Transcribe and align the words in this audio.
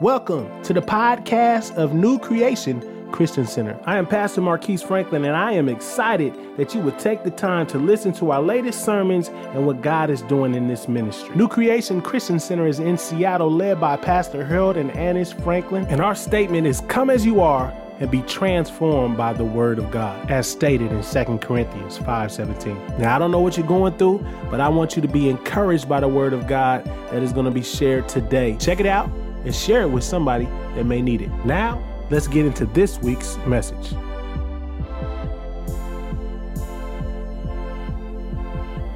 Welcome 0.00 0.60
to 0.64 0.72
the 0.72 0.82
podcast 0.82 1.76
of 1.76 1.94
New 1.94 2.18
Creation 2.18 2.82
Christian 3.12 3.46
Center. 3.46 3.78
I 3.84 3.96
am 3.96 4.08
Pastor 4.08 4.40
Marquise 4.40 4.82
Franklin, 4.82 5.24
and 5.24 5.36
I 5.36 5.52
am 5.52 5.68
excited 5.68 6.34
that 6.56 6.74
you 6.74 6.80
would 6.80 6.98
take 6.98 7.22
the 7.22 7.30
time 7.30 7.68
to 7.68 7.78
listen 7.78 8.12
to 8.14 8.32
our 8.32 8.42
latest 8.42 8.84
sermons 8.84 9.28
and 9.28 9.64
what 9.64 9.82
God 9.82 10.10
is 10.10 10.22
doing 10.22 10.56
in 10.56 10.66
this 10.66 10.88
ministry. 10.88 11.32
New 11.36 11.46
Creation 11.46 12.02
Christian 12.02 12.40
Center 12.40 12.66
is 12.66 12.80
in 12.80 12.98
Seattle, 12.98 13.52
led 13.52 13.80
by 13.80 13.96
Pastor 13.96 14.44
Harold 14.44 14.76
and 14.76 14.90
Annis 14.96 15.32
Franklin, 15.32 15.86
and 15.86 16.00
our 16.00 16.16
statement 16.16 16.66
is 16.66 16.80
Come 16.88 17.08
as 17.08 17.24
you 17.24 17.40
are 17.40 17.72
and 18.00 18.10
be 18.10 18.22
transformed 18.22 19.16
by 19.16 19.32
the 19.32 19.44
word 19.44 19.78
of 19.78 19.92
God, 19.92 20.28
as 20.28 20.50
stated 20.50 20.90
in 20.90 21.04
2 21.04 21.40
Corinthians 21.40 21.98
5:17. 21.98 22.98
Now, 22.98 23.14
I 23.14 23.20
don't 23.20 23.30
know 23.30 23.38
what 23.38 23.56
you're 23.56 23.64
going 23.64 23.96
through, 23.96 24.26
but 24.50 24.60
I 24.60 24.68
want 24.68 24.96
you 24.96 25.02
to 25.02 25.08
be 25.08 25.28
encouraged 25.28 25.88
by 25.88 26.00
the 26.00 26.08
word 26.08 26.32
of 26.32 26.48
God 26.48 26.84
that 27.12 27.22
is 27.22 27.32
going 27.32 27.46
to 27.46 27.52
be 27.52 27.62
shared 27.62 28.08
today. 28.08 28.56
Check 28.58 28.80
it 28.80 28.86
out 28.86 29.08
and 29.44 29.54
share 29.54 29.82
it 29.82 29.88
with 29.88 30.04
somebody 30.04 30.46
that 30.74 30.84
may 30.84 31.02
need 31.02 31.22
it. 31.22 31.30
Now, 31.44 31.82
let's 32.10 32.26
get 32.26 32.46
into 32.46 32.66
this 32.66 32.98
week's 33.00 33.36
message. 33.46 33.90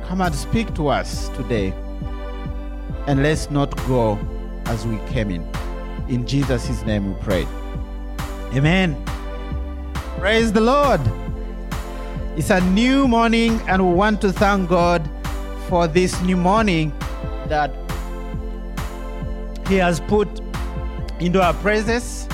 Come 0.07 0.21
and 0.23 0.35
speak 0.35 0.75
to 0.75 0.89
us 0.89 1.29
today. 1.31 1.73
And 3.07 3.23
let's 3.23 3.51
not 3.51 3.77
go 3.87 4.19
as 4.67 4.87
we 4.87 4.99
came 5.09 5.31
in. 5.31 5.47
In 6.09 6.27
Jesus' 6.27 6.83
name 6.85 7.15
we 7.15 7.21
pray. 7.23 7.47
Amen. 8.55 8.97
Praise 10.19 10.53
the 10.53 10.61
Lord. 10.61 11.01
It's 12.37 12.51
a 12.51 12.61
new 12.61 13.07
morning, 13.09 13.61
and 13.69 13.87
we 13.87 13.95
want 13.95 14.21
to 14.23 14.33
thank 14.33 14.69
God 14.69 15.09
for 15.69 15.87
this 15.87 16.21
new 16.23 16.37
morning 16.37 16.93
that 17.49 17.88
He 19.69 19.77
has 19.77 20.01
put 20.01 20.29
into 21.21 21.43
our 21.43 21.53
presence. 21.53 22.27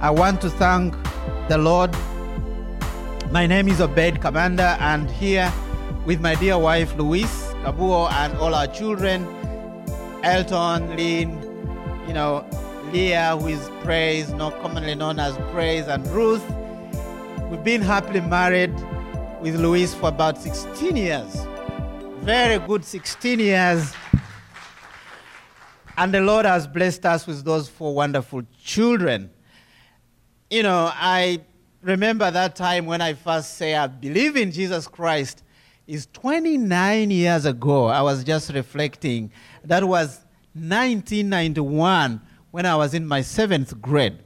I 0.00 0.10
want 0.10 0.40
to 0.40 0.50
thank 0.50 0.96
the 1.48 1.58
Lord. 1.58 1.94
My 3.30 3.46
name 3.46 3.68
is 3.68 3.80
Obed 3.80 4.20
Commander, 4.20 4.76
and 4.80 5.08
here 5.08 5.52
with 6.06 6.20
my 6.20 6.34
dear 6.34 6.58
wife 6.58 6.96
Louise 6.96 7.54
Kabuo 7.62 8.10
and 8.10 8.36
all 8.38 8.52
our 8.52 8.66
children, 8.66 9.24
Elton, 10.24 10.96
Lynn, 10.96 11.30
you 12.08 12.12
know, 12.12 12.44
Leah, 12.92 13.36
who 13.38 13.46
is 13.46 13.70
Praise, 13.84 14.32
not 14.32 14.60
commonly 14.60 14.96
known 14.96 15.20
as 15.20 15.36
Praise, 15.52 15.86
and 15.86 16.04
Ruth. 16.08 16.42
We've 17.48 17.62
been 17.62 17.80
happily 17.80 18.22
married 18.22 18.74
with 19.40 19.54
Louise 19.54 19.94
for 19.94 20.08
about 20.08 20.36
16 20.36 20.96
years. 20.96 21.46
Very 22.22 22.58
good 22.66 22.84
16 22.84 23.38
years. 23.38 23.92
And 25.96 26.12
the 26.12 26.20
Lord 26.20 26.44
has 26.44 26.66
blessed 26.66 27.06
us 27.06 27.26
with 27.26 27.44
those 27.44 27.68
four 27.68 27.94
wonderful 27.94 28.42
children. 28.62 29.30
You 30.50 30.62
know, 30.62 30.90
I 30.92 31.40
remember 31.82 32.30
that 32.30 32.54
time 32.54 32.84
when 32.84 33.00
I 33.00 33.14
first 33.14 33.56
say 33.56 33.74
I 33.74 33.86
believe 33.86 34.36
in 34.36 34.52
Jesus 34.52 34.86
Christ 34.86 35.42
is 35.86 36.06
29 36.12 37.10
years 37.10 37.46
ago. 37.46 37.86
I 37.86 38.02
was 38.02 38.24
just 38.24 38.52
reflecting. 38.52 39.30
That 39.64 39.84
was 39.84 40.20
1991 40.52 42.20
when 42.50 42.66
I 42.66 42.76
was 42.76 42.92
in 42.92 43.06
my 43.06 43.22
seventh 43.22 43.80
grade. 43.80 44.18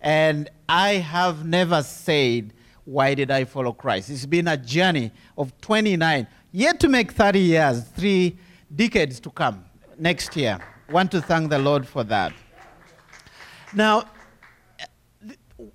And 0.00 0.50
I 0.68 0.94
have 0.94 1.46
never 1.46 1.84
said, 1.84 2.52
Why 2.84 3.14
did 3.14 3.30
I 3.30 3.44
follow 3.44 3.72
Christ? 3.72 4.10
It's 4.10 4.26
been 4.26 4.48
a 4.48 4.56
journey 4.56 5.12
of 5.38 5.56
29, 5.60 6.26
yet 6.50 6.80
to 6.80 6.88
make 6.88 7.12
30 7.12 7.38
years, 7.38 7.84
three 7.84 8.36
decades 8.74 9.20
to 9.20 9.30
come 9.30 9.64
next 10.02 10.36
year. 10.36 10.58
Want 10.90 11.12
to 11.12 11.22
thank 11.22 11.48
the 11.48 11.58
Lord 11.58 11.86
for 11.86 12.02
that. 12.04 12.32
Now, 13.72 14.04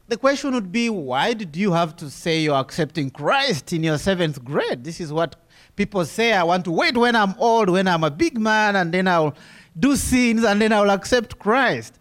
the 0.08 0.17
question 0.17 0.53
would 0.53 0.72
be 0.72 0.89
why 0.89 1.34
did 1.34 1.56
you 1.56 1.72
have 1.72 1.95
to 1.95 2.09
say 2.09 2.42
you're 2.42 2.56
accepting 2.56 3.09
Christ 3.09 3.72
in 3.72 3.84
your 3.84 3.97
seventh 3.97 4.44
grade? 4.44 4.84
This 4.84 5.00
is 5.00 5.13
what 5.13 5.38
people 5.78 6.03
say. 6.06 6.34
I 6.34 6.44
want 6.44 6.66
to 6.66 6.72
wait 6.72 6.97
when 6.97 7.16
I'm 7.16 7.35
old, 7.38 7.69
when 7.69 7.88
I'm 7.88 8.03
a 8.03 8.12
big 8.12 8.38
man, 8.38 8.75
and 8.75 8.94
then 8.94 9.07
I'll 9.07 9.34
do 9.79 9.96
sins, 9.96 10.44
and 10.44 10.62
then 10.62 10.74
I'll 10.74 10.91
accept 10.91 11.40
Christ. 11.40 11.97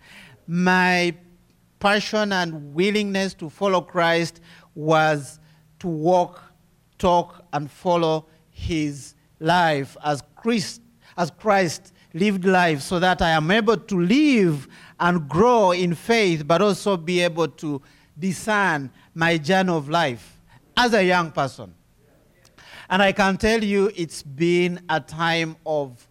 My 0.48 1.14
passion 1.78 2.32
and 2.32 2.74
willingness 2.74 3.34
to 3.34 3.48
follow 3.48 3.80
Christ 3.80 4.40
was 4.74 5.38
to 5.78 5.86
walk, 5.86 6.42
talk, 6.98 7.44
and 7.52 7.70
follow 7.70 8.26
his 8.50 9.14
life 9.38 9.96
as 10.02 10.22
Christ, 10.34 10.82
as 11.16 11.30
Christ 11.30 11.92
lived 12.16 12.44
life 12.44 12.80
so 12.80 12.98
that 12.98 13.20
I 13.20 13.30
am 13.30 13.50
able 13.50 13.76
to 13.76 14.00
live 14.00 14.66
and 14.98 15.28
grow 15.28 15.72
in 15.72 15.94
faith, 15.94 16.46
but 16.46 16.62
also 16.62 16.96
be 16.96 17.20
able 17.20 17.48
to 17.48 17.82
discern 18.18 18.90
my 19.14 19.36
journey 19.36 19.72
of 19.72 19.88
life 19.88 20.38
as 20.76 20.94
a 20.94 21.04
young 21.04 21.30
person. 21.30 21.74
And 22.88 23.02
I 23.02 23.12
can 23.12 23.36
tell 23.36 23.62
you 23.62 23.90
it's 23.94 24.22
been 24.22 24.80
a 24.88 25.00
time 25.00 25.56
of 25.66 26.06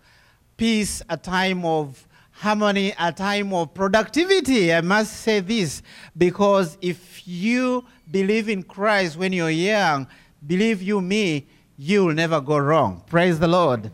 peace, 0.57 1.01
a 1.09 1.17
time 1.17 1.65
of 1.65 2.07
harmony, 2.31 2.93
a 2.99 3.11
time 3.11 3.53
of 3.53 3.73
productivity. 3.73 4.73
I 4.73 4.81
must 4.81 5.21
say 5.21 5.39
this 5.39 5.81
because 6.17 6.77
if 6.81 7.27
you 7.27 7.85
believe 8.11 8.49
in 8.49 8.61
Christ 8.61 9.17
when 9.17 9.33
you're 9.33 9.49
young, 9.49 10.07
believe 10.45 10.81
you 10.81 11.01
me, 11.01 11.47
you'll 11.77 12.13
never 12.13 12.41
go 12.41 12.57
wrong. 12.57 13.03
Praise 13.07 13.39
the 13.39 13.47
Lord. 13.47 13.89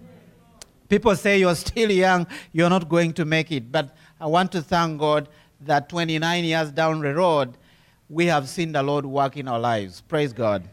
People 0.91 1.15
say 1.15 1.39
you're 1.39 1.55
still 1.55 1.89
young, 1.89 2.27
you're 2.51 2.69
not 2.69 2.89
going 2.89 3.13
to 3.13 3.23
make 3.23 3.49
it. 3.49 3.71
But 3.71 3.95
I 4.19 4.25
want 4.25 4.51
to 4.51 4.61
thank 4.61 4.99
God 4.99 5.29
that 5.61 5.87
29 5.87 6.43
years 6.43 6.69
down 6.69 6.99
the 6.99 7.15
road, 7.15 7.55
we 8.09 8.25
have 8.25 8.49
seen 8.49 8.73
the 8.73 8.83
Lord 8.83 9.05
work 9.05 9.37
in 9.37 9.47
our 9.47 9.57
lives. 9.57 10.01
Praise 10.01 10.33
God. 10.33 10.67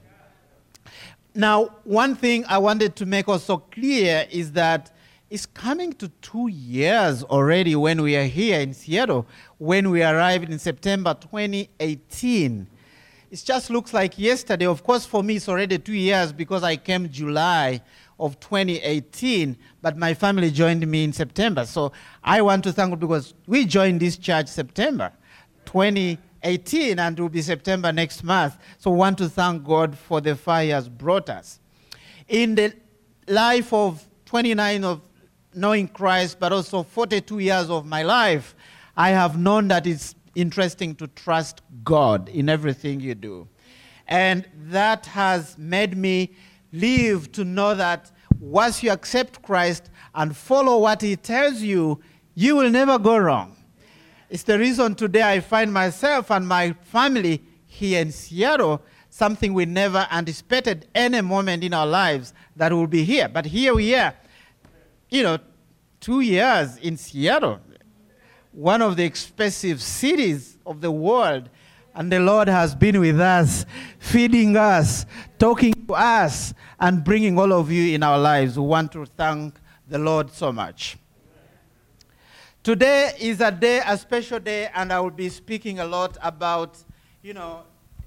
Now, 1.36 1.66
one 1.84 2.16
thing 2.16 2.44
I 2.48 2.58
wanted 2.58 2.96
to 2.96 3.06
make 3.06 3.28
also 3.28 3.58
clear 3.58 4.26
is 4.28 4.50
that 4.52 4.90
it's 5.30 5.46
coming 5.46 5.92
to 5.92 6.08
two 6.20 6.48
years 6.48 7.22
already 7.22 7.76
when 7.76 8.02
we 8.02 8.16
are 8.16 8.24
here 8.24 8.58
in 8.58 8.74
Seattle, 8.74 9.24
when 9.58 9.88
we 9.88 10.02
arrived 10.02 10.50
in 10.50 10.58
September 10.58 11.14
2018. 11.14 12.66
It 13.30 13.42
just 13.44 13.70
looks 13.70 13.94
like 13.94 14.18
yesterday. 14.18 14.66
Of 14.66 14.82
course, 14.82 15.06
for 15.06 15.22
me, 15.22 15.36
it's 15.36 15.48
already 15.48 15.78
two 15.78 15.92
years 15.92 16.32
because 16.32 16.64
I 16.64 16.74
came 16.74 17.08
July 17.08 17.82
of 18.18 18.40
2018, 18.40 19.56
but 19.80 19.96
my 19.96 20.14
family 20.14 20.50
joined 20.50 20.86
me 20.86 21.04
in 21.04 21.12
September. 21.12 21.64
So 21.64 21.92
I 22.22 22.42
want 22.42 22.64
to 22.64 22.72
thank 22.72 22.90
God 22.90 23.00
because 23.00 23.34
we 23.46 23.64
joined 23.64 24.00
this 24.00 24.16
church 24.16 24.48
September 24.48 25.12
2018, 25.66 26.98
and 26.98 27.18
it 27.18 27.22
will 27.22 27.28
be 27.28 27.42
September 27.42 27.92
next 27.92 28.24
month. 28.24 28.56
So 28.78 28.90
we 28.90 28.98
want 28.98 29.18
to 29.18 29.28
thank 29.28 29.64
God 29.64 29.96
for 29.96 30.20
the 30.20 30.34
fire 30.34 30.74
has 30.74 30.88
brought 30.88 31.30
us. 31.30 31.60
In 32.28 32.54
the 32.54 32.74
life 33.26 33.72
of 33.72 34.06
29 34.26 34.84
of 34.84 35.00
knowing 35.54 35.88
Christ, 35.88 36.38
but 36.38 36.52
also 36.52 36.82
42 36.82 37.38
years 37.38 37.70
of 37.70 37.86
my 37.86 38.02
life, 38.02 38.54
I 38.96 39.10
have 39.10 39.38
known 39.38 39.68
that 39.68 39.86
it's 39.86 40.14
interesting 40.34 40.94
to 40.96 41.06
trust 41.08 41.62
God 41.84 42.28
in 42.28 42.48
everything 42.48 43.00
you 43.00 43.14
do. 43.14 43.48
And 44.06 44.48
that 44.70 45.06
has 45.06 45.56
made 45.58 45.96
me 45.96 46.34
live 46.72 47.32
to 47.32 47.44
know 47.44 47.74
that 47.74 48.10
once 48.40 48.82
you 48.82 48.90
accept 48.90 49.42
Christ 49.42 49.90
and 50.14 50.36
follow 50.36 50.78
what 50.78 51.02
He 51.02 51.16
tells 51.16 51.60
you, 51.60 52.00
you 52.34 52.56
will 52.56 52.70
never 52.70 52.98
go 52.98 53.16
wrong. 53.16 53.56
It's 54.30 54.42
the 54.42 54.58
reason 54.58 54.94
today 54.94 55.22
I 55.22 55.40
find 55.40 55.72
myself 55.72 56.30
and 56.30 56.46
my 56.46 56.72
family 56.84 57.42
here 57.66 58.00
in 58.00 58.12
Seattle, 58.12 58.82
something 59.10 59.54
we 59.54 59.64
never 59.64 60.06
anticipated 60.10 60.86
any 60.94 61.20
moment 61.20 61.64
in 61.64 61.72
our 61.72 61.86
lives 61.86 62.34
that 62.54 62.72
we'll 62.72 62.86
be 62.86 63.04
here. 63.04 63.28
But 63.28 63.46
here 63.46 63.74
we 63.74 63.94
are, 63.94 64.14
you 65.08 65.22
know, 65.22 65.38
two 66.00 66.20
years 66.20 66.76
in 66.76 66.96
Seattle, 66.96 67.60
one 68.52 68.82
of 68.82 68.96
the 68.96 69.04
expensive 69.04 69.80
cities 69.82 70.58
of 70.66 70.80
the 70.80 70.90
world. 70.90 71.48
And 71.98 72.12
the 72.12 72.20
Lord 72.20 72.46
has 72.46 72.76
been 72.76 73.00
with 73.00 73.18
us, 73.20 73.66
feeding 73.98 74.56
us, 74.56 75.04
talking 75.36 75.74
to 75.88 75.94
us, 75.94 76.54
and 76.78 77.02
bringing 77.02 77.36
all 77.36 77.52
of 77.52 77.72
you 77.72 77.92
in 77.92 78.04
our 78.04 78.16
lives. 78.16 78.56
We 78.56 78.64
want 78.64 78.92
to 78.92 79.04
thank 79.04 79.58
the 79.88 79.98
Lord 79.98 80.30
so 80.30 80.52
much. 80.52 80.96
Today 82.62 83.14
is 83.18 83.40
a 83.40 83.50
day, 83.50 83.82
a 83.84 83.98
special 83.98 84.38
day, 84.38 84.70
and 84.72 84.92
I 84.92 85.00
will 85.00 85.10
be 85.10 85.28
speaking 85.28 85.80
a 85.80 85.84
lot 85.84 86.16
about, 86.22 86.78
you 87.20 87.34
know, 87.34 87.62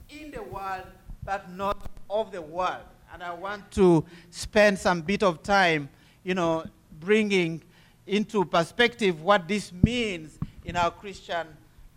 in 0.09 0.31
the 0.31 0.41
world, 0.41 0.87
but 1.25 1.51
not 1.51 1.89
of 2.09 2.31
the 2.31 2.41
world. 2.41 2.85
And 3.13 3.21
I 3.21 3.33
want 3.33 3.71
to 3.71 4.05
spend 4.29 4.79
some 4.79 5.01
bit 5.01 5.21
of 5.21 5.43
time, 5.43 5.89
you 6.23 6.33
know, 6.33 6.63
bringing 7.01 7.61
into 8.07 8.45
perspective 8.45 9.21
what 9.21 9.49
this 9.49 9.73
means 9.83 10.39
in 10.63 10.77
our 10.77 10.91
Christian 10.91 11.45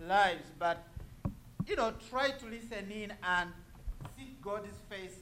lives. 0.01 0.43
But, 0.59 0.83
you 1.67 1.77
know, 1.77 1.93
try 2.11 2.31
to 2.31 2.47
listen 2.47 2.91
in 2.91 3.13
and 3.23 3.51
seek 4.17 4.41
God's 4.43 4.69
face 4.89 5.17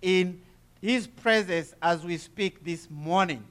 in 0.00 0.40
His 0.80 1.06
presence 1.06 1.74
as 1.82 2.04
we 2.04 2.16
speak 2.16 2.64
this 2.64 2.88
morning. 2.90 3.44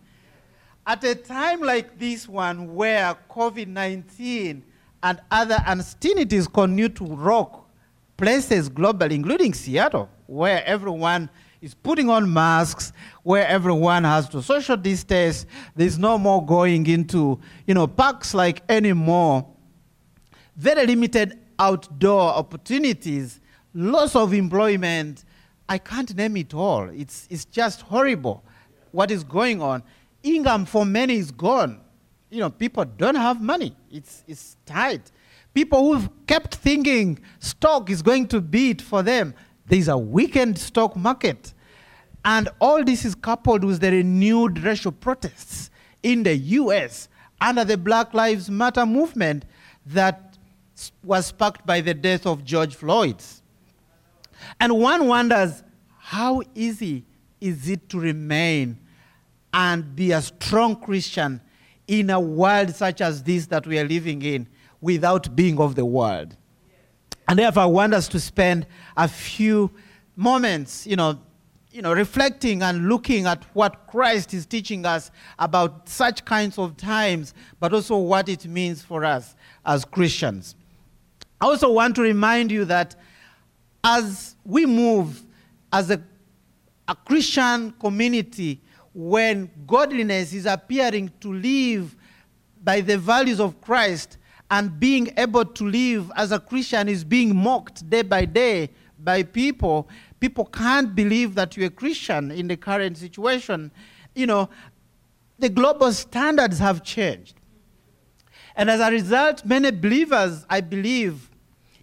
At 0.85 1.03
a 1.03 1.15
time 1.15 1.61
like 1.61 1.99
this 1.99 2.27
one, 2.27 2.73
where 2.73 3.17
COVID 3.29 3.67
19 3.67 4.63
and 5.03 5.21
other 5.29 5.57
uncertainties 5.65 6.47
continue 6.47 6.89
to 6.89 7.05
rock 7.05 7.67
places 8.15 8.69
globally, 8.69 9.11
including 9.11 9.53
Seattle, 9.53 10.09
where 10.25 10.63
everyone 10.65 11.29
is 11.61 11.73
putting 11.73 12.09
on 12.09 12.31
masks, 12.31 12.93
where 13.23 13.45
everyone 13.47 14.05
has 14.05 14.29
to 14.29 14.41
social 14.41 14.77
distance. 14.77 15.45
There's 15.75 15.99
no 15.99 16.17
more 16.17 16.45
going 16.45 16.87
into, 16.87 17.39
you 17.65 17.73
know, 17.73 17.87
parks 17.87 18.33
like 18.33 18.61
anymore. 18.69 19.45
Very 20.55 20.85
limited 20.87 21.37
outdoor 21.59 22.33
opportunities, 22.33 23.39
loss 23.73 24.15
of 24.15 24.33
employment. 24.33 25.23
I 25.69 25.77
can't 25.77 26.15
name 26.15 26.37
it 26.37 26.53
all. 26.53 26.89
It's, 26.89 27.27
it's 27.29 27.45
just 27.45 27.81
horrible 27.81 28.43
what 28.91 29.11
is 29.11 29.23
going 29.23 29.61
on. 29.61 29.83
Income 30.23 30.65
for 30.65 30.85
many 30.85 31.15
is 31.17 31.31
gone. 31.31 31.81
You 32.29 32.39
know, 32.39 32.49
people 32.49 32.85
don't 32.85 33.15
have 33.15 33.41
money. 33.41 33.75
It's, 33.91 34.23
it's 34.27 34.57
tight. 34.65 35.11
People 35.53 35.93
who've 35.93 36.09
kept 36.27 36.55
thinking 36.55 37.19
stock 37.39 37.89
is 37.89 38.01
going 38.01 38.27
to 38.27 38.41
beat 38.41 38.81
for 38.81 39.01
them, 39.01 39.33
there's 39.65 39.87
a 39.87 39.97
weakened 39.97 40.57
stock 40.57 40.95
market. 40.95 41.53
And 42.23 42.49
all 42.59 42.83
this 42.83 43.05
is 43.05 43.15
coupled 43.15 43.63
with 43.63 43.79
the 43.79 43.91
renewed 43.91 44.59
racial 44.59 44.91
protests 44.91 45.69
in 46.03 46.23
the 46.23 46.35
US 46.35 47.07
under 47.39 47.63
the 47.63 47.77
Black 47.77 48.13
Lives 48.13 48.49
Matter 48.49 48.85
movement 48.85 49.45
that 49.85 50.26
was 51.03 51.27
sparked 51.27 51.65
by 51.65 51.81
the 51.81 51.93
death 51.93 52.25
of 52.25 52.43
George 52.43 52.75
Floyd. 52.75 53.21
And 54.59 54.77
one 54.77 55.07
wonders 55.07 55.63
how 55.97 56.41
easy 56.55 57.03
is 57.41 57.67
it 57.67 57.89
to 57.89 57.99
remain 57.99 58.79
and 59.53 59.95
be 59.95 60.11
a 60.11 60.21
strong 60.21 60.75
Christian 60.75 61.41
in 61.87 62.09
a 62.09 62.19
world 62.19 62.73
such 62.75 63.01
as 63.01 63.23
this 63.23 63.47
that 63.47 63.67
we 63.67 63.79
are 63.79 63.83
living 63.83 64.21
in 64.21 64.47
without 64.79 65.35
being 65.35 65.59
of 65.59 65.75
the 65.75 65.85
world? 65.85 66.35
And 67.27 67.39
therefore, 67.39 67.63
I 67.63 67.67
want 67.67 67.93
us 67.93 68.07
to 68.09 68.19
spend 68.19 68.67
a 68.95 69.07
few 69.07 69.71
moments, 70.15 70.87
you 70.87 70.95
know, 70.95 71.19
you 71.71 71.81
know, 71.81 71.93
reflecting 71.93 72.63
and 72.63 72.87
looking 72.87 73.25
at 73.25 73.43
what 73.53 73.87
Christ 73.87 74.33
is 74.33 74.45
teaching 74.45 74.85
us 74.85 75.11
about 75.37 75.89
such 75.89 76.23
kinds 76.25 76.57
of 76.57 76.77
times, 76.77 77.33
but 77.59 77.73
also 77.73 77.97
what 77.97 78.29
it 78.29 78.45
means 78.45 78.81
for 78.81 79.03
us 79.03 79.35
as 79.65 79.83
Christians. 79.83 80.55
I 81.39 81.45
also 81.45 81.71
want 81.71 81.95
to 81.95 82.01
remind 82.01 82.51
you 82.51 82.65
that 82.65 82.95
as 83.83 84.35
we 84.43 84.65
move 84.65 85.23
as 85.71 85.91
a, 85.91 86.01
a 86.87 86.95
Christian 86.95 87.71
community, 87.73 88.61
when 88.93 89.49
godliness 89.67 90.33
is 90.33 90.45
appearing 90.47 91.11
to 91.21 91.31
live 91.33 91.95
by 92.63 92.81
the 92.81 92.97
values 92.97 93.39
of 93.39 93.61
Christ 93.61 94.17
and 94.49 94.79
being 94.79 95.13
able 95.17 95.45
to 95.45 95.69
live 95.69 96.11
as 96.15 96.31
a 96.31 96.39
Christian 96.39 96.89
is 96.89 97.03
being 97.03 97.35
mocked 97.35 97.87
day 97.89 98.01
by 98.01 98.25
day 98.25 98.69
by 98.99 99.21
people, 99.21 99.87
people 100.19 100.45
can't 100.45 100.95
believe 100.95 101.35
that 101.35 101.55
you're 101.55 101.67
a 101.67 101.69
Christian 101.69 102.31
in 102.31 102.47
the 102.47 102.57
current 102.57 102.97
situation. 102.97 103.71
You 104.15 104.25
know, 104.25 104.49
the 105.37 105.49
global 105.49 105.91
standards 105.93 106.57
have 106.57 106.83
changed. 106.83 107.36
And 108.57 108.71
as 108.71 108.79
a 108.79 108.89
result, 108.89 109.45
many 109.45 109.69
believers, 109.69 110.43
I 110.49 110.61
believe, 110.61 111.29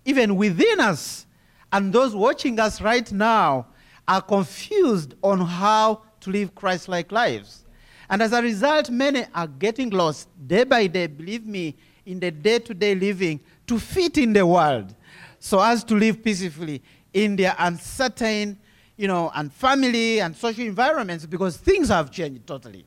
even 0.05 0.35
within 0.35 0.81
us, 0.81 1.25
and 1.73 1.93
those 1.93 2.15
watching 2.15 2.59
us 2.59 2.81
right 2.81 3.11
now, 3.13 3.69
are 4.07 4.21
confused 4.21 5.15
on 5.23 5.41
how 5.41 6.03
to 6.21 6.31
live 6.31 6.55
Christ 6.55 6.89
like 6.89 7.11
lives. 7.13 7.65
And 8.11 8.21
as 8.21 8.33
a 8.33 8.43
result, 8.43 8.91
many 8.91 9.25
are 9.35 9.47
getting 9.47 9.91
lost 9.91 10.29
day 10.47 10.65
by 10.65 10.89
day, 10.89 11.07
believe 11.07 11.47
me, 11.47 11.77
in 12.05 12.21
the 12.21 12.31
day 12.31 12.59
to 12.59 12.75
day 12.75 12.95
living 12.95 13.41
to 13.67 13.79
fit 13.79 14.19
in 14.19 14.33
the 14.33 14.45
world 14.45 14.95
so 15.39 15.61
as 15.61 15.85
to 15.85 15.95
live 15.95 16.23
peacefully 16.23 16.83
in 17.13 17.37
their 17.37 17.55
uncertain, 17.59 18.59
you 18.97 19.09
know, 19.09 19.31
and 19.35 19.53
family 19.53 20.21
and 20.21 20.37
social 20.37 20.65
environments 20.65 21.25
because 21.25 21.57
things 21.57 21.89
have 21.89 22.11
changed 22.11 22.47
totally. 22.47 22.85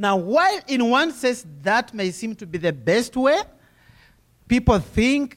Now, 0.00 0.16
while 0.16 0.58
in 0.66 0.88
one 0.88 1.12
sense 1.12 1.44
that 1.60 1.92
may 1.92 2.10
seem 2.10 2.34
to 2.36 2.46
be 2.46 2.56
the 2.56 2.72
best 2.72 3.14
way, 3.18 3.42
people 4.48 4.78
think 4.78 5.36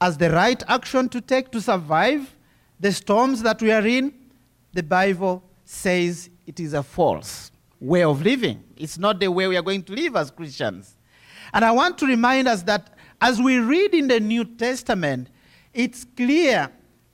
as 0.00 0.18
the 0.18 0.32
right 0.32 0.60
action 0.66 1.08
to 1.10 1.20
take 1.20 1.52
to 1.52 1.60
survive 1.60 2.34
the 2.80 2.90
storms 2.90 3.40
that 3.42 3.62
we 3.62 3.70
are 3.70 3.86
in, 3.86 4.12
the 4.72 4.82
Bible 4.82 5.44
says 5.64 6.28
it 6.44 6.58
is 6.58 6.74
a 6.74 6.82
false 6.82 7.52
way 7.78 8.02
of 8.02 8.20
living. 8.20 8.64
It's 8.76 8.98
not 8.98 9.20
the 9.20 9.28
way 9.30 9.46
we 9.46 9.56
are 9.56 9.62
going 9.62 9.84
to 9.84 9.92
live 9.92 10.16
as 10.16 10.32
Christians. 10.32 10.96
And 11.52 11.64
I 11.64 11.70
want 11.70 11.96
to 11.98 12.06
remind 12.06 12.48
us 12.48 12.62
that 12.62 12.98
as 13.20 13.40
we 13.40 13.58
read 13.58 13.94
in 13.94 14.08
the 14.08 14.18
New 14.18 14.44
Testament, 14.44 15.30
it's 15.72 16.04
clear 16.16 16.68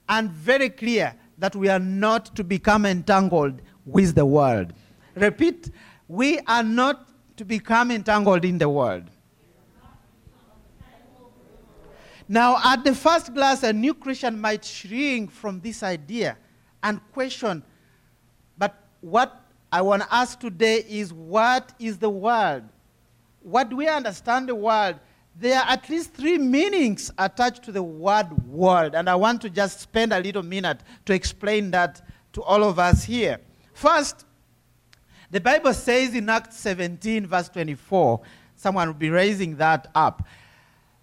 and 0.09 0.31
very 0.31 0.71
clear 0.71 1.15
that 1.37 1.55
we 1.55 1.69
are 1.69 1.79
not 1.79 2.35
to 2.37 2.43
become 2.43 2.87
entangled 2.87 3.61
with 3.85 4.15
the 4.15 4.25
world. 4.25 4.73
Repeat, 5.15 5.71
we 6.11 6.41
are 6.41 6.65
not 6.65 7.07
to 7.37 7.45
become 7.45 7.93
entangled 7.93 8.45
in 8.45 8.59
the 8.59 8.69
world. 8.69 9.05
Now, 12.29 12.59
at 12.65 12.83
the 12.83 12.97
first 12.97 13.33
glance, 13.33 13.63
a 13.63 13.73
new 13.73 13.95
Christian 13.95 14.41
might 14.41 14.65
shrink 14.65 15.31
from 15.31 15.61
this 15.61 15.85
idea 15.85 16.37
and 16.83 17.01
question, 17.13 17.63
but 18.59 18.75
what 19.01 19.41
I 19.71 19.83
want 19.83 20.03
to 20.03 20.13
ask 20.13 20.41
today 20.41 20.85
is 20.89 21.13
what 21.13 21.73
is 21.79 21.99
the 21.99 22.11
world? 22.11 22.65
What 23.43 23.69
do 23.69 23.77
we 23.77 23.87
understand 23.87 24.49
the 24.49 24.57
world? 24.57 24.97
There 25.37 25.57
are 25.61 25.69
at 25.69 25.89
least 25.89 26.15
three 26.15 26.39
meanings 26.39 27.13
attached 27.19 27.63
to 27.65 27.73
the 27.73 27.85
word 27.85 28.33
world, 28.49 28.97
and 28.97 29.09
I 29.09 29.15
want 29.15 29.41
to 29.43 29.51
just 29.51 29.79
spend 29.79 30.13
a 30.13 30.19
little 30.19 30.43
minute 30.43 30.81
to 31.07 31.15
explain 31.15 31.71
that 31.71 32.03
to 32.33 32.43
all 32.43 32.65
of 32.65 32.81
us 32.81 33.05
here. 33.05 33.39
First, 33.75 34.25
the 35.31 35.41
Bible 35.41 35.73
says 35.75 36.15
in 36.15 36.29
Acts 36.29 36.59
17, 36.59 37.27
verse 37.27 37.49
24, 37.49 38.21
someone 38.57 38.89
will 38.89 38.95
be 38.95 39.11
raising 39.11 39.57
that 39.57 39.89
up, 39.95 40.27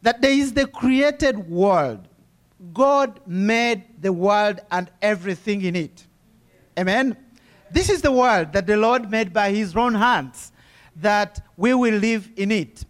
that 0.02 0.22
there 0.22 0.32
is 0.32 0.54
the 0.54 0.68
created 0.68 1.50
world. 1.50 2.08
God 2.74 3.20
made 3.26 4.02
the 4.02 4.12
world 4.12 4.60
and 4.72 4.90
everything 5.02 5.62
in 5.62 5.76
it. 5.76 6.06
Amen? 6.78 7.16
This 7.72 7.90
is 7.90 8.02
the 8.02 8.12
world 8.12 8.54
that 8.54 8.68
the 8.68 8.78
Lord 8.78 9.10
made 9.10 9.34
by 9.34 9.52
his 9.52 9.76
own 9.76 9.96
hands, 9.96 10.52
that 10.98 11.46
we 11.56 11.74
will 11.74 11.96
live 11.96 12.30
in 12.36 12.52
it. 12.52 12.86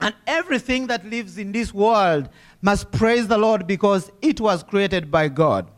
And 0.00 0.14
everything 0.26 0.86
that 0.86 1.04
lives 1.04 1.36
in 1.36 1.52
this 1.52 1.74
world 1.74 2.28
must 2.62 2.90
praise 2.90 3.28
the 3.28 3.36
Lord 3.38 3.66
because 3.66 4.10
it 4.22 4.40
was 4.40 4.62
created 4.62 5.10
by 5.10 5.28
God. 5.28 5.70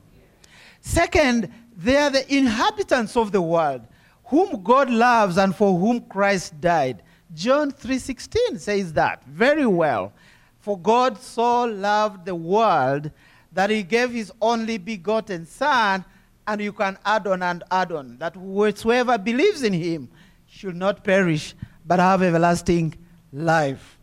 Second, 0.80 1.52
they 1.76 1.96
are 1.96 2.10
the 2.10 2.32
inhabitants 2.32 3.16
of 3.16 3.32
the 3.32 3.42
world, 3.42 3.82
whom 4.32 4.62
God 4.62 4.88
loves 4.88 5.36
and 5.36 5.54
for 5.54 5.78
whom 5.78 6.00
Christ 6.00 6.58
died. 6.58 7.02
John 7.34 7.70
3:16 7.70 8.58
says 8.58 8.94
that 8.94 9.22
very 9.24 9.66
well. 9.66 10.14
For 10.58 10.78
God 10.78 11.18
so 11.18 11.64
loved 11.64 12.24
the 12.24 12.34
world 12.34 13.10
that 13.52 13.68
he 13.68 13.82
gave 13.82 14.10
his 14.10 14.32
only 14.40 14.78
begotten 14.78 15.44
son, 15.44 16.06
and 16.46 16.62
you 16.62 16.72
can 16.72 16.96
add 17.04 17.26
on 17.26 17.42
and 17.42 17.62
add 17.70 17.92
on 17.92 18.16
that 18.20 18.34
whosoever 18.34 19.18
believes 19.18 19.62
in 19.62 19.74
him 19.74 20.08
should 20.46 20.76
not 20.76 21.04
perish 21.04 21.54
but 21.84 21.98
have 21.98 22.22
everlasting 22.22 22.94
life. 23.34 23.98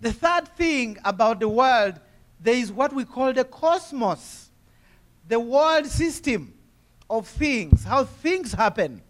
The 0.00 0.14
third 0.14 0.48
thing 0.56 0.96
about 1.04 1.40
the 1.40 1.48
world, 1.50 2.00
there 2.40 2.54
is 2.54 2.72
what 2.72 2.94
we 2.94 3.04
call 3.04 3.34
the 3.34 3.44
cosmos, 3.44 4.50
the 5.28 5.38
world 5.38 5.84
system 5.84 6.54
of 7.08 7.26
things, 7.26 7.84
how 7.84 8.04
things 8.04 8.52
happen, 8.52 9.02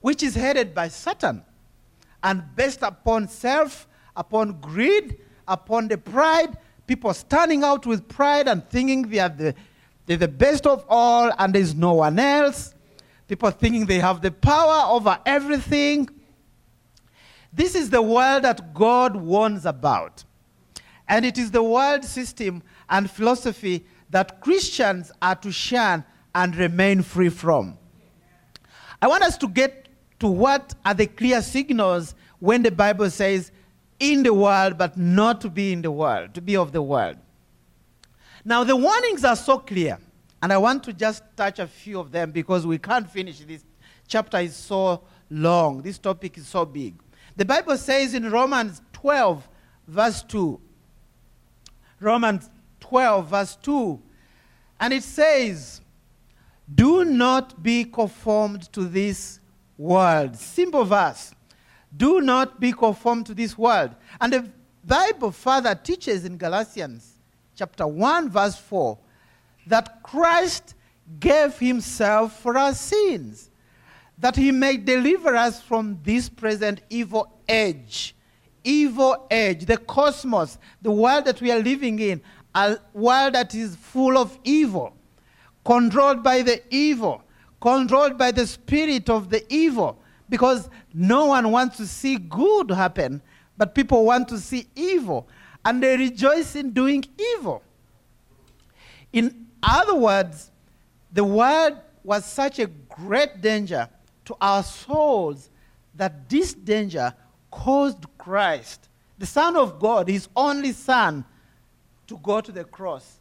which 0.00 0.22
is 0.22 0.34
headed 0.34 0.74
by 0.74 0.88
Satan 0.88 1.44
and 2.22 2.42
based 2.56 2.82
upon 2.82 3.28
self, 3.28 3.86
upon 4.16 4.60
greed, 4.60 5.18
upon 5.46 5.88
the 5.88 5.98
pride, 5.98 6.56
people 6.86 7.12
standing 7.14 7.62
out 7.62 7.86
with 7.86 8.08
pride 8.08 8.48
and 8.48 8.68
thinking 8.68 9.02
they 9.02 9.18
are 9.18 9.28
the, 9.28 9.54
they're 10.06 10.16
the 10.16 10.28
best 10.28 10.66
of 10.66 10.84
all 10.88 11.30
and 11.38 11.54
there's 11.54 11.74
no 11.74 11.94
one 11.94 12.18
else. 12.18 12.74
People 13.28 13.50
thinking 13.50 13.86
they 13.86 13.98
have 13.98 14.22
the 14.22 14.30
power 14.30 14.90
over 14.90 15.18
everything. 15.26 16.08
This 17.52 17.74
is 17.74 17.90
the 17.90 18.02
world 18.02 18.44
that 18.44 18.74
God 18.74 19.14
warns 19.16 19.66
about. 19.66 20.24
And 21.08 21.24
it 21.24 21.38
is 21.38 21.50
the 21.50 21.62
world 21.62 22.04
system 22.04 22.62
and 22.88 23.10
philosophy 23.10 23.84
that 24.10 24.40
Christians 24.40 25.12
are 25.20 25.34
to 25.36 25.52
shun 25.52 26.04
and 26.38 26.54
remain 26.54 27.02
free 27.02 27.28
from. 27.28 27.76
I 29.02 29.08
want 29.08 29.24
us 29.24 29.36
to 29.38 29.48
get 29.48 29.88
to 30.20 30.28
what 30.28 30.72
are 30.84 30.94
the 30.94 31.08
clear 31.08 31.42
signals 31.42 32.14
when 32.38 32.62
the 32.62 32.70
Bible 32.70 33.10
says, 33.10 33.50
in 33.98 34.22
the 34.22 34.32
world, 34.32 34.78
but 34.78 34.96
not 34.96 35.40
to 35.40 35.50
be 35.50 35.72
in 35.72 35.82
the 35.82 35.90
world, 35.90 36.34
to 36.34 36.40
be 36.40 36.56
of 36.56 36.70
the 36.70 36.80
world. 36.80 37.16
Now, 38.44 38.62
the 38.62 38.76
warnings 38.76 39.24
are 39.24 39.34
so 39.34 39.58
clear, 39.58 39.98
and 40.40 40.52
I 40.52 40.58
want 40.58 40.84
to 40.84 40.92
just 40.92 41.24
touch 41.36 41.58
a 41.58 41.66
few 41.66 41.98
of 41.98 42.12
them 42.12 42.30
because 42.30 42.64
we 42.64 42.78
can't 42.78 43.10
finish 43.10 43.40
this. 43.40 43.64
Chapter 44.06 44.38
is 44.38 44.54
so 44.54 45.02
long, 45.30 45.82
this 45.82 45.98
topic 45.98 46.38
is 46.38 46.46
so 46.46 46.64
big. 46.64 46.94
The 47.36 47.44
Bible 47.44 47.76
says 47.76 48.14
in 48.14 48.30
Romans 48.30 48.80
12, 48.92 49.48
verse 49.88 50.22
2. 50.22 50.60
Romans 51.98 52.48
12, 52.78 53.26
verse 53.28 53.56
2. 53.56 54.00
And 54.78 54.92
it 54.92 55.02
says, 55.02 55.80
Do 56.74 57.04
not 57.04 57.62
be 57.62 57.84
conformed 57.84 58.70
to 58.72 58.84
this 58.84 59.40
world. 59.76 60.36
Simple 60.36 60.84
verse. 60.84 61.32
Do 61.96 62.20
not 62.20 62.60
be 62.60 62.72
conformed 62.72 63.26
to 63.26 63.34
this 63.34 63.56
world. 63.56 63.94
And 64.20 64.32
the 64.32 64.50
Bible 64.84 65.30
further 65.30 65.74
teaches 65.74 66.24
in 66.24 66.36
Galatians 66.36 67.18
chapter 67.58 67.86
1, 67.86 68.30
verse 68.30 68.56
4, 68.56 68.96
that 69.66 70.02
Christ 70.02 70.74
gave 71.18 71.58
himself 71.58 72.40
for 72.40 72.56
our 72.56 72.72
sins, 72.72 73.50
that 74.18 74.36
he 74.36 74.52
may 74.52 74.76
deliver 74.76 75.34
us 75.34 75.60
from 75.60 75.98
this 76.02 76.28
present 76.28 76.82
evil 76.88 77.40
age. 77.48 78.14
Evil 78.62 79.26
age, 79.30 79.64
the 79.64 79.76
cosmos, 79.76 80.58
the 80.82 80.90
world 80.90 81.24
that 81.24 81.40
we 81.40 81.50
are 81.50 81.60
living 81.60 81.98
in, 81.98 82.20
a 82.54 82.76
world 82.92 83.34
that 83.34 83.54
is 83.54 83.76
full 83.76 84.18
of 84.18 84.38
evil, 84.44 84.94
controlled 85.64 86.22
by 86.22 86.42
the 86.42 86.62
evil, 86.70 87.22
controlled 87.60 88.16
by 88.16 88.30
the 88.30 88.46
spirit 88.46 89.10
of 89.10 89.30
the 89.30 89.44
evil, 89.52 89.98
because 90.28 90.68
no 90.94 91.26
one 91.26 91.50
wants 91.50 91.76
to 91.76 91.86
see 91.86 92.16
good 92.16 92.70
happen, 92.70 93.20
but 93.56 93.74
people 93.74 94.04
want 94.04 94.28
to 94.28 94.38
see 94.38 94.66
evil, 94.76 95.28
and 95.64 95.82
they 95.82 95.96
rejoice 95.96 96.56
in 96.56 96.70
doing 96.70 97.04
evil. 97.36 97.62
In 99.12 99.46
other 99.62 99.94
words, 99.94 100.50
the 101.12 101.24
world 101.24 101.78
was 102.04 102.24
such 102.24 102.58
a 102.58 102.66
great 102.66 103.40
danger 103.40 103.88
to 104.26 104.36
our 104.40 104.62
souls 104.62 105.50
that 105.94 106.28
this 106.28 106.54
danger 106.54 107.12
caused 107.50 108.04
Christ, 108.18 108.88
the 109.18 109.26
Son 109.26 109.56
of 109.56 109.80
God, 109.80 110.08
his 110.08 110.28
only 110.36 110.72
Son, 110.72 111.24
to 112.06 112.18
go 112.18 112.40
to 112.40 112.52
the 112.52 112.64
cross 112.64 113.17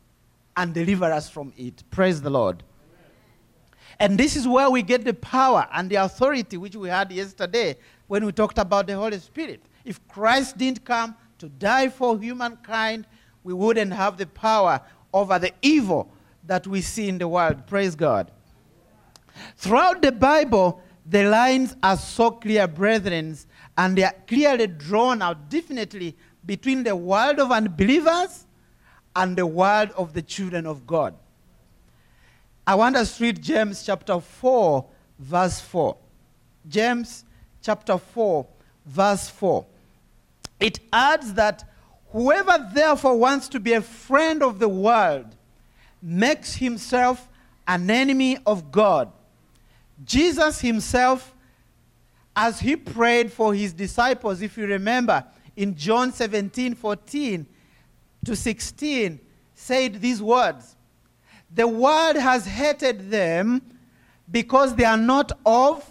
and 0.57 0.73
deliver 0.73 1.05
us 1.05 1.29
from 1.29 1.53
it. 1.55 1.83
Praise 1.91 2.21
the 2.21 2.31
Lord. 2.31 2.63
And 3.99 4.17
this 4.17 4.35
is 4.35 4.47
where 4.47 4.69
we 4.69 4.81
get 4.81 5.05
the 5.05 5.13
power 5.13 5.67
and 5.71 5.89
the 5.89 5.95
authority 5.95 6.57
which 6.57 6.75
we 6.75 6.89
had 6.89 7.11
yesterday 7.11 7.77
when 8.07 8.25
we 8.25 8.31
talked 8.31 8.57
about 8.57 8.87
the 8.87 8.95
Holy 8.95 9.19
Spirit. 9.19 9.61
If 9.85 10.05
Christ 10.07 10.57
didn't 10.57 10.83
come 10.83 11.15
to 11.37 11.47
die 11.47 11.89
for 11.89 12.17
humankind, 12.19 13.05
we 13.43 13.53
wouldn't 13.53 13.93
have 13.93 14.17
the 14.17 14.27
power 14.27 14.81
over 15.13 15.39
the 15.39 15.53
evil 15.61 16.11
that 16.45 16.67
we 16.67 16.81
see 16.81 17.07
in 17.07 17.17
the 17.17 17.27
world. 17.27 17.65
Praise 17.67 17.95
God. 17.95 18.31
Throughout 19.55 20.01
the 20.01 20.11
Bible, 20.11 20.81
the 21.05 21.23
lines 21.23 21.75
are 21.81 21.97
so 21.97 22.31
clear, 22.31 22.67
brethren, 22.67 23.37
and 23.77 23.97
they 23.97 24.03
are 24.03 24.15
clearly 24.27 24.67
drawn 24.67 25.21
out 25.21 25.49
definitely 25.49 26.17
between 26.45 26.83
the 26.83 26.95
world 26.95 27.39
of 27.39 27.51
unbelievers 27.51 28.46
and 29.17 29.35
the 29.35 29.47
world 29.47 29.89
of 29.97 30.13
the 30.13 30.21
children 30.21 30.67
of 30.67 30.85
God. 30.85 31.15
I 32.67 32.75
want 32.75 32.95
us 32.95 33.17
to 33.17 33.23
read 33.23 33.41
James 33.41 33.83
chapter 33.83 34.19
4, 34.19 34.85
verse 35.17 35.59
4. 35.59 35.97
James 36.69 37.25
chapter 37.63 37.97
4, 37.97 38.45
verse 38.85 39.27
4. 39.27 39.65
It 40.59 40.79
adds 40.93 41.33
that 41.33 41.67
whoever 42.11 42.69
therefore 42.71 43.17
wants 43.17 43.47
to 43.49 43.59
be 43.59 43.73
a 43.73 43.81
friend 43.81 44.43
of 44.43 44.59
the 44.59 44.69
world 44.69 45.35
makes 45.99 46.53
himself 46.53 47.27
an 47.67 47.89
enemy 47.89 48.37
of 48.45 48.71
God. 48.71 49.11
Jesus 50.05 50.61
himself, 50.61 51.33
as 52.35 52.59
he 52.59 52.75
prayed 52.75 53.31
for 53.33 53.55
his 53.55 53.73
disciples, 53.73 54.43
if 54.43 54.59
you 54.59 54.67
remember, 54.67 55.25
in 55.55 55.75
John 55.75 56.13
17 56.13 56.75
14 56.75 57.47
to 58.25 58.35
16, 58.35 59.19
said 59.53 60.01
these 60.01 60.21
words 60.21 60.77
the 61.53 61.67
world 61.67 62.17
has 62.17 62.45
hated 62.45 63.09
them 63.09 63.61
because 64.29 64.75
they 64.75 64.83
are 64.83 64.97
not 64.97 65.31
of 65.45 65.89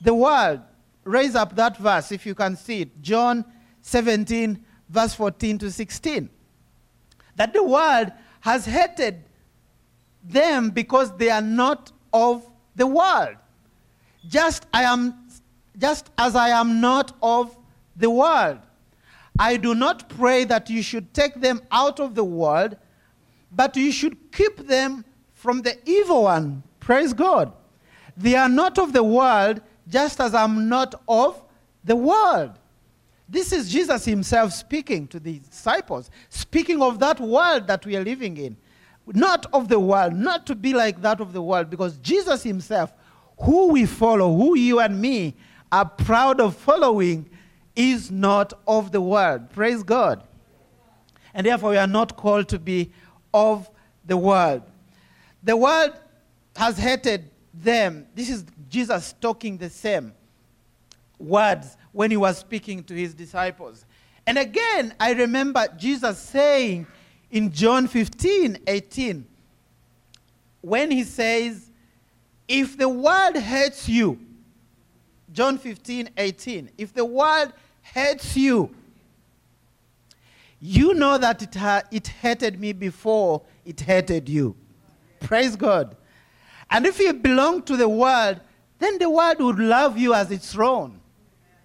the 0.00 0.14
world. 0.14 0.60
Raise 1.04 1.34
up 1.34 1.54
that 1.56 1.76
verse 1.76 2.12
if 2.12 2.26
you 2.26 2.34
can 2.34 2.56
see 2.56 2.82
it. 2.82 3.02
John 3.02 3.44
17, 3.82 4.64
verse 4.88 5.14
14 5.14 5.58
to 5.58 5.70
16. 5.70 6.30
That 7.36 7.52
the 7.52 7.62
world 7.62 8.10
has 8.40 8.64
hated 8.64 9.22
them 10.24 10.70
because 10.70 11.16
they 11.16 11.30
are 11.30 11.42
not 11.42 11.92
of 12.12 12.48
the 12.74 12.86
world. 12.86 13.36
Just 14.26 14.66
I 14.72 14.82
am 14.82 15.14
just 15.78 16.10
as 16.16 16.34
I 16.34 16.48
am 16.48 16.80
not 16.80 17.14
of 17.22 17.56
the 17.94 18.10
world. 18.10 18.58
I 19.38 19.56
do 19.56 19.74
not 19.74 20.08
pray 20.08 20.44
that 20.44 20.70
you 20.70 20.82
should 20.82 21.12
take 21.12 21.40
them 21.40 21.60
out 21.70 22.00
of 22.00 22.14
the 22.14 22.24
world, 22.24 22.76
but 23.52 23.76
you 23.76 23.92
should 23.92 24.32
keep 24.32 24.56
them 24.66 25.04
from 25.34 25.62
the 25.62 25.78
evil 25.88 26.24
one. 26.24 26.62
Praise 26.80 27.12
God. 27.12 27.52
They 28.16 28.34
are 28.34 28.48
not 28.48 28.78
of 28.78 28.92
the 28.92 29.04
world, 29.04 29.60
just 29.88 30.20
as 30.20 30.34
I'm 30.34 30.68
not 30.68 30.94
of 31.06 31.42
the 31.84 31.96
world. 31.96 32.58
This 33.28 33.52
is 33.52 33.70
Jesus 33.70 34.04
himself 34.04 34.52
speaking 34.52 35.06
to 35.08 35.18
the 35.18 35.40
disciples, 35.40 36.10
speaking 36.28 36.80
of 36.80 36.98
that 37.00 37.20
world 37.20 37.66
that 37.66 37.84
we 37.84 37.96
are 37.96 38.04
living 38.04 38.36
in. 38.36 38.56
Not 39.06 39.46
of 39.52 39.68
the 39.68 39.78
world, 39.78 40.14
not 40.14 40.46
to 40.46 40.54
be 40.54 40.72
like 40.72 41.02
that 41.02 41.20
of 41.20 41.32
the 41.32 41.42
world, 41.42 41.70
because 41.70 41.98
Jesus 41.98 42.42
himself, 42.42 42.92
who 43.38 43.68
we 43.68 43.84
follow, 43.84 44.34
who 44.34 44.56
you 44.56 44.80
and 44.80 45.00
me 45.00 45.34
are 45.70 45.84
proud 45.84 46.40
of 46.40 46.56
following, 46.56 47.28
is 47.76 48.10
not 48.10 48.54
of 48.66 48.90
the 48.90 49.00
world. 49.00 49.50
Praise 49.50 49.82
God. 49.82 50.22
And 51.34 51.46
therefore, 51.46 51.70
we 51.70 51.76
are 51.76 51.86
not 51.86 52.16
called 52.16 52.48
to 52.48 52.58
be 52.58 52.90
of 53.32 53.70
the 54.06 54.16
world. 54.16 54.62
The 55.42 55.56
world 55.56 55.92
has 56.56 56.78
hated 56.78 57.30
them. 57.52 58.06
This 58.14 58.30
is 58.30 58.44
Jesus 58.68 59.14
talking 59.20 59.58
the 59.58 59.70
same 59.70 60.12
words 61.18 61.76
when 61.92 62.10
he 62.10 62.16
was 62.16 62.38
speaking 62.38 62.82
to 62.84 62.94
his 62.94 63.14
disciples. 63.14 63.84
And 64.26 64.38
again, 64.38 64.94
I 64.98 65.12
remember 65.12 65.66
Jesus 65.76 66.18
saying 66.18 66.86
in 67.30 67.52
John 67.52 67.86
15 67.86 68.58
18, 68.66 69.26
when 70.62 70.90
he 70.90 71.04
says, 71.04 71.70
If 72.48 72.76
the 72.76 72.88
world 72.88 73.36
hates 73.36 73.88
you, 73.88 74.18
John 75.32 75.58
15 75.58 76.10
18, 76.16 76.70
if 76.78 76.92
the 76.92 77.04
world 77.04 77.52
hates 77.94 78.36
you, 78.36 78.74
you 80.60 80.94
know 80.94 81.18
that 81.18 81.42
it, 81.42 81.54
ha- 81.54 81.82
it 81.90 82.08
hated 82.08 82.58
me 82.60 82.72
before 82.72 83.42
it 83.64 83.80
hated 83.80 84.28
you. 84.28 84.56
Praise 85.20 85.56
God. 85.56 85.96
And 86.70 86.86
if 86.86 86.98
you 86.98 87.12
belong 87.12 87.62
to 87.64 87.76
the 87.76 87.88
world, 87.88 88.40
then 88.78 88.98
the 88.98 89.08
world 89.08 89.38
would 89.40 89.58
love 89.58 89.98
you 89.98 90.14
as 90.14 90.30
its 90.30 90.56
own. 90.56 91.00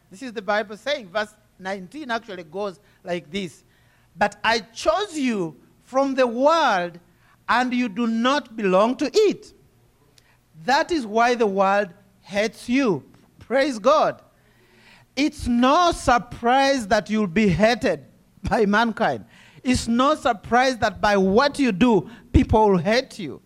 This 0.09 0.21
is 0.21 0.33
the 0.33 0.41
Bible 0.41 0.77
saying. 0.77 1.07
Verse 1.07 1.33
19 1.59 2.11
actually 2.11 2.43
goes 2.43 2.79
like 3.03 3.29
this 3.31 3.63
But 4.15 4.37
I 4.43 4.59
chose 4.59 5.17
you 5.17 5.55
from 5.83 6.15
the 6.15 6.27
world, 6.27 6.99
and 7.49 7.73
you 7.73 7.89
do 7.89 8.07
not 8.07 8.55
belong 8.55 8.95
to 8.97 9.09
it. 9.13 9.53
That 10.65 10.91
is 10.91 11.05
why 11.05 11.35
the 11.35 11.47
world 11.47 11.89
hates 12.21 12.69
you. 12.69 13.03
Praise 13.39 13.79
God. 13.79 14.21
It's 15.15 15.47
no 15.47 15.91
surprise 15.91 16.87
that 16.87 17.09
you'll 17.09 17.27
be 17.27 17.47
hated 17.47 18.05
by 18.43 18.65
mankind. 18.65 19.25
It's 19.63 19.87
no 19.87 20.15
surprise 20.15 20.77
that 20.77 21.01
by 21.01 21.17
what 21.17 21.59
you 21.59 21.71
do, 21.71 22.09
people 22.33 22.69
will 22.69 22.77
hate 22.77 23.19
you. 23.19 23.41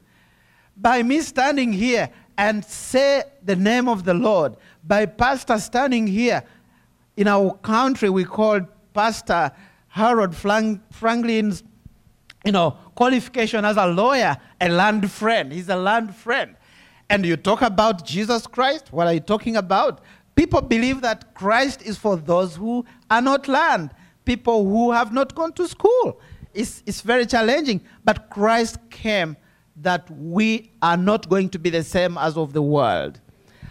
By 0.77 1.03
me 1.03 1.21
standing 1.21 1.73
here 1.73 2.09
and 2.37 2.63
say 2.63 3.23
the 3.43 3.55
name 3.55 3.89
of 3.89 4.03
the 4.03 4.13
Lord, 4.13 4.55
by 4.83 5.05
Pastor 5.05 5.57
standing 5.57 6.05
here 6.05 6.43
in 7.17 7.27
our 7.27 7.53
country, 7.55 8.09
we 8.09 8.25
call 8.25 8.61
Pastor 8.93 9.51
Harold 9.87 10.35
Franklin's, 10.35 11.63
you 12.45 12.51
know, 12.51 12.77
qualification 12.93 13.65
as 13.65 13.77
a 13.77 13.87
lawyer, 13.87 14.37
a 14.61 14.69
land 14.69 15.09
friend. 15.09 15.51
He's 15.51 15.69
a 15.69 15.75
land 15.75 16.15
friend. 16.15 16.55
And 17.09 17.25
you 17.25 17.37
talk 17.37 17.61
about 17.61 18.05
Jesus 18.05 18.47
Christ. 18.47 18.91
What 18.91 19.07
are 19.07 19.13
you 19.13 19.19
talking 19.19 19.55
about? 19.55 20.01
People 20.35 20.61
believe 20.61 21.01
that 21.01 21.33
Christ 21.33 21.81
is 21.81 21.97
for 21.97 22.17
those 22.17 22.55
who 22.55 22.85
are 23.09 23.21
not 23.21 23.47
learned, 23.47 23.91
people 24.25 24.65
who 24.65 24.91
have 24.91 25.13
not 25.13 25.33
gone 25.33 25.53
to 25.53 25.67
school. 25.67 26.19
It's, 26.53 26.83
it's 26.85 27.01
very 27.01 27.25
challenging. 27.25 27.81
But 28.03 28.29
Christ 28.29 28.77
came 28.89 29.37
that 29.77 30.09
we 30.11 30.71
are 30.81 30.97
not 30.97 31.29
going 31.29 31.49
to 31.49 31.59
be 31.59 31.69
the 31.69 31.83
same 31.83 32.17
as 32.17 32.37
of 32.37 32.53
the 32.53 32.61
world. 32.61 33.19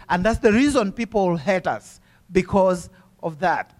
And 0.09 0.23
that's 0.23 0.39
the 0.39 0.51
reason 0.51 0.91
people 0.91 1.35
hate 1.35 1.67
us, 1.67 1.99
because 2.31 2.89
of 3.21 3.39
that. 3.39 3.75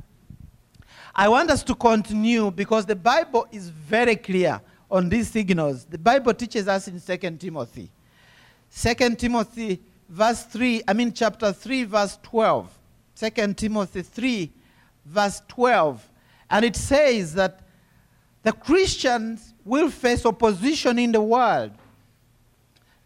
I 1.16 1.30
want 1.30 1.50
us 1.50 1.64
to 1.64 1.76
continue 1.76 2.52
because 2.52 2.86
the 2.86 2.96
Bible 2.96 3.48
is 3.52 3.70
very 3.70 4.16
clear 4.16 4.60
on 4.92 5.08
these 5.08 5.30
signals. 5.30 5.86
The 5.86 5.98
Bible 5.98 6.34
teaches 6.34 6.68
us 6.68 6.88
in 6.88 7.00
2 7.00 7.38
Timothy. 7.38 7.90
2 8.76 9.16
Timothy 9.16 9.82
verse 10.10 10.44
3, 10.44 10.84
I 10.88 10.94
mean 10.94 11.14
chapter 11.14 11.52
3 11.52 11.84
verse 11.86 12.18
12. 12.24 12.72
2 13.16 13.54
Timothy 13.54 14.02
3 14.02 14.52
verse 15.06 15.42
12 15.48 16.10
And 16.50 16.66
it 16.66 16.76
says 16.76 17.34
that 17.36 17.62
the 18.44 18.52
Christians 18.52 19.54
will 19.64 19.90
face 19.90 20.26
opposition 20.26 21.00
in 21.00 21.12
the 21.12 21.22
world. 21.22 21.72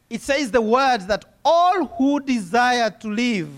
It 0.10 0.22
says 0.22 0.52
the 0.52 0.62
words 0.62 1.06
that 1.06 1.26
all 1.46 1.86
who 1.86 2.20
desire 2.20 2.90
to 2.90 3.08
live 3.08 3.50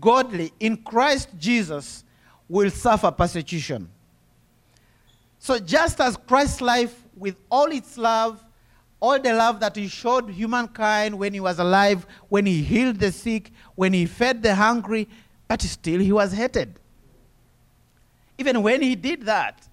godly 0.00 0.52
in 0.58 0.76
Christ 0.78 1.28
Jesus 1.38 2.04
will 2.48 2.70
suffer 2.70 3.10
persecution. 3.10 3.88
So, 5.38 5.58
just 5.58 6.00
as 6.00 6.16
Christ's 6.16 6.60
life, 6.60 7.02
with 7.16 7.36
all 7.50 7.70
its 7.70 7.98
love, 7.98 8.42
all 9.02 9.18
the 9.18 9.34
love 9.34 9.58
that 9.58 9.74
he 9.74 9.88
showed 9.88 10.30
humankind 10.30 11.18
when 11.18 11.34
he 11.34 11.40
was 11.40 11.58
alive, 11.58 12.06
when 12.28 12.46
he 12.46 12.62
healed 12.62 13.00
the 13.00 13.10
sick, 13.10 13.50
when 13.74 13.92
he 13.92 14.06
fed 14.06 14.40
the 14.44 14.54
hungry, 14.54 15.08
but 15.48 15.60
still 15.60 15.98
he 15.98 16.12
was 16.12 16.32
hated. 16.32 16.78
Even 18.38 18.62
when 18.62 18.80
he 18.80 18.94
did 18.94 19.22
that, 19.22 19.66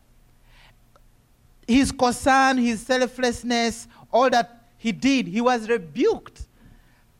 his 1.68 1.92
concern, 1.92 2.58
his 2.58 2.82
selflessness, 2.82 3.88
all 4.12 4.32
that 4.32 4.64
he 4.80 4.92
did, 4.92 5.28
he 5.28 5.42
was 5.42 5.70
rebuked 5.70 6.48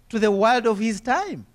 to 0.10 0.18
the 0.18 0.32
world 0.32 0.66
of 0.66 0.80
his 0.80 1.00
time. 1.00 1.46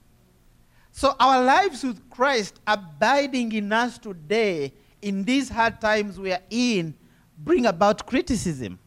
So 0.93 1.17
our 1.19 1.43
lives 1.43 1.83
with 1.83 2.09
Christ 2.09 2.61
abiding 2.65 3.51
in 3.51 3.73
us 3.73 3.99
today, 3.99 4.73
in 5.03 5.25
these 5.25 5.49
hard 5.49 5.81
times 5.81 6.17
we 6.17 6.31
are 6.31 6.43
in, 6.49 6.95
bring 7.37 7.67
about 7.67 8.07
criticism. 8.07 8.79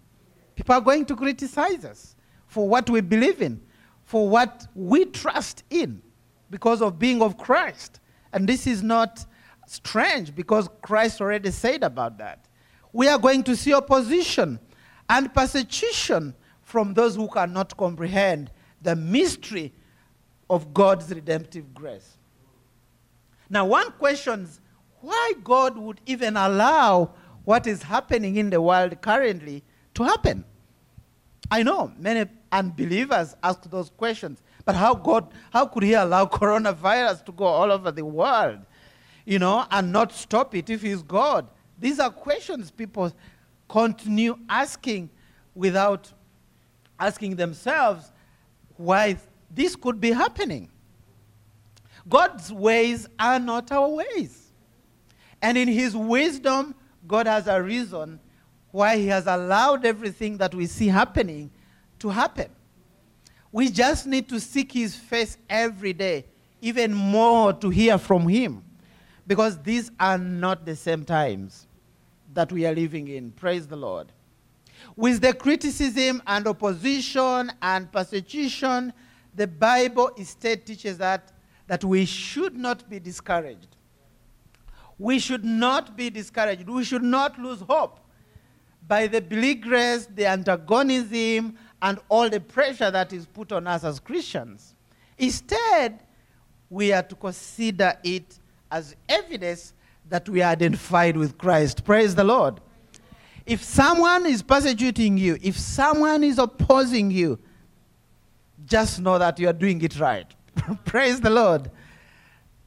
People 0.58 0.74
are 0.74 0.82
going 0.82 1.06
to 1.06 1.16
criticize 1.16 1.86
us 1.86 2.16
for 2.48 2.68
what 2.68 2.90
we 2.90 3.00
believe 3.00 3.44
in, 3.44 3.62
for 4.04 4.28
what 4.28 4.68
we 4.74 5.06
trust 5.06 5.64
in, 5.70 6.02
because 6.50 6.82
of 6.82 6.98
being 6.98 7.22
of 7.22 7.38
Christ. 7.38 8.00
And 8.34 8.50
this 8.50 8.66
is 8.66 8.82
not 8.82 9.24
strange 9.68 10.34
because 10.34 10.68
Christ 10.82 11.22
already 11.22 11.52
said 11.52 11.84
about 11.84 12.18
that. 12.18 12.48
We 12.92 13.08
are 13.08 13.20
going 13.20 13.44
to 13.44 13.56
see 13.56 13.72
opposition 13.74 14.60
and 15.08 15.32
persecution 15.32 16.34
from 16.64 16.96
those 16.96 17.16
who 17.16 17.28
cannot 17.28 17.78
comprehend 17.78 18.50
the 18.82 18.96
mystery 18.96 19.74
of 20.50 20.74
God's 20.74 21.14
redemptive 21.14 21.72
grace. 21.74 22.18
Now, 23.48 23.68
one 23.68 23.92
questions 23.92 24.60
why 25.02 25.34
God 25.44 25.78
would 25.78 26.02
even 26.08 26.36
allow 26.36 27.14
what 27.46 27.68
is 27.68 27.84
happening 27.84 28.38
in 28.38 28.50
the 28.50 28.60
world 28.60 29.00
currently 29.02 29.64
to 29.98 30.04
happen. 30.04 30.46
I 31.50 31.64
know 31.64 31.92
many 31.98 32.30
unbelievers 32.52 33.36
ask 33.42 33.64
those 33.70 33.90
questions, 33.90 34.42
but 34.64 34.76
how 34.76 34.94
God, 34.94 35.32
how 35.52 35.66
could 35.66 35.84
He 35.84 35.94
allow 35.94 36.26
coronavirus 36.40 37.26
to 37.26 37.32
go 37.32 37.46
all 37.46 37.72
over 37.72 37.92
the 37.92 38.06
world, 38.06 38.60
you 39.26 39.40
know, 39.40 39.66
and 39.72 39.92
not 39.92 40.12
stop 40.12 40.56
it 40.56 40.70
if 40.70 40.82
He's 40.82 41.02
God? 41.02 41.48
These 41.80 42.00
are 42.00 42.10
questions 42.10 42.72
people 42.72 43.12
continue 43.68 44.38
asking 44.48 45.10
without 45.56 46.12
asking 47.00 47.36
themselves 47.36 48.12
why 48.76 49.18
this 49.50 49.76
could 49.76 50.00
be 50.00 50.12
happening. 50.12 50.70
God's 52.08 52.54
ways 52.54 53.08
are 53.20 53.40
not 53.40 53.72
our 53.72 53.90
ways. 53.90 54.52
And 55.42 55.58
in 55.58 55.68
His 55.68 55.96
wisdom, 55.96 56.76
God 57.08 57.26
has 57.26 57.48
a 57.48 57.62
reason 57.62 58.20
why 58.72 58.98
He 58.98 59.08
has 59.08 59.28
allowed 59.28 59.86
everything 59.86 60.38
that 60.38 60.54
we 60.54 60.66
see 60.68 60.88
happening 60.88 61.52
to 62.00 62.10
happen. 62.10 62.50
We 63.52 63.70
just 63.70 64.06
need 64.06 64.30
to 64.30 64.40
seek 64.40 64.72
His 64.72 64.96
face 64.96 65.38
every 65.50 65.94
day, 65.94 66.26
even 66.62 66.94
more 66.94 67.54
to 67.54 67.70
hear 67.70 67.98
from 67.98 68.28
Him, 68.28 68.64
because 69.26 69.58
these 69.60 69.92
are 70.00 70.18
not 70.18 70.66
the 70.66 70.76
same 70.76 71.06
times 71.06 71.68
that 72.34 72.52
we 72.52 72.66
are 72.66 72.74
living 72.74 73.08
in. 73.08 73.32
Praise 73.32 73.68
the 73.68 73.78
Lord. 73.78 74.12
With 74.96 75.22
the 75.22 75.34
criticism 75.34 76.22
and 76.28 76.48
opposition 76.48 77.52
and 77.62 77.92
persecution, 77.92 78.94
the 79.34 79.48
Bible 79.48 80.12
instead 80.18 80.66
teaches 80.66 80.98
that, 80.98 81.32
that 81.68 81.84
we 81.84 82.06
should 82.06 82.56
not 82.56 82.90
be 82.90 83.00
discouraged. 83.00 83.76
We 85.00 85.20
should 85.20 85.46
not 85.46 85.96
be 85.96 86.10
discouraged. 86.10 86.68
We 86.68 86.84
should 86.84 87.04
not 87.04 87.40
lose 87.40 87.62
hope 87.62 88.00
by 88.88 89.08
the 89.08 89.22
beleaguerance, 89.22 90.08
the 90.08 90.26
antagonism, 90.26 91.58
and 91.82 92.00
all 92.10 92.30
the 92.30 92.40
pressure 92.40 92.90
that 92.90 93.14
is 93.14 93.26
put 93.26 93.52
on 93.52 93.68
us 93.68 93.84
as 93.84 94.00
Christians. 94.00 94.76
Instead, 95.18 96.04
we 96.70 96.92
are 96.94 97.04
to 97.04 97.16
consider 97.16 97.94
it 98.04 98.40
as 98.72 98.96
evidence 99.08 99.74
that 100.10 100.28
we 100.30 100.42
are 100.42 100.52
identified 100.52 101.18
with 101.18 101.38
Christ. 101.38 101.84
Praise 101.84 102.16
the 102.16 102.24
Lord. 102.24 102.60
If 103.46 103.64
someone 103.64 104.26
is 104.26 104.42
persecuting 104.42 105.18
you, 105.18 105.38
if 105.42 105.58
someone 105.58 106.24
is 106.24 106.38
opposing 106.38 107.12
you, 107.12 107.40
just 108.66 109.00
know 109.00 109.18
that 109.18 109.40
you 109.40 109.48
are 109.48 109.54
doing 109.54 109.82
it 109.82 110.00
right. 110.00 110.28
Praise 110.86 111.22
the 111.22 111.30
Lord. 111.30 111.72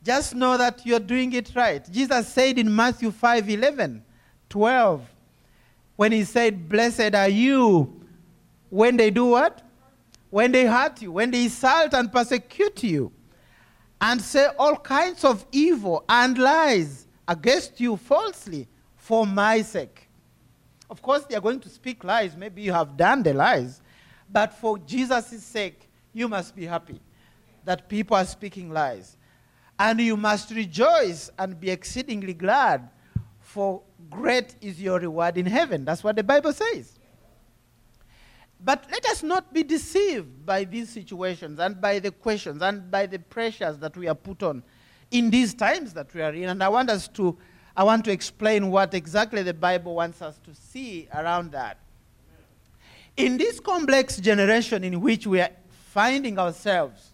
Just 0.03 0.35
know 0.35 0.57
that 0.57 0.87
you 0.87 0.97
are 0.97 1.01
doing 1.01 1.33
it 1.35 1.53
right. 1.55 1.87
Jesus 1.91 2.29
said 2.29 2.59
in 2.59 2.75
Matthew 2.75 3.11
5 3.11 3.51
11, 3.51 4.03
12, 4.49 5.03
when 6.01 6.13
he 6.13 6.25
said, 6.25 6.67
Blessed 6.67 7.15
are 7.15 7.29
you 7.29 8.01
when 8.71 8.97
they 8.97 9.11
do 9.11 9.27
what? 9.27 9.61
When 10.31 10.51
they 10.51 10.65
hurt 10.65 11.03
you, 11.03 11.13
when 11.13 11.31
they 11.31 11.43
insult 11.43 11.93
and 11.93 12.11
persecute 12.11 12.83
you, 12.83 13.13
and 14.01 14.19
say 14.19 14.49
all 14.59 14.77
kinds 14.77 15.27
of 15.27 15.45
evil 15.53 16.03
and 16.09 16.39
lies 16.39 17.07
against 17.29 17.81
you 17.81 17.99
falsely 17.99 18.67
for 18.97 19.27
my 19.27 19.61
sake. 19.61 20.09
Of 20.89 21.03
course, 21.03 21.25
they 21.25 21.35
are 21.35 21.41
going 21.43 21.61
to 21.61 21.69
speak 21.69 22.03
lies. 22.03 22.35
Maybe 22.35 22.63
you 22.63 22.73
have 22.73 22.97
done 22.97 23.23
the 23.23 23.35
lies. 23.35 23.83
But 24.33 24.55
for 24.55 24.79
Jesus' 24.79 25.45
sake, 25.45 25.87
you 26.15 26.29
must 26.29 26.57
be 26.57 26.65
happy 26.65 26.99
that 27.67 27.91
people 27.91 28.17
are 28.17 28.25
speaking 28.25 28.71
lies. 28.71 29.19
And 29.79 30.01
you 30.01 30.17
must 30.17 30.51
rejoice 30.51 31.31
and 31.39 31.61
be 31.61 31.69
exceedingly 31.69 32.33
glad, 32.33 32.89
for 33.53 33.83
great 34.09 34.55
is 34.61 34.81
your 34.81 35.01
reward 35.01 35.37
in 35.37 35.45
heaven. 35.45 35.85
That's 35.85 36.05
what 36.05 36.15
the 36.15 36.23
Bible 36.23 36.53
says. 36.53 36.97
But 38.63 38.87
let 38.93 39.05
us 39.07 39.25
not 39.25 39.53
be 39.53 39.65
deceived 39.65 40.47
by 40.47 40.63
these 40.63 40.89
situations 40.89 41.59
and 41.59 41.81
by 41.81 41.99
the 41.99 42.13
questions 42.13 42.63
and 42.63 42.89
by 42.89 43.07
the 43.07 43.19
pressures 43.19 43.77
that 43.79 43.97
we 43.97 44.07
are 44.07 44.15
put 44.15 44.45
on 44.45 44.63
in 45.11 45.31
these 45.31 45.53
times 45.53 45.93
that 45.95 46.15
we 46.15 46.23
are 46.23 46.33
in. 46.33 46.49
And 46.49 46.63
I 46.63 46.69
want 46.69 46.91
us 46.91 47.09
to, 47.09 47.37
I 47.77 47.83
want 47.83 48.05
to 48.05 48.13
explain 48.13 48.71
what 48.71 48.95
exactly 48.95 49.43
the 49.43 49.55
Bible 49.55 49.97
wants 49.97 50.23
us 50.23 50.39
to 50.45 50.55
see 50.55 51.09
around 51.13 51.51
that. 51.51 51.79
In 53.17 53.37
this 53.37 53.59
complex 53.59 54.19
generation 54.19 54.85
in 54.85 55.01
which 55.01 55.27
we 55.27 55.41
are 55.41 55.51
finding 55.71 56.39
ourselves, 56.39 57.11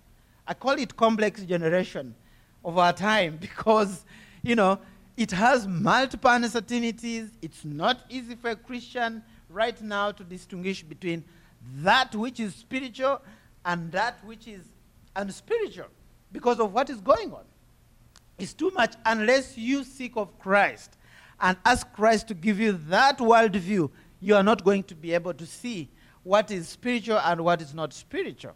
I 0.46 0.52
call 0.52 0.72
it 0.72 0.98
complex 0.98 1.42
generation 1.44 2.14
of 2.62 2.76
our 2.76 2.92
time 2.92 3.36
because, 3.40 4.04
you 4.42 4.54
know, 4.54 4.78
it 5.16 5.30
has 5.30 5.66
multiple 5.66 6.30
uncertainties. 6.30 7.30
It's 7.40 7.64
not 7.64 8.00
easy 8.08 8.34
for 8.34 8.50
a 8.50 8.56
Christian 8.56 9.22
right 9.48 9.80
now 9.80 10.12
to 10.12 10.24
distinguish 10.24 10.82
between 10.82 11.24
that 11.76 12.14
which 12.14 12.38
is 12.38 12.54
spiritual 12.54 13.22
and 13.64 13.90
that 13.92 14.22
which 14.24 14.46
is 14.46 14.62
unspiritual 15.14 15.86
because 16.32 16.60
of 16.60 16.72
what 16.72 16.90
is 16.90 17.00
going 17.00 17.32
on. 17.32 17.44
It's 18.38 18.52
too 18.52 18.70
much 18.74 18.94
unless 19.06 19.56
you 19.56 19.84
seek 19.84 20.16
of 20.16 20.38
Christ 20.38 20.98
and 21.40 21.56
ask 21.64 21.90
Christ 21.92 22.28
to 22.28 22.34
give 22.34 22.60
you 22.60 22.72
that 22.88 23.18
worldview, 23.18 23.90
you 24.20 24.36
are 24.36 24.42
not 24.42 24.64
going 24.64 24.82
to 24.84 24.94
be 24.94 25.14
able 25.14 25.34
to 25.34 25.46
see 25.46 25.88
what 26.22 26.50
is 26.50 26.68
spiritual 26.68 27.18
and 27.18 27.42
what 27.42 27.62
is 27.62 27.72
not 27.72 27.92
spiritual. 27.92 28.54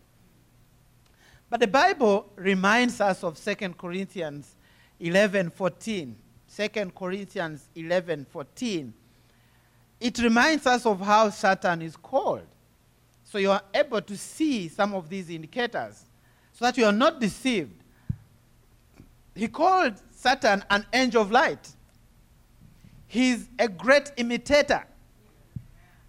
But 1.49 1.61
the 1.61 1.66
Bible 1.66 2.31
reminds 2.37 3.01
us 3.01 3.25
of 3.25 3.42
2 3.42 3.55
Corinthians 3.70 4.57
11 4.99 5.51
14. 5.51 6.16
2 6.68 6.92
Corinthians 6.94 7.68
11 7.75 8.27
14. 8.31 8.92
It 9.99 10.18
reminds 10.18 10.66
us 10.66 10.85
of 10.85 11.01
how 11.01 11.31
Satan 11.31 11.81
is 11.81 11.96
called. 11.96 12.46
So 13.25 13.38
you 13.38 13.51
are 13.51 13.62
able 13.73 14.03
to 14.03 14.16
see 14.16 14.68
some 14.68 14.94
of 14.94 15.09
these 15.09 15.31
indicators 15.31 16.05
so 16.53 16.66
that 16.66 16.77
you 16.77 16.85
are 16.85 16.92
not 16.92 17.18
deceived. 17.18 17.83
He 19.35 19.49
called 19.49 19.94
Satan 20.11 20.62
an 20.68 20.85
angel 20.92 21.23
of 21.23 21.31
light. 21.31 21.66
He's 23.07 23.49
a 23.59 23.68
great 23.68 24.12
imitator. 24.18 24.85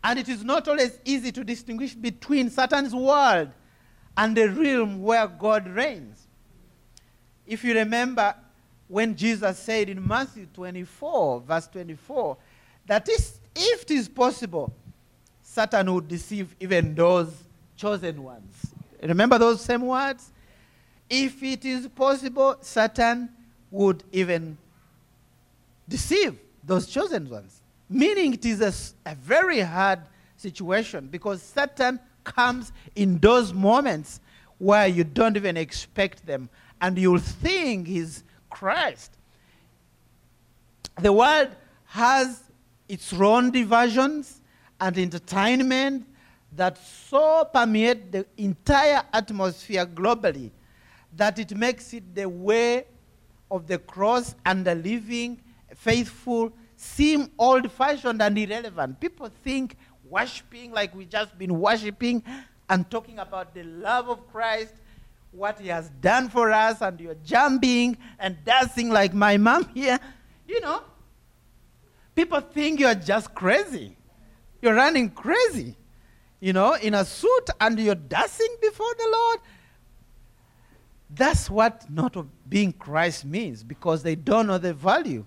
And 0.04 0.20
it 0.20 0.28
is 0.28 0.44
not 0.44 0.68
always 0.68 1.00
easy 1.06 1.32
to 1.32 1.44
distinguish 1.44 1.94
between 1.94 2.50
Satan's 2.50 2.94
world 2.94 3.50
and 4.18 4.36
the 4.36 4.50
realm 4.50 5.02
where 5.02 5.28
God 5.28 5.68
reigns. 5.68 6.28
If 7.46 7.64
you 7.64 7.74
remember 7.74 8.36
when 8.92 9.16
Jesus 9.16 9.58
said 9.58 9.88
in 9.88 10.06
Matthew 10.06 10.48
24, 10.54 11.40
verse 11.40 11.68
24, 11.68 12.36
that 12.88 13.08
if 13.08 13.40
it 13.56 13.92
is 13.92 14.10
possible, 14.10 14.74
Satan 15.42 15.94
would 15.94 16.10
deceive 16.10 16.54
even 16.60 16.94
those 16.94 17.32
chosen 17.78 18.22
ones. 18.22 18.74
Remember 19.02 19.38
those 19.38 19.62
same 19.62 19.84
words? 19.84 20.30
If 21.10 21.42
it 21.42 21.64
is 21.64 21.88
possible, 21.88 22.58
Satan 22.60 23.30
would 23.72 24.04
even 24.12 24.58
deceive 25.88 26.38
those 26.62 26.88
chosen 26.88 27.30
ones. 27.30 27.62
Meaning 27.90 28.34
it 28.34 28.46
is 28.46 28.60
a, 29.06 29.10
a 29.10 29.16
very 29.16 29.62
hard 29.62 30.02
situation 30.36 31.08
because 31.08 31.42
Satan 31.42 31.98
comes 32.26 32.74
in 32.98 33.20
those 33.20 33.54
moments 33.54 34.20
where 34.58 34.86
you 34.86 35.06
don't 35.06 35.38
even 35.38 35.56
expect 35.56 36.26
them 36.26 36.50
and 36.82 36.98
you'll 36.98 37.20
think 37.20 37.88
he's 37.88 38.26
Christ. 38.52 39.18
The 41.02 41.12
world 41.12 41.50
has 41.86 42.44
its 42.88 43.12
own 43.14 43.50
diversions 43.50 44.42
and 44.80 44.98
entertainment 44.98 46.08
that 46.54 46.78
so 46.78 47.50
permeate 47.52 48.12
the 48.12 48.26
entire 48.38 49.02
atmosphere 49.14 49.86
globally 49.86 50.52
that 51.16 51.40
it 51.40 51.56
makes 51.56 51.94
it 51.94 52.14
the 52.14 52.28
way 52.28 52.86
of 53.50 53.68
the 53.68 53.78
cross 53.80 54.36
and 54.46 54.66
the 54.66 54.76
living 54.76 55.42
faithful 55.76 56.52
seem 56.76 57.30
old 57.38 57.72
fashioned 57.72 58.22
and 58.22 58.38
irrelevant. 58.38 59.00
People 59.00 59.30
think 59.44 59.78
worshiping 60.10 60.72
like 60.72 60.94
we've 60.96 61.10
just 61.10 61.38
been 61.38 61.60
worshiping 61.60 62.24
and 62.70 62.90
talking 62.90 63.20
about 63.20 63.54
the 63.54 63.64
love 63.64 64.10
of 64.10 64.30
Christ, 64.32 64.74
what 65.32 65.60
he 65.60 65.70
has 65.70 65.90
done 66.02 66.30
for 66.30 66.52
us, 66.52 66.82
and 66.82 67.00
you're 67.00 67.16
jumping 67.24 67.98
and 68.20 68.38
dancing 68.44 68.90
like 68.90 69.14
my 69.14 69.38
mom 69.38 69.68
here. 69.74 70.00
You 70.48 70.60
know, 70.62 70.84
people 72.16 72.42
think 72.42 72.80
you're 72.80 72.96
just 72.96 73.34
crazy. 73.34 73.96
You're 74.62 74.76
running 74.76 75.10
crazy, 75.10 75.76
you 76.40 76.54
know, 76.54 76.74
in 76.76 76.94
a 76.94 77.04
suit 77.04 77.50
and 77.60 77.80
you're 77.80 77.96
dancing 77.96 78.56
before 78.62 78.94
the 78.98 79.10
Lord. 79.12 79.40
That's 81.10 81.50
what 81.50 81.90
not 81.90 82.16
being 82.48 82.72
Christ 82.74 83.26
means 83.26 83.64
because 83.64 84.04
they 84.04 84.16
don't 84.16 84.48
know 84.48 84.58
the 84.58 84.74
value 84.74 85.26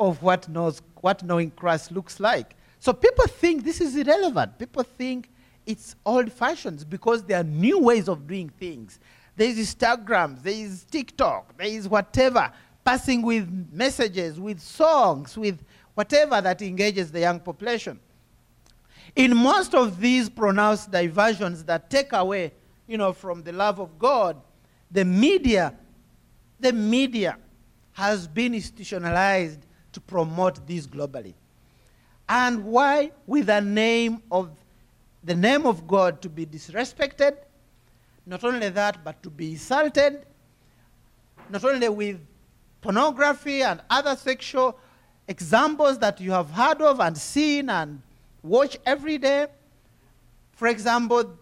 of 0.00 0.22
what, 0.22 0.48
knows, 0.48 0.80
what 1.00 1.22
knowing 1.22 1.50
Christ 1.50 1.92
looks 1.92 2.18
like. 2.18 2.56
So 2.80 2.92
people 2.92 3.26
think 3.26 3.64
this 3.64 3.80
is 3.80 3.96
irrelevant. 3.96 4.58
People 4.58 4.82
think 4.82 5.30
it's 5.66 5.94
old 6.04 6.32
fashioned 6.32 6.88
because 6.90 7.22
there 7.22 7.40
are 7.40 7.44
new 7.44 7.78
ways 7.78 8.08
of 8.08 8.26
doing 8.26 8.48
things. 8.48 8.98
There 9.36 9.48
is 9.48 9.74
Instagram, 9.74 10.42
there 10.42 10.54
is 10.54 10.84
TikTok, 10.84 11.56
there 11.56 11.66
is 11.66 11.88
whatever, 11.88 12.52
passing 12.84 13.22
with 13.22 13.48
messages, 13.72 14.38
with 14.38 14.60
songs, 14.60 15.36
with 15.36 15.60
whatever 15.94 16.40
that 16.40 16.62
engages 16.62 17.10
the 17.10 17.20
young 17.20 17.40
population. 17.40 17.98
In 19.16 19.36
most 19.36 19.74
of 19.74 20.00
these 20.00 20.28
pronounced 20.28 20.90
diversions 20.90 21.64
that 21.64 21.90
take 21.90 22.12
away, 22.12 22.52
you 22.86 22.98
know, 22.98 23.12
from 23.12 23.42
the 23.42 23.52
love 23.52 23.78
of 23.80 23.98
God, 23.98 24.40
the 24.90 25.04
media, 25.04 25.74
the 26.60 26.72
media 26.72 27.38
has 27.92 28.26
been 28.26 28.54
institutionalized 28.54 29.66
to 29.92 30.00
promote 30.00 30.66
this 30.66 30.86
globally. 30.86 31.34
And 32.28 32.64
why? 32.64 33.12
With 33.26 33.46
the 33.46 33.60
name 33.60 34.22
of 34.30 34.50
the 35.22 35.34
name 35.34 35.66
of 35.66 35.86
God 35.86 36.20
to 36.22 36.28
be 36.28 36.44
disrespected, 36.44 37.36
not 38.26 38.44
only 38.44 38.68
that, 38.70 39.04
but 39.04 39.22
to 39.22 39.30
be 39.30 39.52
insulted, 39.52 40.24
not 41.50 41.64
only 41.64 41.88
with 41.88 42.20
pornography 42.80 43.62
and 43.62 43.80
other 43.90 44.16
sexual 44.16 44.78
examples 45.28 45.98
that 45.98 46.20
you 46.20 46.30
have 46.30 46.50
heard 46.50 46.80
of 46.82 47.00
and 47.00 47.16
seen 47.16 47.70
and 47.70 48.00
watch 48.42 48.76
every 48.84 49.18
day. 49.18 49.46
For 50.52 50.68
example, 50.68 51.36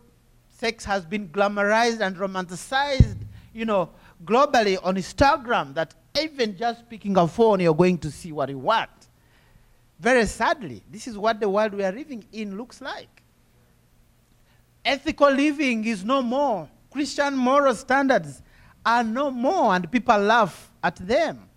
sex 0.49 0.85
has 0.85 1.05
been 1.05 1.29
glamorized 1.29 2.01
and 2.01 2.16
romanticized, 2.16 3.18
you 3.53 3.64
know, 3.64 3.90
globally 4.25 4.79
on 4.83 4.97
Instagram 4.97 5.75
that 5.75 5.95
even 6.21 6.57
just 6.57 6.88
picking 6.88 7.16
a 7.16 7.27
phone, 7.27 7.61
you're 7.61 7.75
going 7.75 7.99
to 7.99 8.11
see 8.11 8.33
what 8.33 8.49
you 8.49 8.59
want. 8.59 8.90
Very 9.99 10.27
sadly, 10.27 10.83
this 10.90 11.07
is 11.07 11.16
what 11.16 11.40
the 11.40 11.49
world 11.49 11.75
we 11.75 11.85
are 11.85 11.92
living 11.92 12.25
in 12.33 12.57
looks 12.57 12.81
like. 12.81 13.22
Ethical 14.85 15.31
living 15.31 15.85
is 15.85 16.05
no 16.05 16.23
more. 16.23 16.68
Christian 16.90 17.37
moral 17.37 17.75
standards 17.75 18.42
are 18.85 19.05
no 19.05 19.31
more, 19.31 19.75
and 19.75 19.90
people 19.90 20.18
laugh 20.18 20.71
at 20.83 20.97
them, 20.97 21.49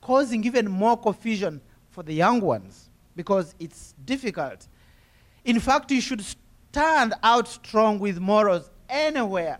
causing 0.00 0.44
even 0.44 0.70
more 0.70 0.96
confusion 0.96 1.60
for 1.90 2.02
the 2.02 2.12
young 2.12 2.40
ones 2.40 2.90
because 3.16 3.54
it's 3.58 3.94
difficult. 4.04 4.68
In 5.44 5.58
fact, 5.58 5.90
you 5.90 6.00
should 6.00 6.22
stand 6.22 7.14
out 7.22 7.48
strong 7.48 7.98
with 7.98 8.20
morals 8.20 8.70
anywhere, 8.88 9.58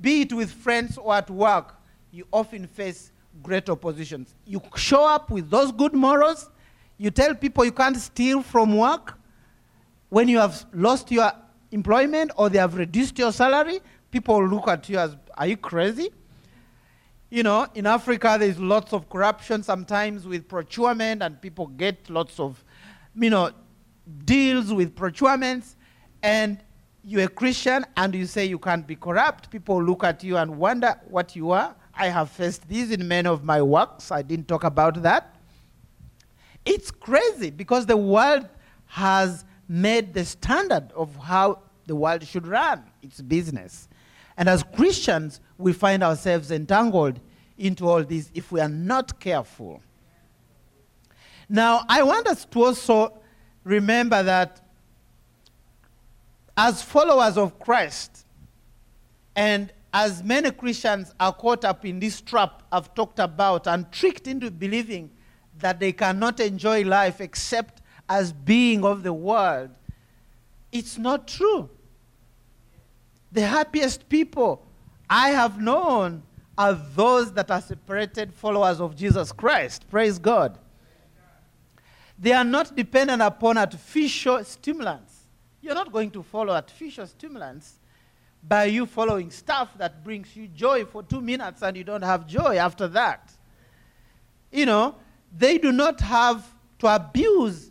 be 0.00 0.22
it 0.22 0.32
with 0.32 0.50
friends 0.50 0.96
or 0.96 1.14
at 1.14 1.30
work. 1.30 1.76
You 2.10 2.26
often 2.32 2.66
face 2.66 3.12
great 3.42 3.68
oppositions. 3.68 4.34
You 4.46 4.62
show 4.76 5.06
up 5.06 5.30
with 5.30 5.50
those 5.50 5.70
good 5.70 5.92
morals, 5.92 6.50
you 6.96 7.10
tell 7.10 7.34
people 7.34 7.64
you 7.64 7.72
can't 7.72 7.96
steal 7.96 8.42
from 8.42 8.76
work 8.76 9.18
when 10.08 10.28
you 10.28 10.38
have 10.38 10.64
lost 10.72 11.10
your 11.10 11.30
employment 11.74 12.30
or 12.36 12.48
they 12.48 12.58
have 12.58 12.76
reduced 12.76 13.18
your 13.18 13.32
salary, 13.32 13.80
people 14.10 14.46
look 14.46 14.68
at 14.68 14.88
you 14.88 14.98
as, 14.98 15.16
are 15.36 15.46
you 15.46 15.56
crazy? 15.56 16.10
You 17.30 17.42
know, 17.42 17.66
in 17.74 17.86
Africa, 17.86 18.36
there's 18.38 18.60
lots 18.60 18.92
of 18.92 19.08
corruption 19.08 19.62
sometimes 19.64 20.24
with 20.24 20.46
procurement, 20.46 21.20
and 21.22 21.40
people 21.42 21.66
get 21.66 22.08
lots 22.08 22.38
of, 22.38 22.62
you 23.16 23.28
know, 23.28 23.50
deals 24.24 24.72
with 24.72 24.94
procurements. 24.94 25.74
And 26.22 26.62
you're 27.02 27.24
a 27.24 27.28
Christian 27.28 27.84
and 27.96 28.14
you 28.14 28.24
say 28.24 28.44
you 28.46 28.58
can't 28.58 28.86
be 28.86 28.96
corrupt. 28.96 29.50
People 29.50 29.82
look 29.82 30.04
at 30.04 30.22
you 30.22 30.36
and 30.36 30.56
wonder 30.56 30.98
what 31.08 31.36
you 31.36 31.50
are. 31.50 31.74
I 31.94 32.06
have 32.06 32.30
faced 32.30 32.68
this 32.68 32.90
in 32.90 33.06
many 33.06 33.28
of 33.28 33.44
my 33.44 33.60
works. 33.60 34.10
I 34.10 34.22
didn't 34.22 34.48
talk 34.48 34.64
about 34.64 35.02
that. 35.02 35.34
It's 36.64 36.90
crazy 36.90 37.50
because 37.50 37.84
the 37.84 37.96
world 37.96 38.48
has 38.86 39.44
made 39.68 40.14
the 40.14 40.24
standard 40.24 40.92
of 40.94 41.14
how 41.16 41.60
the 41.86 41.96
world 41.96 42.26
should 42.26 42.46
run 42.46 42.82
its 43.02 43.20
business. 43.20 43.88
And 44.36 44.48
as 44.48 44.62
Christians, 44.62 45.40
we 45.58 45.72
find 45.72 46.02
ourselves 46.02 46.50
entangled 46.50 47.20
into 47.56 47.88
all 47.88 48.02
this 48.02 48.30
if 48.34 48.50
we 48.50 48.60
are 48.60 48.68
not 48.68 49.20
careful. 49.20 49.80
Now, 51.48 51.84
I 51.88 52.02
want 52.02 52.26
us 52.26 52.44
to 52.44 52.64
also 52.64 53.18
remember 53.62 54.22
that 54.22 54.60
as 56.56 56.82
followers 56.82 57.36
of 57.36 57.58
Christ, 57.58 58.24
and 59.36 59.72
as 59.92 60.22
many 60.22 60.50
Christians 60.50 61.14
are 61.20 61.32
caught 61.32 61.64
up 61.64 61.84
in 61.84 62.00
this 62.00 62.20
trap 62.20 62.62
I've 62.72 62.94
talked 62.94 63.18
about 63.18 63.66
and 63.66 63.90
tricked 63.92 64.26
into 64.26 64.50
believing 64.50 65.10
that 65.58 65.78
they 65.78 65.92
cannot 65.92 66.40
enjoy 66.40 66.82
life 66.84 67.20
except 67.20 67.80
as 68.08 68.32
being 68.32 68.84
of 68.84 69.02
the 69.02 69.12
world, 69.12 69.70
it's 70.74 70.98
not 70.98 71.26
true. 71.28 71.70
The 73.32 73.46
happiest 73.46 74.08
people 74.08 74.66
I 75.08 75.30
have 75.30 75.60
known 75.60 76.22
are 76.58 76.74
those 76.94 77.32
that 77.32 77.50
are 77.50 77.60
separated 77.60 78.34
followers 78.34 78.80
of 78.80 78.94
Jesus 78.94 79.32
Christ. 79.32 79.88
Praise 79.88 80.18
God. 80.18 80.58
They 82.18 82.32
are 82.32 82.44
not 82.44 82.76
dependent 82.76 83.22
upon 83.22 83.56
artificial 83.56 84.44
stimulants. 84.44 85.12
You're 85.60 85.74
not 85.74 85.92
going 85.92 86.10
to 86.12 86.22
follow 86.22 86.52
artificial 86.52 87.06
stimulants 87.06 87.78
by 88.46 88.64
you 88.64 88.86
following 88.86 89.30
stuff 89.30 89.70
that 89.78 90.04
brings 90.04 90.36
you 90.36 90.48
joy 90.48 90.84
for 90.84 91.02
two 91.02 91.20
minutes 91.20 91.62
and 91.62 91.76
you 91.76 91.84
don't 91.84 92.02
have 92.02 92.26
joy 92.26 92.56
after 92.56 92.86
that. 92.88 93.32
You 94.52 94.66
know, 94.66 94.96
they 95.36 95.58
do 95.58 95.72
not 95.72 96.00
have 96.00 96.44
to 96.80 96.94
abuse 96.94 97.70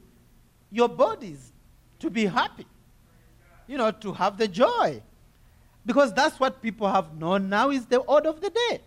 your 0.72 0.90
bodies 0.90 1.54
to 2.00 2.10
be 2.10 2.26
happy, 2.26 2.66
you 3.74 3.80
know, 3.80 3.90
to 3.90 4.14
have 4.14 4.38
the 4.38 4.48
joy. 4.48 5.02
Because 5.84 6.14
that's 6.14 6.40
what 6.40 6.62
people 6.62 6.88
have 6.88 7.18
known 7.18 7.50
now 7.50 7.72
is 7.72 7.88
the 7.88 7.98
order 7.98 8.30
of 8.30 8.40
the 8.40 8.52
day. 8.52 8.82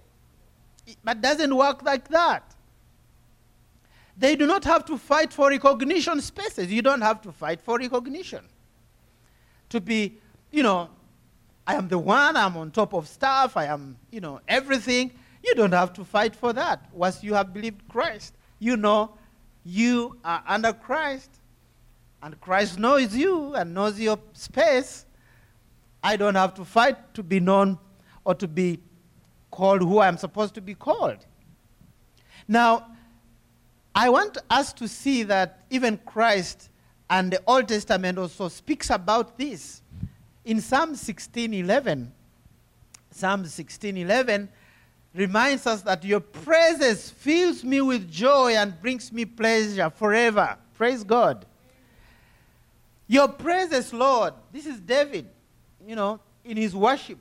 But 1.02 1.20
doesn't 1.20 1.54
work 1.56 1.82
like 1.82 2.06
that. 2.10 2.54
They 4.16 4.36
do 4.36 4.46
not 4.46 4.62
have 4.62 4.84
to 4.84 4.96
fight 4.96 5.32
for 5.32 5.48
recognition 5.48 6.20
spaces. 6.20 6.72
You 6.72 6.82
don't 6.82 7.00
have 7.00 7.20
to 7.22 7.32
fight 7.32 7.60
for 7.60 7.78
recognition. 7.78 8.44
To 9.70 9.80
be, 9.80 10.18
you 10.52 10.62
know, 10.62 10.88
I 11.66 11.74
am 11.74 11.88
the 11.88 11.98
one, 11.98 12.36
I'm 12.36 12.56
on 12.56 12.70
top 12.70 12.94
of 12.94 13.08
stuff, 13.08 13.56
I 13.56 13.64
am, 13.64 13.96
you 14.12 14.20
know, 14.20 14.40
everything. 14.46 15.10
You 15.44 15.56
don't 15.56 15.72
have 15.72 15.92
to 15.94 16.04
fight 16.04 16.36
for 16.36 16.52
that 16.52 16.86
once 16.92 17.24
you 17.24 17.34
have 17.34 17.52
believed 17.52 17.88
Christ. 17.88 18.34
You 18.60 18.76
know 18.76 19.14
you 19.64 20.16
are 20.24 20.44
under 20.46 20.72
Christ, 20.72 21.40
and 22.22 22.40
Christ 22.40 22.78
knows 22.78 23.14
you 23.14 23.54
and 23.54 23.74
knows 23.74 23.98
your 24.00 24.18
space. 24.32 25.06
I 26.02 26.16
don't 26.16 26.34
have 26.34 26.54
to 26.54 26.64
fight 26.64 27.14
to 27.14 27.22
be 27.22 27.40
known 27.40 27.78
or 28.24 28.34
to 28.34 28.48
be 28.48 28.80
called 29.50 29.82
who 29.82 30.00
I'm 30.00 30.16
supposed 30.16 30.54
to 30.54 30.60
be 30.60 30.74
called. 30.74 31.18
Now, 32.48 32.86
I 33.94 34.08
want 34.10 34.38
us 34.50 34.72
to 34.74 34.88
see 34.88 35.22
that 35.24 35.64
even 35.70 35.98
Christ 36.04 36.70
and 37.08 37.32
the 37.32 37.40
Old 37.46 37.68
Testament 37.68 38.18
also 38.18 38.48
speaks 38.48 38.90
about 38.90 39.38
this. 39.38 39.82
In 40.44 40.60
Psalm 40.60 40.94
16:11, 40.94 42.12
Psalm 43.10 43.44
16:11 43.44 44.48
reminds 45.14 45.66
us 45.66 45.82
that 45.82 46.04
your 46.04 46.20
presence 46.20 47.10
fills 47.10 47.64
me 47.64 47.80
with 47.80 48.10
joy 48.10 48.54
and 48.54 48.80
brings 48.80 49.10
me 49.12 49.24
pleasure 49.24 49.88
forever. 49.90 50.58
Praise 50.74 51.02
God. 51.02 51.46
Your 53.06 53.28
presence, 53.28 53.92
Lord, 53.92 54.34
this 54.52 54.66
is 54.66 54.80
David, 54.80 55.28
you 55.86 55.94
know, 55.94 56.20
in 56.44 56.56
his 56.56 56.74
worship. 56.74 57.18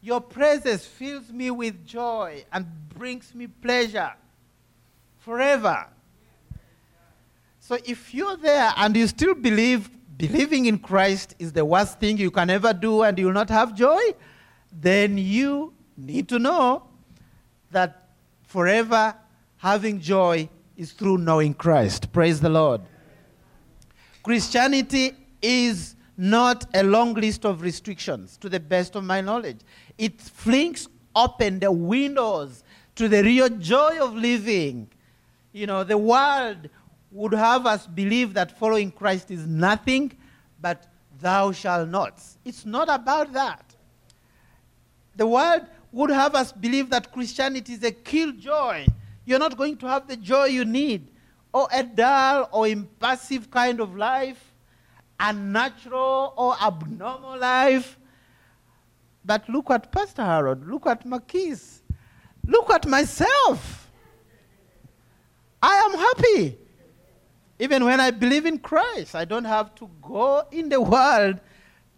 Your 0.00 0.20
presence 0.20 0.86
fills 0.86 1.30
me 1.30 1.50
with 1.50 1.84
joy 1.86 2.44
and 2.52 2.66
brings 2.88 3.34
me 3.34 3.46
pleasure 3.46 4.12
forever. 5.18 5.86
So 7.58 7.76
if 7.84 8.14
you're 8.14 8.36
there 8.36 8.72
and 8.76 8.96
you 8.96 9.06
still 9.06 9.34
believe 9.34 9.90
believing 10.16 10.66
in 10.66 10.78
Christ 10.78 11.34
is 11.38 11.52
the 11.52 11.64
worst 11.64 11.98
thing 11.98 12.18
you 12.18 12.30
can 12.30 12.50
ever 12.50 12.72
do 12.72 13.02
and 13.02 13.18
you 13.18 13.26
will 13.26 13.32
not 13.32 13.48
have 13.48 13.74
joy, 13.74 14.00
then 14.72 15.16
you 15.16 15.72
need 15.96 16.28
to 16.28 16.38
know 16.38 16.82
that 17.70 18.08
forever 18.42 19.14
having 19.56 20.00
joy 20.00 20.48
is 20.76 20.92
through 20.92 21.18
knowing 21.18 21.54
Christ. 21.54 22.12
Praise 22.12 22.40
the 22.40 22.48
Lord. 22.48 22.80
Christianity 24.22 25.12
is 25.40 25.96
not 26.16 26.66
a 26.74 26.82
long 26.82 27.14
list 27.14 27.44
of 27.46 27.62
restrictions, 27.62 28.36
to 28.38 28.48
the 28.48 28.60
best 28.60 28.94
of 28.94 29.04
my 29.04 29.20
knowledge. 29.20 29.60
It 29.96 30.20
flings 30.20 30.88
open 31.16 31.58
the 31.58 31.72
windows 31.72 32.62
to 32.96 33.08
the 33.08 33.22
real 33.22 33.48
joy 33.48 33.98
of 34.00 34.14
living. 34.14 34.88
You 35.52 35.66
know, 35.66 35.82
the 35.82 35.96
world 35.96 36.68
would 37.10 37.32
have 37.32 37.66
us 37.66 37.86
believe 37.86 38.34
that 38.34 38.58
following 38.58 38.90
Christ 38.90 39.30
is 39.30 39.46
nothing 39.46 40.12
but 40.60 40.86
thou 41.20 41.52
shalt 41.52 41.88
not. 41.88 42.22
It's 42.44 42.66
not 42.66 42.88
about 42.88 43.32
that. 43.32 43.64
The 45.16 45.26
world 45.26 45.66
would 45.92 46.10
have 46.10 46.34
us 46.34 46.52
believe 46.52 46.90
that 46.90 47.12
Christianity 47.12 47.72
is 47.72 47.82
a 47.82 47.90
killjoy. 47.90 48.86
You're 49.24 49.38
not 49.38 49.56
going 49.56 49.76
to 49.78 49.86
have 49.86 50.06
the 50.06 50.16
joy 50.16 50.46
you 50.46 50.64
need, 50.64 51.08
or 51.52 51.68
a 51.72 51.82
dull 51.82 52.48
or 52.52 52.68
impassive 52.68 53.50
kind 53.50 53.80
of 53.80 53.96
life, 53.96 54.52
unnatural 55.18 56.34
or 56.36 56.56
abnormal 56.62 57.38
life. 57.38 57.98
But 59.24 59.48
look 59.48 59.70
at 59.70 59.92
Pastor 59.92 60.24
Harold, 60.24 60.66
look 60.66 60.86
at 60.86 61.04
Marquise, 61.04 61.82
look 62.46 62.70
at 62.70 62.86
myself. 62.86 63.90
I 65.62 65.74
am 65.74 65.98
happy. 65.98 66.58
Even 67.58 67.84
when 67.84 68.00
I 68.00 68.10
believe 68.10 68.46
in 68.46 68.58
Christ, 68.58 69.14
I 69.14 69.26
don't 69.26 69.44
have 69.44 69.74
to 69.74 69.90
go 70.00 70.42
in 70.50 70.70
the 70.70 70.80
world 70.80 71.40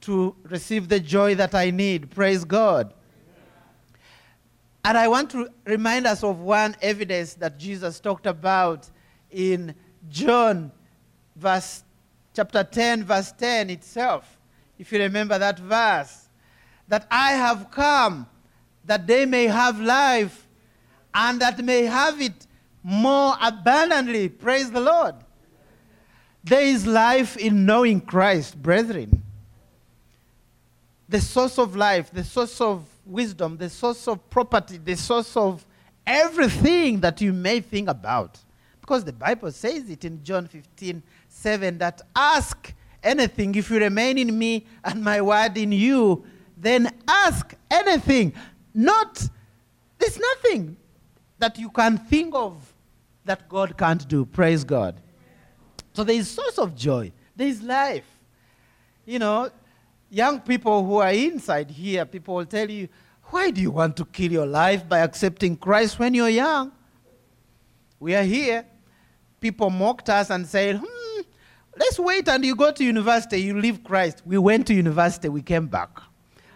to 0.00 0.34
receive 0.42 0.88
the 0.88 0.98
joy 0.98 1.36
that 1.36 1.54
I 1.54 1.70
need. 1.70 2.10
Praise 2.10 2.44
God. 2.44 2.92
And 4.84 4.98
I 4.98 5.06
want 5.06 5.30
to 5.30 5.48
remind 5.64 6.08
us 6.08 6.24
of 6.24 6.40
one 6.40 6.74
evidence 6.82 7.34
that 7.34 7.56
Jesus 7.56 8.00
talked 8.00 8.26
about 8.26 8.90
in 9.33 9.75
John 10.09 10.71
verse 11.37 11.83
chapter 12.35 12.62
10 12.64 13.05
verse 13.05 13.33
10 13.33 13.71
itself. 13.71 14.38
If 14.79 14.92
you 14.92 14.99
remember 14.99 15.38
that 15.38 15.59
verse, 15.59 16.29
that 16.88 17.07
I 17.11 17.33
have 17.33 17.71
come 17.71 18.27
that 18.85 19.07
they 19.07 19.27
may 19.27 19.45
have 19.45 19.81
life 19.81 20.47
and 21.14 21.40
that 21.40 21.62
may 21.64 21.85
have 21.85 22.21
it 22.21 22.47
more 22.83 23.35
abundantly. 23.40 24.29
Praise 24.29 24.71
the 24.71 24.81
Lord. 24.81 25.14
There 26.45 26.62
is 26.62 26.87
life 26.87 27.37
in 27.37 27.64
knowing 27.64 28.01
Christ, 28.01 28.61
brethren. 28.61 29.23
The 31.09 31.21
source 31.21 31.59
of 31.59 31.77
life, 31.77 32.11
the 32.11 32.25
source 32.25 32.61
of 32.61 32.85
wisdom, 33.05 33.57
the 33.57 33.71
source 33.71 34.09
of 34.09 34.29
property, 34.31 34.79
the 34.79 34.97
source 34.97 35.37
of 35.37 35.64
everything 36.07 37.01
that 37.01 37.21
you 37.21 37.33
may 37.33 37.61
think 37.61 37.88
about. 37.88 38.38
Because 38.83 39.05
the 39.05 39.12
Bible 39.12 39.51
says 39.53 39.88
it 39.88 40.05
in 40.05 40.23
John 40.23 40.47
15 40.47 41.03
7 41.29 41.79
that 41.79 42.03
ask 42.14 42.75
anything 43.03 43.55
if 43.55 43.71
you 43.71 43.79
remain 43.79 44.18
in 44.18 44.37
me 44.37 44.66
and 44.85 45.03
my 45.03 45.21
word 45.23 45.57
in 45.57 45.73
you, 45.73 46.25
then 46.57 46.92
ask 47.09 47.55
anything. 47.71 48.35
Not, 48.75 49.27
there's 49.99 50.18
nothing 50.18 50.77
that 51.38 51.59
you 51.59 51.71
can 51.71 51.97
think 51.97 52.35
of 52.35 52.75
that 53.25 53.49
God 53.49 53.79
can't 53.79 54.07
do. 54.09 54.25
Praise 54.25 54.64
God. 54.64 55.01
So 55.95 56.05
there 56.05 56.16
is 56.16 56.29
source 56.29 56.59
of 56.59 56.75
joy. 56.75 57.12
There 57.37 57.49
is 57.49 57.62
life. 57.62 58.07
You 59.05 59.21
know, 59.21 59.51
young 60.11 60.40
people 60.40 60.85
who 60.85 60.97
are 60.97 61.12
inside 61.12 61.71
here, 61.71 62.05
people 62.05 62.35
will 62.35 62.47
tell 62.47 62.68
you, 62.68 62.88
why 63.27 63.51
do 63.51 63.61
you 63.61 63.71
want 63.71 63.97
to 63.97 64.05
kill 64.05 64.33
your 64.33 64.47
life 64.47 64.88
by 64.88 64.99
accepting 64.99 65.57
Christ 65.57 65.99
when 65.99 66.14
you're 66.14 66.29
young? 66.29 66.73
We 67.99 68.14
are 68.14 68.25
here. 68.25 68.66
People 69.42 69.70
mocked 69.70 70.09
us 70.09 70.31
and 70.31 70.46
said, 70.46 70.81
hmm, 70.83 71.20
let's 71.76 71.98
wait 71.98 72.28
and 72.28 72.44
you 72.44 72.55
go 72.55 72.70
to 72.70 72.85
university, 72.85 73.42
you 73.42 73.59
leave 73.59 73.83
Christ. 73.83 74.22
We 74.24 74.38
went 74.38 74.68
to 74.68 74.74
university, 74.74 75.28
we 75.28 75.42
came 75.42 75.66
back. 75.66 75.90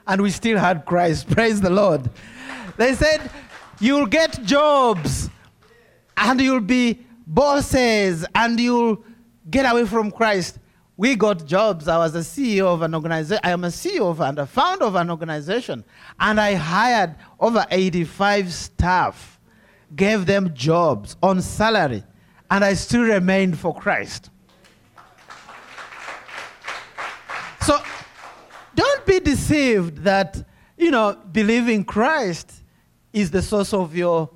And 0.07 0.22
we 0.22 0.31
still 0.31 0.57
had 0.57 0.87
Christ. 0.87 1.29
Praise 1.31 1.61
the 1.61 1.68
Lord. 1.68 2.09
They 2.77 2.94
said, 2.94 3.29
you'll 3.81 4.07
get 4.07 4.40
jobs 4.44 5.29
and 6.16 6.40
you'll 6.40 6.61
be 6.61 7.05
bosses 7.27 8.25
and 8.37 8.59
you'll 8.59 9.05
get 9.51 9.70
away 9.70 9.85
from 9.85 10.12
Christ. 10.12 10.61
We 10.96 11.16
got 11.16 11.44
jobs. 11.44 11.88
I 11.88 11.99
was 11.99 12.14
a 12.14 12.20
CEO 12.20 12.66
of 12.66 12.83
an 12.83 12.94
organization. 12.94 13.40
I 13.42 13.51
am 13.51 13.64
a 13.64 13.68
CEO 13.68 14.09
of 14.09 14.20
and 14.20 14.38
a 14.38 14.46
founder 14.46 14.85
of 14.85 14.94
an 14.94 15.11
organization. 15.11 15.85
And 16.20 16.40
I 16.40 16.55
hired 16.55 17.16
over 17.40 17.66
85 17.70 18.53
staff, 18.53 19.40
gave 19.94 20.25
them 20.25 20.55
jobs 20.55 21.16
on 21.20 21.42
salary, 21.42 22.05
and 22.50 22.64
I 22.64 22.74
still 22.74 23.02
remained 23.02 23.59
for 23.59 23.74
Christ. 23.74 24.30
So 27.62 27.78
don't 28.74 29.06
be 29.06 29.20
deceived 29.20 30.04
that, 30.04 30.44
you 30.76 30.90
know, 30.90 31.18
believing 31.32 31.85
Christ 31.85 32.52
is 33.12 33.30
the 33.30 33.42
source 33.42 33.72
of 33.72 33.96
your 33.96 34.30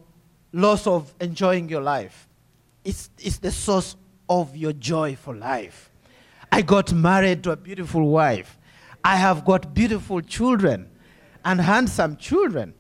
loss 0.53 0.87
of 0.87 1.15
enjoying 1.21 1.69
your 1.69 1.83
life. 1.83 2.29
It's, 2.85 3.11
it's 3.19 3.39
the 3.39 3.53
source 3.53 3.97
of 4.29 4.57
your 4.57 4.73
joy 4.73 5.17
for 5.17 5.35
life. 5.35 5.91
I 6.51 6.63
got 6.63 6.93
married 6.93 7.45
to 7.45 7.53
a 7.53 7.57
beautiful 7.57 8.09
wife. 8.09 8.59
I 9.05 9.17
have 9.17 9.45
got 9.45 9.73
beautiful 9.73 10.21
children 10.21 10.91
and 11.45 11.61
handsome 11.61 12.17
children. 12.17 12.75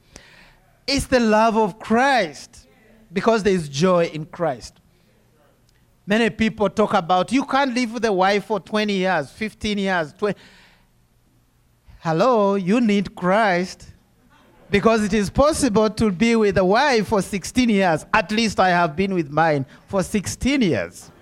It's 0.86 1.06
the 1.06 1.20
love 1.20 1.56
of 1.56 1.78
Christ 1.78 2.66
because 3.12 3.42
there 3.42 3.54
is 3.54 3.68
joy 3.68 4.06
in 4.06 4.26
Christ. 4.26 4.79
Many 6.10 6.28
people 6.28 6.68
talk 6.68 6.94
about 6.94 7.30
you 7.30 7.44
can't 7.44 7.72
live 7.72 7.92
with 7.92 8.04
a 8.04 8.12
wife 8.12 8.46
for 8.46 8.58
20 8.58 8.94
years, 8.94 9.30
15 9.30 9.78
years, 9.78 10.12
20. 10.14 10.36
Hello, 12.00 12.56
you 12.56 12.80
need 12.80 13.14
Christ 13.14 13.86
because 14.72 15.04
it 15.04 15.14
is 15.14 15.30
possible 15.30 15.88
to 15.88 16.10
be 16.10 16.34
with 16.34 16.58
a 16.58 16.64
wife 16.64 17.06
for 17.06 17.22
16 17.22 17.68
years. 17.68 18.04
At 18.12 18.32
least 18.32 18.58
I 18.58 18.70
have 18.70 18.96
been 18.96 19.14
with 19.14 19.30
mine 19.30 19.64
for 19.86 20.02
16 20.02 20.60
years. 20.62 21.12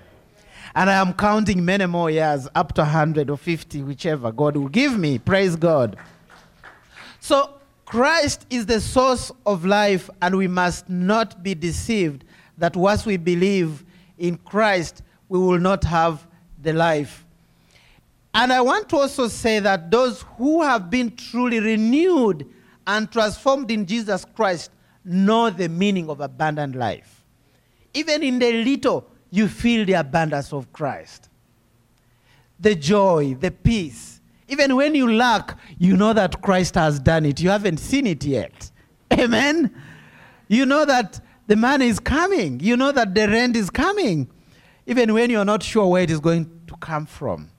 And 0.74 0.88
I 0.88 0.94
am 0.94 1.12
counting 1.12 1.62
many 1.62 1.84
more 1.84 2.08
years, 2.08 2.48
up 2.54 2.72
to 2.76 2.80
100 2.80 3.28
or 3.28 3.36
50, 3.36 3.82
whichever 3.82 4.32
God 4.32 4.56
will 4.56 4.68
give 4.68 4.98
me. 4.98 5.18
Praise 5.18 5.54
God. 5.54 5.98
So, 7.20 7.60
Christ 7.84 8.46
is 8.48 8.64
the 8.64 8.80
source 8.80 9.30
of 9.44 9.66
life, 9.66 10.08
and 10.22 10.34
we 10.34 10.48
must 10.48 10.88
not 10.88 11.42
be 11.42 11.54
deceived 11.54 12.24
that 12.56 12.74
what 12.74 13.04
we 13.04 13.18
believe 13.18 13.84
in 14.18 14.36
Christ, 14.38 15.02
we 15.28 15.38
will 15.38 15.58
not 15.58 15.84
have 15.84 16.26
the 16.60 16.72
life. 16.72 17.24
And 18.34 18.52
I 18.52 18.60
want 18.60 18.88
to 18.90 18.96
also 18.98 19.28
say 19.28 19.58
that 19.60 19.90
those 19.90 20.22
who 20.36 20.62
have 20.62 20.90
been 20.90 21.16
truly 21.16 21.60
renewed 21.60 22.46
and 22.86 23.10
transformed 23.10 23.70
in 23.70 23.86
Jesus 23.86 24.24
Christ 24.24 24.70
know 25.04 25.50
the 25.50 25.68
meaning 25.68 26.08
of 26.10 26.20
abundant 26.20 26.74
life. 26.74 27.24
Even 27.94 28.22
in 28.22 28.38
the 28.38 28.64
little, 28.64 29.10
you 29.30 29.48
feel 29.48 29.84
the 29.84 29.94
abundance 29.94 30.52
of 30.52 30.72
Christ. 30.72 31.28
The 32.60 32.74
joy, 32.74 33.34
the 33.38 33.50
peace. 33.50 34.20
Even 34.48 34.76
when 34.76 34.94
you 34.94 35.12
lack, 35.12 35.58
you 35.78 35.96
know 35.96 36.12
that 36.12 36.40
Christ 36.42 36.74
has 36.74 36.98
done 36.98 37.26
it. 37.26 37.40
You 37.40 37.50
haven't 37.50 37.78
seen 37.78 38.06
it 38.06 38.24
yet. 38.24 38.70
Amen? 39.12 39.74
You 40.48 40.64
know 40.64 40.84
that 40.84 41.20
the 41.48 41.56
money 41.56 41.88
is 41.88 41.98
coming. 41.98 42.60
You 42.60 42.76
know 42.76 42.92
that 42.92 43.14
the 43.14 43.26
rent 43.26 43.56
is 43.56 43.70
coming. 43.70 44.28
Even 44.86 45.12
when 45.12 45.30
you're 45.30 45.46
not 45.46 45.62
sure 45.62 45.86
where 45.88 46.02
it 46.02 46.10
is 46.10 46.20
going 46.20 46.48
to 46.66 46.76
come 46.76 47.06
from. 47.06 47.50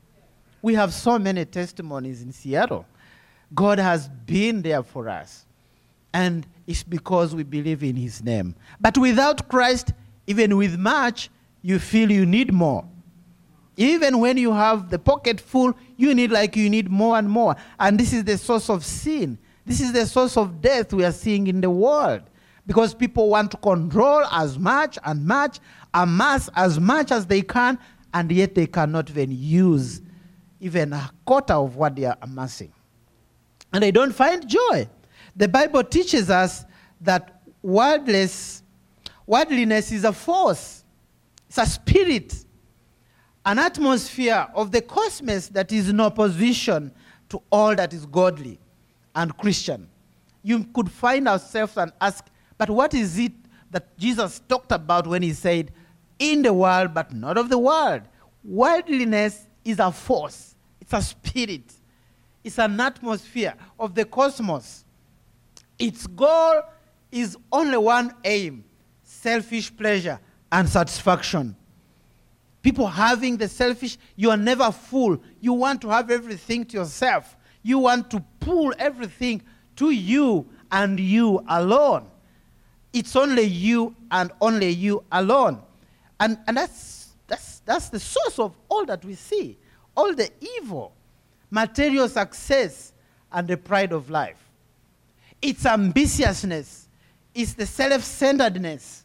We 0.61 0.75
have 0.75 0.93
so 0.93 1.19
many 1.19 1.43
testimonies 1.45 2.21
in 2.21 2.31
Seattle. 2.31 2.85
God 3.53 3.79
has 3.79 4.07
been 4.07 4.61
there 4.61 4.83
for 4.83 5.09
us. 5.09 5.45
And 6.13 6.45
it's 6.67 6.83
because 6.83 7.33
we 7.33 7.43
believe 7.43 7.83
in 7.83 7.95
his 7.95 8.23
name. 8.23 8.55
But 8.79 8.97
without 8.97 9.49
Christ, 9.49 9.93
even 10.27 10.55
with 10.55 10.77
much, 10.77 11.29
you 11.63 11.79
feel 11.79 12.11
you 12.11 12.25
need 12.25 12.53
more. 12.53 12.85
Even 13.75 14.19
when 14.19 14.37
you 14.37 14.53
have 14.53 14.89
the 14.89 14.99
pocket 14.99 15.39
full, 15.39 15.73
you 15.97 16.13
need 16.13 16.31
like 16.31 16.55
you 16.55 16.69
need 16.69 16.91
more 16.91 17.17
and 17.17 17.27
more. 17.27 17.55
And 17.79 17.99
this 17.99 18.13
is 18.13 18.23
the 18.23 18.37
source 18.37 18.69
of 18.69 18.85
sin. 18.85 19.39
This 19.65 19.81
is 19.81 19.93
the 19.93 20.05
source 20.05 20.37
of 20.37 20.61
death 20.61 20.93
we 20.93 21.05
are 21.05 21.11
seeing 21.11 21.47
in 21.47 21.61
the 21.61 21.69
world. 21.69 22.21
Because 22.69 22.93
people 22.93 23.29
want 23.29 23.49
to 23.49 23.57
control 23.57 24.23
as 24.25 24.59
much 24.59 24.99
and 25.03 25.25
much, 25.25 25.59
amass 25.95 26.51
as 26.55 26.79
much 26.79 27.11
as 27.11 27.25
they 27.25 27.41
can, 27.41 27.79
and 28.13 28.31
yet 28.31 28.53
they 28.53 28.67
cannot 28.67 29.09
even 29.09 29.31
use 29.31 30.03
even 30.59 30.93
a 30.93 31.09
quarter 31.25 31.55
of 31.55 31.77
what 31.77 31.95
they 31.95 32.05
are 32.05 32.17
amassing. 32.21 32.71
And 33.73 33.81
they 33.81 33.89
don't 33.89 34.13
find 34.13 34.47
joy. 34.47 34.87
The 35.35 35.47
Bible 35.47 35.83
teaches 35.83 36.29
us 36.29 36.63
that 37.01 37.41
worldless, 37.63 38.61
worldliness 39.25 39.91
is 39.91 40.03
a 40.03 40.13
force, 40.13 40.83
it's 41.47 41.57
a 41.57 41.65
spirit, 41.65 42.45
an 43.47 43.57
atmosphere 43.57 44.47
of 44.53 44.71
the 44.71 44.81
cosmos 44.83 45.47
that 45.47 45.71
is 45.71 45.89
in 45.89 45.99
opposition 45.99 46.91
to 47.29 47.41
all 47.51 47.75
that 47.75 47.93
is 47.93 48.05
godly 48.05 48.59
and 49.15 49.35
Christian. 49.39 49.89
You 50.43 50.65
could 50.65 50.91
find 50.91 51.27
ourselves 51.27 51.75
and 51.77 51.91
ask, 51.99 52.27
but 52.59 52.69
what 52.69 52.93
is 52.93 53.17
it 53.17 53.31
that 53.71 53.97
Jesus 53.97 54.41
talked 54.47 54.73
about 54.73 55.07
when 55.07 55.23
he 55.23 55.31
said, 55.31 55.71
in 56.19 56.41
the 56.41 56.53
world, 56.53 56.93
but 56.93 57.13
not 57.13 57.37
of 57.37 57.47
the 57.47 57.57
world? 57.57 58.01
Worldliness 58.43 59.47
is 59.63 59.79
a 59.79 59.91
force, 59.91 60.55
it's 60.81 60.91
a 60.91 61.01
spirit, 61.01 61.73
it's 62.43 62.59
an 62.59 62.79
atmosphere 62.79 63.55
of 63.79 63.95
the 63.95 64.03
cosmos. 64.03 64.83
Its 65.77 66.05
goal 66.05 66.61
is 67.11 67.37
only 67.51 67.77
one 67.77 68.13
aim 68.25 68.65
selfish 69.03 69.75
pleasure 69.75 70.19
and 70.51 70.67
satisfaction. 70.67 71.55
People 72.61 72.87
having 72.87 73.37
the 73.37 73.47
selfish, 73.47 73.97
you 74.17 74.29
are 74.31 74.37
never 74.37 74.69
full. 74.71 75.21
You 75.39 75.53
want 75.53 75.81
to 75.81 75.89
have 75.89 76.11
everything 76.11 76.65
to 76.65 76.77
yourself. 76.77 77.37
You 77.63 77.79
want 77.79 78.11
to 78.11 78.23
pull 78.41 78.73
everything 78.77 79.41
to 79.77 79.91
you 79.91 80.49
and 80.71 80.99
you 80.99 81.43
alone. 81.47 82.08
It's 82.93 83.15
only 83.15 83.43
you 83.43 83.95
and 84.11 84.31
only 84.41 84.69
you 84.69 85.03
alone. 85.11 85.61
And, 86.19 86.37
and 86.47 86.57
that's, 86.57 87.09
that's, 87.27 87.59
that's 87.59 87.89
the 87.89 87.99
source 87.99 88.39
of 88.39 88.55
all 88.69 88.85
that 88.85 89.05
we 89.05 89.15
see 89.15 89.57
all 89.99 90.13
the 90.13 90.31
evil, 90.57 90.93
material 91.51 92.07
success, 92.07 92.93
and 93.33 93.47
the 93.49 93.57
pride 93.57 93.91
of 93.91 94.09
life. 94.09 94.41
It's 95.41 95.65
ambitiousness, 95.65 96.87
it's 97.35 97.53
the 97.53 97.65
self 97.65 98.03
centeredness 98.03 99.03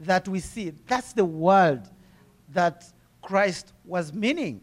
that 0.00 0.26
we 0.26 0.40
see. 0.40 0.72
That's 0.86 1.12
the 1.12 1.24
world 1.24 1.86
that 2.48 2.84
Christ 3.20 3.74
was 3.84 4.12
meaning. 4.12 4.62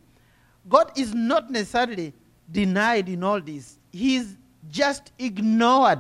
God 0.68 0.92
is 0.98 1.14
not 1.14 1.52
necessarily 1.52 2.14
denied 2.52 3.10
in 3.10 3.24
all 3.24 3.40
this, 3.40 3.78
He's 3.92 4.38
just 4.70 5.12
ignored. 5.20 6.00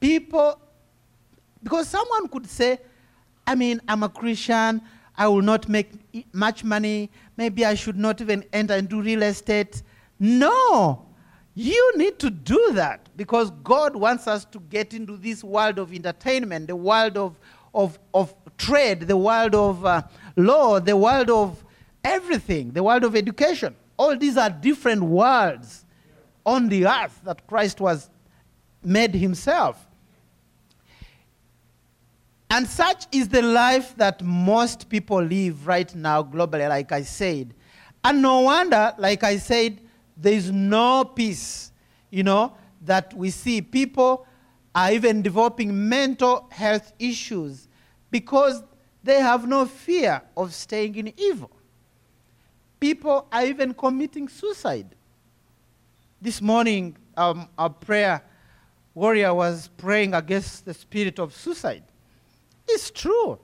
People, 0.00 0.60
because 1.68 1.86
someone 1.86 2.28
could 2.28 2.46
say, 2.46 2.78
I 3.46 3.54
mean, 3.54 3.82
I'm 3.86 4.02
a 4.02 4.08
Christian, 4.08 4.80
I 5.18 5.28
will 5.28 5.42
not 5.42 5.68
make 5.68 5.90
much 6.32 6.64
money, 6.64 7.10
maybe 7.36 7.62
I 7.66 7.74
should 7.74 7.98
not 7.98 8.22
even 8.22 8.42
enter 8.54 8.72
into 8.72 9.02
real 9.02 9.22
estate. 9.22 9.82
No, 10.18 11.04
you 11.54 11.92
need 11.98 12.18
to 12.20 12.30
do 12.30 12.70
that 12.72 13.10
because 13.18 13.50
God 13.62 13.94
wants 13.94 14.26
us 14.26 14.46
to 14.46 14.60
get 14.60 14.94
into 14.94 15.18
this 15.18 15.44
world 15.44 15.78
of 15.78 15.92
entertainment, 15.92 16.68
the 16.68 16.76
world 16.76 17.18
of, 17.18 17.38
of, 17.74 17.98
of 18.14 18.34
trade, 18.56 19.00
the 19.00 19.18
world 19.18 19.54
of 19.54 19.84
uh, 19.84 20.00
law, 20.38 20.80
the 20.80 20.96
world 20.96 21.28
of 21.28 21.62
everything, 22.02 22.70
the 22.70 22.82
world 22.82 23.04
of 23.04 23.14
education. 23.14 23.76
All 23.98 24.16
these 24.16 24.38
are 24.38 24.48
different 24.48 25.02
worlds 25.02 25.84
on 26.46 26.70
the 26.70 26.86
earth 26.86 27.20
that 27.24 27.46
Christ 27.46 27.78
was 27.78 28.08
made 28.82 29.14
himself. 29.14 29.87
And 32.50 32.66
such 32.66 33.06
is 33.12 33.28
the 33.28 33.42
life 33.42 33.94
that 33.96 34.22
most 34.22 34.88
people 34.88 35.22
live 35.22 35.66
right 35.66 35.94
now 35.94 36.22
globally, 36.22 36.68
like 36.68 36.92
I 36.92 37.02
said. 37.02 37.54
And 38.02 38.22
no 38.22 38.40
wonder, 38.40 38.94
like 38.98 39.22
I 39.22 39.36
said, 39.36 39.80
there 40.16 40.32
is 40.32 40.50
no 40.50 41.04
peace, 41.04 41.72
you 42.10 42.22
know, 42.22 42.54
that 42.84 43.12
we 43.12 43.30
see. 43.30 43.60
People 43.60 44.26
are 44.74 44.92
even 44.92 45.20
developing 45.20 45.88
mental 45.88 46.48
health 46.50 46.92
issues 46.98 47.68
because 48.10 48.62
they 49.02 49.20
have 49.20 49.46
no 49.46 49.66
fear 49.66 50.22
of 50.36 50.54
staying 50.54 50.94
in 50.94 51.12
evil. 51.18 51.50
People 52.80 53.26
are 53.30 53.44
even 53.44 53.74
committing 53.74 54.28
suicide. 54.28 54.94
This 56.20 56.40
morning, 56.40 56.96
um, 57.16 57.48
our 57.58 57.70
prayer 57.70 58.22
warrior 58.94 59.34
was 59.34 59.68
praying 59.76 60.14
against 60.14 60.64
the 60.64 60.74
spirit 60.74 61.18
of 61.18 61.34
suicide. 61.34 61.84
It's 62.68 62.90
true. 62.90 63.38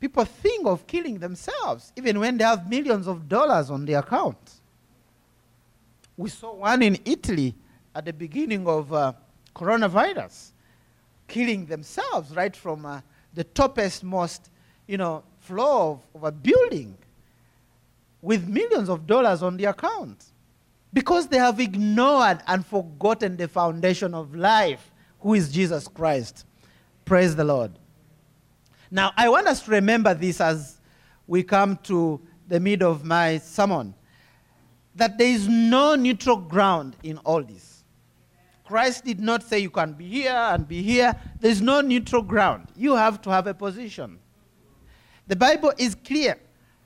People 0.00 0.24
think 0.24 0.66
of 0.66 0.86
killing 0.86 1.18
themselves 1.18 1.92
even 1.96 2.18
when 2.20 2.36
they 2.36 2.44
have 2.44 2.68
millions 2.68 3.06
of 3.06 3.28
dollars 3.28 3.70
on 3.70 3.84
their 3.84 4.00
account. 4.00 4.60
We 6.16 6.28
saw 6.30 6.54
one 6.54 6.82
in 6.82 6.98
Italy 7.04 7.54
at 7.94 8.04
the 8.04 8.12
beginning 8.12 8.66
of 8.66 8.92
uh, 8.92 9.12
coronavirus, 9.54 10.52
killing 11.28 11.66
themselves 11.66 12.34
right 12.34 12.54
from 12.54 12.84
uh, 12.84 13.00
the 13.34 13.44
toppest, 13.44 14.02
most, 14.02 14.50
you 14.86 14.96
know, 14.96 15.24
floor 15.40 15.92
of, 15.92 16.06
of 16.14 16.24
a 16.24 16.32
building 16.32 16.96
with 18.22 18.48
millions 18.48 18.88
of 18.88 19.06
dollars 19.06 19.42
on 19.42 19.56
the 19.56 19.64
account 19.64 20.24
because 20.92 21.28
they 21.28 21.36
have 21.36 21.60
ignored 21.60 22.38
and 22.46 22.64
forgotten 22.64 23.36
the 23.36 23.46
foundation 23.46 24.14
of 24.14 24.34
life, 24.34 24.90
who 25.20 25.34
is 25.34 25.52
Jesus 25.52 25.88
Christ. 25.88 26.46
Praise 27.04 27.36
the 27.36 27.44
Lord. 27.44 27.72
Now, 28.90 29.12
I 29.16 29.28
want 29.28 29.46
us 29.48 29.62
to 29.62 29.70
remember 29.72 30.14
this 30.14 30.40
as 30.40 30.80
we 31.26 31.42
come 31.42 31.76
to 31.84 32.20
the 32.48 32.60
middle 32.60 32.90
of 32.90 33.04
my 33.04 33.38
sermon 33.38 33.94
that 34.94 35.18
there 35.18 35.28
is 35.28 35.46
no 35.48 35.94
neutral 35.94 36.36
ground 36.36 36.96
in 37.02 37.18
all 37.18 37.42
this. 37.42 37.84
Christ 38.64 39.04
did 39.04 39.20
not 39.20 39.42
say 39.42 39.60
you 39.60 39.70
can 39.70 39.92
be 39.92 40.08
here 40.08 40.32
and 40.32 40.66
be 40.66 40.82
here. 40.82 41.14
There's 41.38 41.60
no 41.60 41.80
neutral 41.80 42.22
ground. 42.22 42.68
You 42.74 42.96
have 42.96 43.20
to 43.22 43.30
have 43.30 43.46
a 43.46 43.54
position. 43.54 44.18
The 45.28 45.36
Bible 45.36 45.72
is 45.78 45.94
clear 45.94 46.38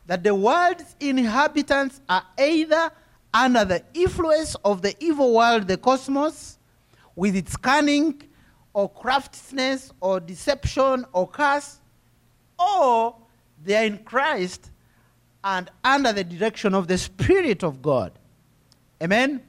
that 0.06 0.22
the 0.22 0.34
world's 0.34 0.96
inhabitants 0.98 2.00
are 2.08 2.24
either 2.38 2.90
under 3.32 3.64
the 3.64 3.82
influence 3.94 4.56
of 4.64 4.82
the 4.82 4.94
evil 5.02 5.34
world, 5.34 5.68
the 5.68 5.76
cosmos, 5.76 6.58
with 7.14 7.36
its 7.36 7.56
cunning 7.56 8.22
or 8.72 8.88
craftiness 8.90 9.92
or 10.00 10.20
deception 10.20 11.06
or 11.12 11.28
curse, 11.28 11.80
or 12.60 13.16
they 13.64 13.76
are 13.76 13.84
in 13.84 13.98
Christ 13.98 14.70
and 15.42 15.70
under 15.82 16.12
the 16.12 16.24
direction 16.24 16.74
of 16.74 16.86
the 16.88 16.98
Spirit 16.98 17.62
of 17.62 17.80
God. 17.80 18.12
Amen? 19.02 19.42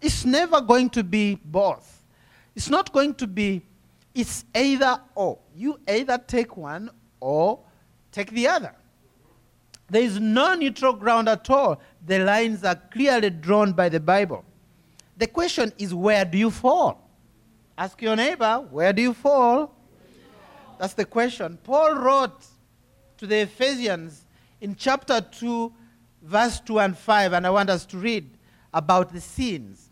It's 0.00 0.24
never 0.24 0.60
going 0.60 0.90
to 0.90 1.02
be 1.02 1.38
both. 1.44 2.02
It's 2.54 2.68
not 2.68 2.92
going 2.92 3.14
to 3.14 3.26
be, 3.26 3.62
it's 4.14 4.44
either 4.54 5.00
or. 5.14 5.38
You 5.54 5.78
either 5.88 6.18
take 6.18 6.56
one 6.56 6.90
or 7.20 7.60
take 8.12 8.30
the 8.30 8.48
other. 8.48 8.74
There 9.90 10.02
is 10.02 10.20
no 10.20 10.54
neutral 10.54 10.92
ground 10.92 11.28
at 11.28 11.48
all. 11.48 11.80
The 12.06 12.18
lines 12.18 12.62
are 12.62 12.74
clearly 12.74 13.30
drawn 13.30 13.72
by 13.72 13.88
the 13.88 14.00
Bible. 14.00 14.44
The 15.16 15.26
question 15.26 15.72
is, 15.78 15.94
where 15.94 16.24
do 16.24 16.36
you 16.36 16.50
fall? 16.50 17.08
Ask 17.76 18.02
your 18.02 18.16
neighbor, 18.16 18.66
where 18.70 18.92
do 18.92 19.02
you 19.02 19.14
fall? 19.14 19.74
That's 20.78 20.94
the 20.94 21.04
question. 21.04 21.58
Paul 21.64 21.94
wrote 21.94 22.44
to 23.18 23.26
the 23.26 23.40
Ephesians 23.40 24.24
in 24.60 24.74
chapter 24.74 25.20
2, 25.20 25.72
verse 26.22 26.60
2 26.60 26.78
and 26.78 26.96
5, 26.96 27.32
and 27.32 27.46
I 27.46 27.50
want 27.50 27.68
us 27.68 27.84
to 27.86 27.98
read 27.98 28.30
about 28.72 29.12
the 29.12 29.20
sins. 29.20 29.90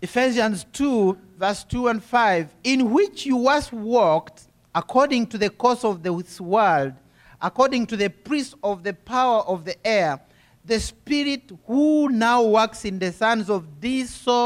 Ephesians 0.00 0.64
2, 0.72 1.18
verse 1.38 1.64
2 1.64 1.88
and 1.88 2.02
5, 2.02 2.54
in 2.64 2.92
which 2.92 3.26
you 3.26 3.36
once 3.36 3.72
walked 3.72 4.44
according 4.74 5.26
to 5.26 5.38
the 5.38 5.50
course 5.50 5.82
of 5.82 6.02
this 6.02 6.40
world, 6.40 6.92
according 7.40 7.86
to 7.86 7.96
the 7.96 8.10
prince 8.10 8.54
of 8.62 8.82
the 8.84 8.92
power 8.92 9.40
of 9.42 9.64
the 9.64 9.74
air, 9.86 10.20
the 10.64 10.78
spirit 10.78 11.50
who 11.66 12.08
now 12.10 12.42
works 12.42 12.84
in 12.84 12.98
the 12.98 13.10
sons 13.12 13.48
of 13.48 13.80
disobedience. 13.80 14.36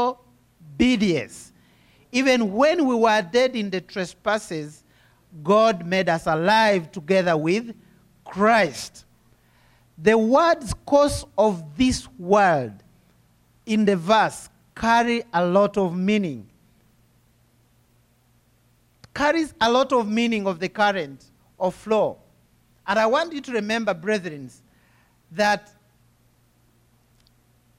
Even 2.11 2.53
when 2.53 2.87
we 2.87 2.95
were 2.95 3.21
dead 3.21 3.55
in 3.55 3.69
the 3.69 3.81
trespasses, 3.81 4.82
God 5.41 5.85
made 5.85 6.09
us 6.09 6.27
alive 6.27 6.91
together 6.91 7.35
with 7.35 7.73
Christ. 8.25 9.05
The 9.97 10.17
words 10.17 10.73
course 10.85 11.25
of 11.37 11.77
this 11.77 12.07
world 12.19 12.73
in 13.65 13.85
the 13.85 13.95
verse 13.95 14.49
carry 14.75 15.23
a 15.33 15.45
lot 15.45 15.77
of 15.77 15.95
meaning. 15.95 16.47
Carries 19.13 19.53
a 19.61 19.71
lot 19.71 19.93
of 19.93 20.09
meaning 20.09 20.47
of 20.47 20.59
the 20.59 20.69
current 20.69 21.25
of 21.59 21.75
flow. 21.75 22.17
And 22.85 22.99
I 22.99 23.05
want 23.05 23.33
you 23.33 23.41
to 23.41 23.51
remember, 23.53 23.93
brethren, 23.93 24.49
that 25.31 25.71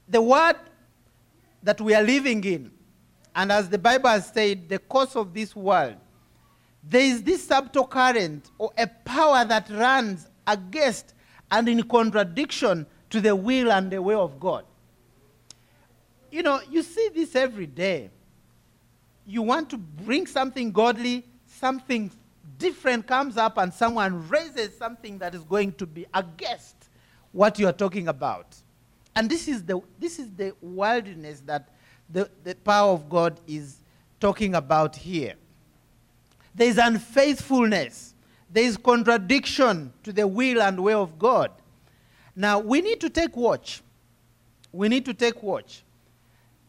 the 0.07 0.21
word 0.21 0.55
that 1.63 1.81
we 1.81 1.93
are 1.93 2.03
living 2.03 2.43
in, 2.43 2.71
and 3.35 3.51
as 3.51 3.69
the 3.69 3.77
Bible 3.77 4.09
has 4.09 4.27
said, 4.27 4.69
the 4.69 4.79
course 4.79 5.15
of 5.15 5.33
this 5.33 5.55
world, 5.55 5.97
there 6.87 7.01
is 7.01 7.23
this 7.23 7.45
subtle 7.45 7.87
current 7.87 8.51
or 8.57 8.71
a 8.77 8.87
power 8.87 9.43
that 9.45 9.69
runs 9.69 10.27
against 10.45 11.13
and 11.51 11.67
in 11.67 11.83
contradiction 11.83 12.85
to 13.09 13.21
the 13.21 13.35
will 13.35 13.71
and 13.71 13.91
the 13.91 14.01
way 14.01 14.15
of 14.15 14.39
God. 14.39 14.65
You 16.31 16.43
know, 16.43 16.61
you 16.69 16.83
see 16.83 17.09
this 17.13 17.35
every 17.35 17.65
day. 17.65 18.09
You 19.25 19.41
want 19.41 19.69
to 19.71 19.77
bring 19.77 20.27
something 20.27 20.71
godly, 20.71 21.25
something 21.47 22.11
different 22.57 23.07
comes 23.07 23.37
up, 23.37 23.57
and 23.57 23.73
someone 23.73 24.27
raises 24.27 24.77
something 24.77 25.17
that 25.19 25.33
is 25.33 25.43
going 25.43 25.73
to 25.73 25.85
be 25.85 26.05
against 26.13 26.75
what 27.31 27.57
you 27.57 27.67
are 27.67 27.73
talking 27.73 28.07
about. 28.07 28.55
And 29.15 29.29
this 29.29 29.47
is 29.47 29.63
the, 29.63 29.79
this 29.97 30.19
is 30.19 30.29
the 30.35 30.53
wilderness 30.61 31.41
that 31.45 31.69
the, 32.09 32.29
the 32.43 32.53
power 32.55 32.91
of 32.91 33.09
God 33.09 33.39
is 33.47 33.77
talking 34.19 34.55
about 34.55 34.95
here. 34.95 35.35
There 36.55 36.69
is 36.69 36.77
unfaithfulness, 36.77 38.15
there 38.49 38.63
is 38.63 38.77
contradiction 38.77 39.91
to 40.03 40.13
the 40.13 40.25
will 40.25 40.61
and 40.61 40.81
way 40.81 40.93
of 40.93 41.19
God. 41.19 41.51
Now, 42.35 42.59
we 42.59 42.81
need 42.81 43.01
to 43.01 43.09
take 43.09 43.35
watch. 43.35 43.81
We 44.71 44.87
need 44.87 45.05
to 45.05 45.13
take 45.13 45.43
watch. 45.43 45.83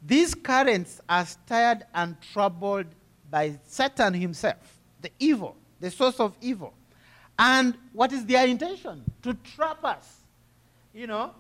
These 0.05 0.35
currents 0.35 1.01
are 1.09 1.25
stirred 1.25 1.85
and 1.95 2.17
troubled 2.33 2.87
by 3.31 3.59
Satan 3.67 4.15
himself, 4.15 4.79
the 5.03 5.11
evil, 5.19 5.57
the 5.81 5.91
source 5.91 6.21
of 6.21 6.37
evil. 6.41 6.73
And 7.39 7.77
what 7.93 8.13
is 8.13 8.25
their 8.25 8.47
intention? 8.47 9.05
To 9.23 9.35
trap 9.35 9.85
us, 9.85 10.19
you 10.95 11.07
know, 11.07 11.33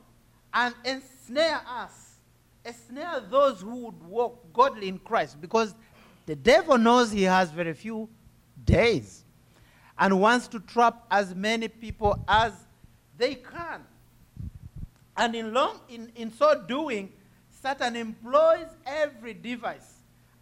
and 0.52 0.74
ensnare 0.84 1.60
us, 1.68 2.16
ensnare 2.64 3.22
those 3.30 3.60
who 3.60 3.86
would 3.86 4.02
walk 4.04 4.52
godly 4.52 4.88
in 4.88 4.98
Christ, 4.98 5.40
because 5.40 5.74
the 6.26 6.36
devil 6.36 6.76
knows 6.76 7.12
he 7.12 7.22
has 7.22 7.50
very 7.50 7.72
few 7.72 8.08
days 8.64 9.24
and 9.98 10.20
wants 10.20 10.48
to 10.48 10.60
trap 10.60 11.04
as 11.10 11.34
many 11.34 11.68
people 11.68 12.22
as 12.28 12.52
they 13.16 13.34
can. 13.34 13.82
And 15.16 15.34
in, 15.34 15.54
long, 15.54 15.80
in, 15.88 16.12
in 16.14 16.30
so 16.32 16.62
doing, 16.66 17.12
Satan 17.50 17.96
employs 17.96 18.66
every 18.84 19.34
device 19.34 19.94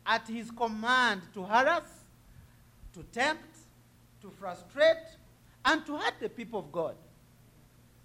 at 0.04 0.26
his 0.26 0.50
command 0.50 1.22
to 1.34 1.44
harass, 1.44 2.04
to 2.92 3.02
tempt, 3.12 3.56
to 4.20 4.30
frustrate, 4.30 4.96
and 5.64 5.86
to 5.86 5.96
hurt 5.96 6.14
the 6.20 6.28
people 6.28 6.58
of 6.58 6.72
God. 6.72 6.96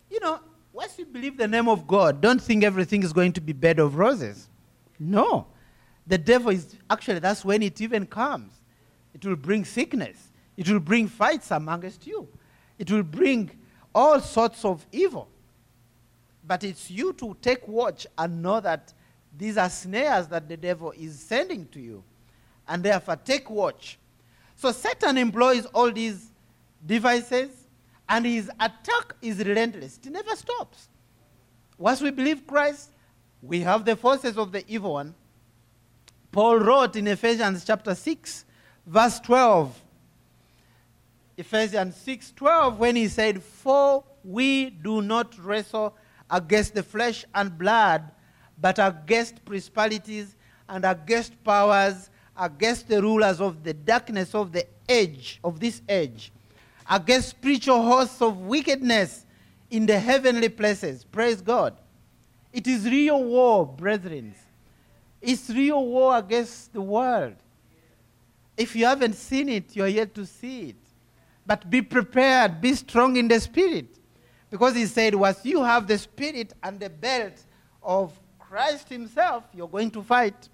You 0.10 0.20
know, 0.20 0.39
once 0.72 0.97
you 0.99 1.05
believe 1.05 1.38
the 1.38 1.47
name 1.47 1.68
of 1.68 1.88
God, 1.88 2.22
don't 2.22 2.41
think 2.41 2.64
everything 2.64 3.03
is 3.03 3.12
going 3.12 3.34
to 3.34 3.41
be 3.41 3.53
bed 3.53 3.80
of 3.80 3.95
roses. 3.95 4.47
No. 4.99 5.47
The 6.07 6.18
devil 6.18 6.51
is 6.51 6.76
actually, 6.89 7.20
that's 7.20 7.43
when 7.43 7.64
it 7.64 7.82
even 7.82 8.05
comes. 8.05 8.53
It 9.14 9.26
will 9.26 9.36
bring 9.36 9.66
sickness, 9.66 10.32
it 10.55 10.70
will 10.70 10.80
bring 10.80 11.07
fights 11.07 11.51
amongst 11.51 12.05
you, 12.05 12.28
it 12.78 12.91
will 12.91 13.03
bring 13.03 13.51
all 13.93 14.20
sorts 14.20 14.64
of 14.64 14.86
evil. 14.91 15.28
But 16.45 16.64
it's 16.64 16.89
you 16.89 17.14
to 17.14 17.36
take 17.41 17.68
watch 17.68 18.07
and 18.18 18.41
know 18.41 18.60
that 18.60 18.93
these 19.38 19.57
are 19.57 19.70
snares 19.70 20.28
that 20.28 20.47
the 20.49 20.57
devil 20.57 20.91
is 20.97 21.20
sending 21.20 21.68
to 21.68 21.80
you. 21.80 22.03
And 22.68 22.84
therefore, 22.84 23.16
take 23.18 23.49
watch. 23.49 23.97
So 24.55 24.72
Satan 24.72 25.18
employs 25.18 25.66
all 25.68 25.91
these 25.91 26.32
devices, 26.86 27.49
and 28.07 28.26
his 28.26 28.49
attack 28.60 29.14
is 29.22 29.39
relentless. 29.39 29.99
It 30.03 30.12
never 30.12 30.36
stops. 30.36 30.89
Once 31.78 32.01
we 32.01 32.12
believe 32.12 32.45
Christ, 32.45 32.89
we 33.41 33.62
have 33.62 33.86
the 33.86 33.95
forces 33.95 34.38
of 34.38 34.51
the 34.51 34.64
evil 34.68 34.93
one. 34.93 35.16
Paul 36.32 36.60
wrote 36.60 36.95
in 36.95 37.07
Ephesians 37.07 37.64
chapter 37.64 37.95
6, 37.95 38.45
verse 38.90 39.20
12. 39.20 39.84
Ephesians 41.38 41.96
6 41.96 42.34
12, 42.36 42.80
when 42.80 42.96
he 42.96 43.08
said, 43.08 43.42
For 43.42 44.04
we 44.24 44.72
do 44.72 45.02
not 45.02 45.38
wrestle 45.40 45.96
against 46.30 46.74
the 46.74 46.84
flesh 46.84 47.24
and 47.34 47.58
blood, 47.58 48.12
but 48.60 48.78
against 48.78 49.46
principalities 49.46 50.36
and 50.68 50.84
against 50.84 51.42
powers, 51.44 52.10
against 52.38 52.90
the 52.90 53.02
rulers 53.02 53.40
of 53.40 53.64
the 53.64 53.74
darkness 53.74 54.36
of 54.36 54.52
the 54.52 54.66
age, 54.90 55.40
of 55.44 55.60
this 55.60 55.82
age, 55.88 56.32
against 56.90 57.30
spiritual 57.30 57.82
hosts 57.82 58.22
of 58.22 58.40
wickedness 58.40 59.26
in 59.70 59.86
the 59.86 59.98
heavenly 59.98 60.50
places. 60.50 61.06
Praise 61.06 61.42
God. 61.42 61.78
It 62.52 62.68
is 62.68 62.86
real 62.86 63.24
war, 63.24 63.66
brethren. 63.66 64.34
It's 65.22 65.50
real 65.50 65.86
war 65.86 66.18
against 66.18 66.74
the 66.74 66.82
world. 66.82 67.36
If 68.60 68.76
you 68.76 68.86
haven't 68.86 69.14
seen 69.14 69.47
it, 69.47 69.74
you're 69.74 69.88
yet 69.88 70.14
to 70.16 70.26
see 70.26 70.72
it. 70.72 70.76
But 71.45 71.70
be 71.70 71.82
prepared, 71.82 72.60
be 72.60 72.74
strong 72.74 73.16
in 73.16 73.30
the 73.30 73.39
spirit. 73.39 73.97
Because 74.51 74.76
he 74.76 74.86
said, 74.86 75.16
once 75.16 75.45
you 75.45 75.64
have 75.64 75.88
the 75.88 75.97
spirit 75.97 76.51
and 76.62 76.78
the 76.78 76.89
belt 76.89 77.41
of 77.82 78.20
Christ 78.38 78.89
himself, 78.89 79.45
you're 79.53 79.70
going 79.70 79.89
to 79.91 80.03
fight. 80.03 80.49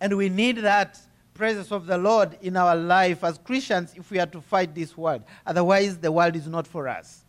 And 0.00 0.16
we 0.16 0.30
need 0.30 0.56
that 0.56 0.98
presence 1.34 1.70
of 1.70 1.84
the 1.84 1.98
Lord 1.98 2.38
in 2.40 2.56
our 2.56 2.76
life 2.76 3.22
as 3.24 3.36
Christians 3.36 3.92
if 3.94 4.10
we 4.10 4.18
are 4.18 4.26
to 4.26 4.40
fight 4.40 4.74
this 4.74 4.96
world. 4.96 5.24
Otherwise, 5.46 5.98
the 5.98 6.10
world 6.10 6.34
is 6.34 6.46
not 6.46 6.66
for 6.66 6.88
us. 6.88 7.24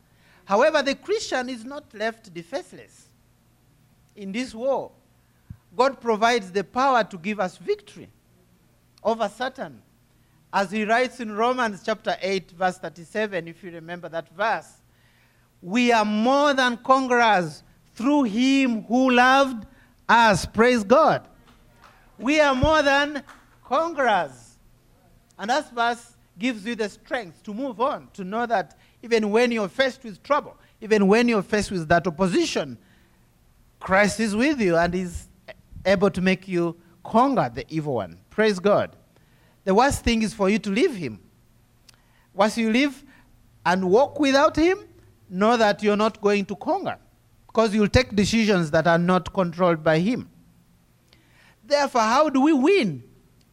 However, 0.45 0.81
the 0.81 0.95
Christian 0.95 1.49
is 1.49 1.65
not 1.65 1.93
left 1.93 2.33
defenseless 2.33 3.09
in 4.15 4.31
this 4.31 4.55
war. 4.55 4.91
God 5.75 5.99
provides 5.99 6.51
the 6.51 6.63
power 6.63 7.03
to 7.03 7.17
give 7.17 7.41
us 7.41 7.57
victory 7.57 8.07
over 9.03 9.29
Satan. 9.29 9.81
As 10.51 10.71
he 10.71 10.85
writes 10.85 11.19
in 11.19 11.31
Romans 11.31 11.81
chapter 11.83 12.15
8, 12.21 12.51
verse 12.51 12.77
37, 12.77 13.47
if 13.47 13.63
you 13.63 13.71
remember 13.71 14.07
that 14.09 14.29
verse, 14.35 14.69
we 15.61 15.91
are 15.91 16.05
more 16.05 16.53
than 16.53 16.77
conquerors 16.77 17.63
through 17.95 18.23
him 18.23 18.83
who 18.83 19.11
loved 19.11 19.65
us. 20.07 20.45
Praise 20.45 20.83
God. 20.83 21.27
We 22.19 22.39
are 22.39 22.53
more 22.53 22.83
than 22.83 23.23
conquerors. 23.63 24.57
And 25.39 25.49
that 25.49 25.71
verse 25.73 26.15
gives 26.37 26.65
you 26.65 26.75
the 26.75 26.89
strength 26.89 27.43
to 27.43 27.53
move 27.53 27.81
on, 27.81 28.09
to 28.13 28.23
know 28.23 28.45
that 28.45 28.77
even 29.01 29.31
when 29.31 29.51
you're 29.51 29.69
faced 29.69 30.03
with 30.03 30.21
trouble, 30.21 30.55
even 30.81 31.07
when 31.07 31.27
you're 31.27 31.43
faced 31.43 31.71
with 31.71 31.87
that 31.87 32.05
opposition, 32.07 32.77
Christ 33.79 34.19
is 34.19 34.35
with 34.35 34.61
you 34.61 34.77
and 34.77 34.93
is 34.93 35.27
able 35.85 36.09
to 36.09 36.21
make 36.21 36.47
you 36.47 36.75
conquer 37.03 37.51
the 37.53 37.65
evil 37.69 37.95
one. 37.95 38.17
Praise 38.34 38.57
God. 38.57 38.95
The 39.63 39.75
worst 39.75 40.03
thing 40.03 40.23
is 40.23 40.34
for 40.34 40.49
you 40.49 40.57
to 40.57 40.71
leave 40.71 40.95
him. 40.95 41.19
Once 42.34 42.57
you 42.57 42.71
leave 42.71 43.03
and 43.63 43.88
walk 43.88 44.19
without 44.19 44.55
him, 44.55 44.79
know 45.29 45.55
that 45.55 45.84
you're 45.84 45.95
not 45.95 46.19
going 46.19 46.43
to 46.45 46.55
conquer 46.55 46.97
because 47.45 47.75
you'll 47.75 47.88
take 47.88 48.15
decisions 48.15 48.71
that 48.71 48.88
are 48.88 48.97
not 48.97 49.31
controlled 49.34 49.84
by 49.84 49.99
him. 49.99 50.27
Therefore, 51.63 52.01
how 52.01 52.29
do 52.29 52.41
we 52.41 52.53
win 52.53 53.03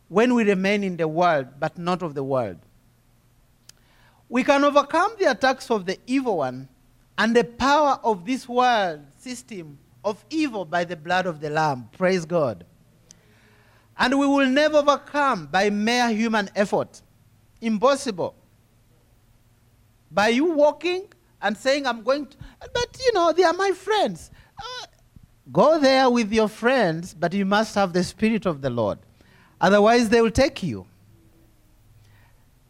when 0.09 0.33
we 0.33 0.45
remain 0.45 0.83
in 0.83 0.97
the 0.97 1.07
world 1.07 1.49
but 1.59 1.77
not 1.77 2.03
of 2.03 2.15
the 2.15 2.25
world? 2.25 2.57
We 4.31 4.43
can 4.43 4.65
overcome 4.65 5.13
the 5.19 5.31
attacks 5.31 5.71
of 5.71 5.85
the 5.85 5.99
evil 6.07 6.39
one 6.39 6.71
and 7.19 7.37
the 7.37 7.45
power 7.45 8.01
of 8.03 8.25
this 8.25 8.49
world 8.49 9.03
system 9.19 9.79
of 10.03 10.25
evil 10.31 10.65
by 10.65 10.85
the 10.85 10.97
blood 10.97 11.27
of 11.27 11.41
the 11.43 11.51
Lamb. 11.51 11.91
Praise 11.93 12.25
God. 12.25 12.65
And 14.01 14.19
we 14.19 14.27
will 14.27 14.47
never 14.49 14.79
overcome 14.79 15.47
by 15.47 15.69
mere 15.69 16.09
human 16.09 16.49
effort. 16.57 17.03
Impossible. 17.61 18.35
By 20.11 20.29
you 20.29 20.47
walking 20.47 21.05
and 21.43 21.55
saying, 21.55 21.87
I'm 21.87 22.03
going 22.03 22.27
to, 22.27 22.37
but 22.61 22.97
you 22.99 23.13
know, 23.13 23.33
they 23.33 23.45
are 23.45 23.53
my 23.53 23.73
friends. 23.73 24.31
Uh, 24.59 24.87
go 25.53 25.79
there 25.79 26.09
with 26.09 26.33
your 26.33 26.49
friends, 26.49 27.13
but 27.13 27.35
you 27.35 27.45
must 27.45 27.75
have 27.75 27.93
the 27.93 28.03
Spirit 28.03 28.47
of 28.47 28.63
the 28.63 28.71
Lord. 28.71 28.99
Otherwise, 29.61 30.09
they 30.09 30.23
will 30.23 30.31
take 30.31 30.63
you, 30.63 30.87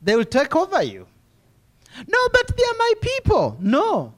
they 0.03 0.17
will 0.17 0.25
take 0.25 0.55
over 0.57 0.83
you. 0.83 1.07
No, 2.09 2.19
but 2.33 2.57
they 2.57 2.63
are 2.65 2.79
my 2.79 2.93
people. 3.01 3.57
No. 3.61 4.15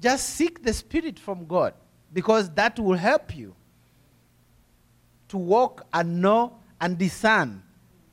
Just 0.00 0.30
seek 0.30 0.62
the 0.62 0.72
Spirit 0.72 1.18
from 1.18 1.46
God 1.46 1.74
because 2.12 2.50
that 2.50 2.78
will 2.78 2.96
help 2.96 3.34
you 3.34 3.54
to 5.28 5.38
walk 5.38 5.86
and 5.92 6.20
know 6.20 6.56
and 6.80 6.98
discern 6.98 7.62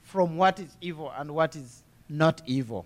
from 0.01 0.38
what 0.38 0.59
is 0.59 0.76
evil 0.82 1.11
and 1.18 1.34
what 1.34 1.55
is 1.55 1.84
not 2.09 2.41
evil. 2.45 2.86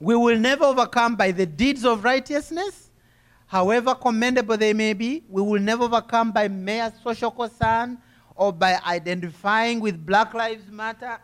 We 0.00 0.14
will 0.14 0.38
never 0.38 0.64
overcome 0.64 1.16
by 1.16 1.32
the 1.32 1.46
deeds 1.46 1.84
of 1.84 2.04
righteousness, 2.04 2.90
however 3.46 3.94
commendable 3.94 4.56
they 4.56 4.72
may 4.72 4.92
be. 4.92 5.24
We 5.28 5.42
will 5.42 5.60
never 5.60 5.84
overcome 5.84 6.32
by 6.32 6.48
mere 6.48 6.92
social 7.02 7.30
concern 7.30 7.98
or 8.36 8.52
by 8.52 8.78
identifying 8.86 9.80
with 9.80 10.04
Black 10.06 10.34
Lives 10.34 10.70
Matter 10.70 11.18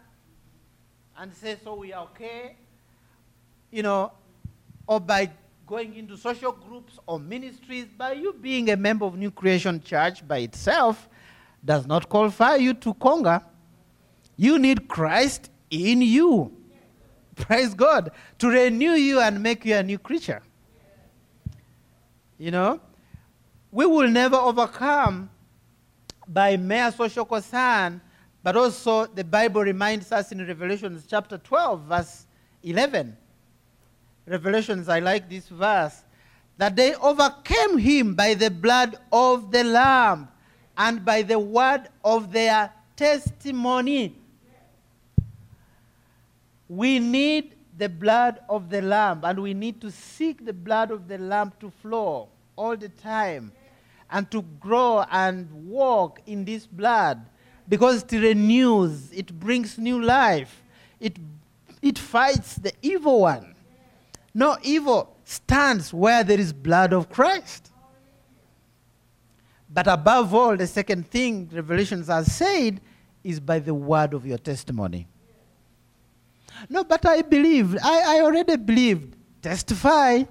and 1.16 1.32
say, 1.32 1.56
so 1.62 1.76
we 1.76 1.92
are 1.92 2.02
okay. 2.04 2.56
You 3.70 3.84
know, 3.84 4.12
or 4.86 5.00
by 5.00 5.30
going 5.66 5.94
into 5.94 6.16
social 6.16 6.52
groups 6.52 6.98
or 7.06 7.20
ministries, 7.20 7.86
by 7.96 8.12
you 8.12 8.32
being 8.32 8.70
a 8.70 8.76
member 8.76 9.04
of 9.04 9.16
New 9.16 9.30
Creation 9.30 9.80
Church 9.80 10.26
by 10.26 10.38
itself 10.38 11.08
does 11.64 11.86
not 11.86 12.08
qualify 12.08 12.56
you 12.56 12.74
to 12.74 12.94
conquer. 12.94 13.42
You 14.36 14.58
need 14.58 14.88
Christ 14.88 15.50
in 15.70 16.02
you. 16.02 16.52
Praise 17.36 17.74
God. 17.74 18.10
To 18.38 18.48
renew 18.48 18.92
you 18.92 19.20
and 19.20 19.42
make 19.42 19.64
you 19.64 19.74
a 19.76 19.82
new 19.82 19.98
creature. 19.98 20.42
You 22.38 22.50
know? 22.50 22.80
We 23.70 23.86
will 23.86 24.08
never 24.08 24.36
overcome 24.36 25.30
by 26.28 26.56
mere 26.56 26.92
social 26.92 27.24
concern, 27.24 28.00
but 28.42 28.56
also 28.56 29.06
the 29.06 29.24
Bible 29.24 29.62
reminds 29.62 30.12
us 30.12 30.32
in 30.32 30.46
Revelation 30.46 31.02
chapter 31.08 31.38
12, 31.38 31.82
verse 31.82 32.26
11. 32.62 33.16
Revelations, 34.26 34.88
I 34.88 35.00
like 35.00 35.28
this 35.28 35.48
verse, 35.48 36.04
that 36.56 36.76
they 36.76 36.94
overcame 36.94 37.78
him 37.78 38.14
by 38.14 38.34
the 38.34 38.50
blood 38.50 38.96
of 39.12 39.50
the 39.50 39.64
Lamb 39.64 40.28
and 40.76 41.04
by 41.04 41.22
the 41.22 41.38
word 41.38 41.88
of 42.04 42.32
their 42.32 42.70
testimony. 42.96 44.16
We 46.68 46.98
need 46.98 47.54
the 47.76 47.88
blood 47.88 48.40
of 48.48 48.70
the 48.70 48.82
Lamb, 48.82 49.20
and 49.24 49.40
we 49.40 49.54
need 49.54 49.80
to 49.80 49.90
seek 49.90 50.44
the 50.44 50.52
blood 50.52 50.90
of 50.90 51.08
the 51.08 51.18
Lamb 51.18 51.52
to 51.60 51.70
flow 51.82 52.28
all 52.56 52.76
the 52.76 52.88
time 52.88 53.52
and 54.10 54.30
to 54.30 54.42
grow 54.60 55.04
and 55.10 55.50
walk 55.68 56.20
in 56.26 56.44
this 56.44 56.66
blood 56.66 57.24
because 57.68 58.04
it 58.04 58.12
renews, 58.12 59.10
it 59.12 59.38
brings 59.40 59.78
new 59.78 60.00
life, 60.00 60.62
it, 61.00 61.16
it 61.82 61.98
fights 61.98 62.56
the 62.56 62.72
evil 62.82 63.22
one. 63.22 63.54
No 64.32 64.56
evil 64.62 65.14
stands 65.24 65.92
where 65.92 66.24
there 66.24 66.38
is 66.38 66.52
blood 66.52 66.92
of 66.92 67.08
Christ. 67.08 67.70
But 69.74 69.88
above 69.88 70.32
all, 70.32 70.56
the 70.56 70.68
second 70.68 71.10
thing 71.10 71.50
Revelations 71.52 72.06
has 72.06 72.32
said 72.32 72.80
is 73.24 73.40
by 73.40 73.58
the 73.58 73.74
word 73.74 74.14
of 74.14 74.24
your 74.24 74.38
testimony. 74.38 75.08
No, 76.68 76.84
but 76.84 77.04
I 77.04 77.22
believe, 77.22 77.76
I, 77.82 78.18
I 78.18 78.20
already 78.20 78.56
believed. 78.56 79.16
Testify, 79.42 80.22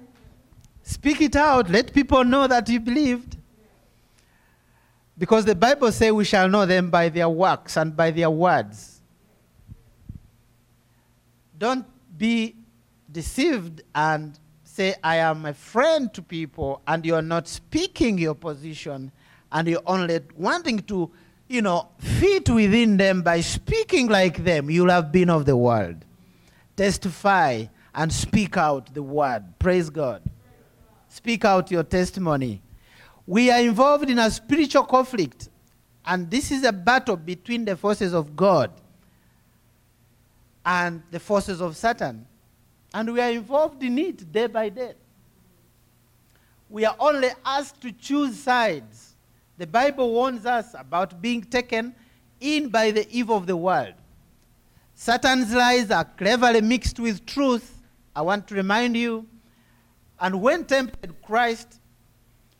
speak 0.82 1.20
it 1.20 1.36
out, 1.36 1.68
let 1.68 1.92
people 1.92 2.24
know 2.24 2.46
that 2.46 2.68
you 2.70 2.80
believed. 2.80 3.36
Because 5.18 5.44
the 5.44 5.54
Bible 5.54 5.92
says 5.92 6.10
we 6.10 6.24
shall 6.24 6.48
know 6.48 6.64
them 6.64 6.90
by 6.90 7.10
their 7.10 7.28
works 7.28 7.76
and 7.76 7.94
by 7.94 8.10
their 8.10 8.30
words. 8.30 9.02
Don't 11.58 11.86
be 12.16 12.56
deceived 13.12 13.82
and 13.94 14.38
say, 14.64 14.94
I 15.04 15.16
am 15.16 15.44
a 15.44 15.54
friend 15.54 16.12
to 16.14 16.22
people, 16.22 16.80
and 16.88 17.04
you're 17.04 17.22
not 17.22 17.46
speaking 17.46 18.18
your 18.18 18.34
position, 18.34 19.12
and 19.54 19.68
you're 19.68 19.82
only 19.86 20.20
wanting 20.36 20.80
to, 20.80 21.10
you 21.48 21.62
know, 21.62 21.88
fit 21.98 22.50
within 22.50 22.96
them 22.96 23.22
by 23.22 23.40
speaking 23.40 24.08
like 24.08 24.44
them. 24.44 24.68
You'll 24.68 24.90
have 24.90 25.12
been 25.12 25.30
of 25.30 25.46
the 25.46 25.56
world. 25.56 26.04
Testify 26.76 27.66
and 27.94 28.12
speak 28.12 28.56
out 28.56 28.92
the 28.92 29.02
word. 29.02 29.44
Praise 29.60 29.88
God. 29.88 30.22
Speak 31.08 31.44
out 31.44 31.70
your 31.70 31.84
testimony. 31.84 32.60
We 33.26 33.50
are 33.52 33.60
involved 33.60 34.10
in 34.10 34.18
a 34.18 34.28
spiritual 34.28 34.82
conflict, 34.82 35.48
and 36.04 36.28
this 36.28 36.50
is 36.50 36.64
a 36.64 36.72
battle 36.72 37.16
between 37.16 37.64
the 37.64 37.76
forces 37.76 38.12
of 38.12 38.34
God 38.34 38.72
and 40.66 41.00
the 41.12 41.20
forces 41.20 41.60
of 41.62 41.76
Satan. 41.76 42.26
And 42.92 43.12
we 43.12 43.20
are 43.20 43.30
involved 43.30 43.82
in 43.84 43.98
it 43.98 44.30
day 44.30 44.48
by 44.48 44.68
day. 44.68 44.94
We 46.68 46.84
are 46.84 46.96
only 46.98 47.28
asked 47.44 47.80
to 47.82 47.92
choose 47.92 48.36
sides. 48.36 49.13
The 49.56 49.66
Bible 49.66 50.10
warns 50.10 50.46
us 50.46 50.74
about 50.76 51.22
being 51.22 51.42
taken 51.42 51.94
in 52.40 52.68
by 52.68 52.90
the 52.90 53.06
evil 53.10 53.36
of 53.36 53.46
the 53.46 53.56
world. 53.56 53.94
Satan's 54.94 55.52
lies 55.52 55.90
are 55.90 56.04
cleverly 56.04 56.60
mixed 56.60 56.98
with 56.98 57.24
truth. 57.26 57.82
I 58.14 58.22
want 58.22 58.46
to 58.48 58.54
remind 58.54 58.96
you. 58.96 59.26
And 60.20 60.40
when 60.40 60.64
tempted 60.64 61.20
Christ, 61.22 61.80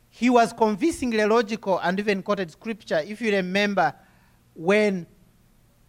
he 0.08 0.30
was 0.30 0.52
convincingly 0.52 1.24
logical 1.24 1.78
and 1.78 1.98
even 1.98 2.22
quoted 2.22 2.50
scripture. 2.50 3.02
If 3.04 3.20
you 3.20 3.32
remember 3.32 3.94
when, 4.54 5.06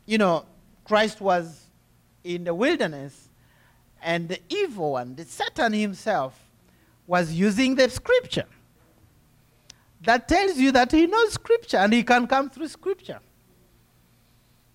you 0.05 0.17
know, 0.17 0.45
Christ 0.83 1.21
was 1.21 1.69
in 2.23 2.43
the 2.43 2.53
wilderness 2.53 3.29
and 4.01 4.29
the 4.29 4.39
evil 4.49 4.93
one, 4.93 5.15
the 5.15 5.25
Satan 5.25 5.73
himself, 5.73 6.39
was 7.07 7.31
using 7.31 7.75
the 7.75 7.89
scripture. 7.89 8.45
That 10.05 10.27
tells 10.27 10.57
you 10.57 10.71
that 10.71 10.91
he 10.91 11.07
knows 11.07 11.33
scripture 11.33 11.77
and 11.77 11.91
he 11.91 12.03
can 12.03 12.27
come 12.27 12.49
through 12.49 12.67
scripture. 12.67 13.19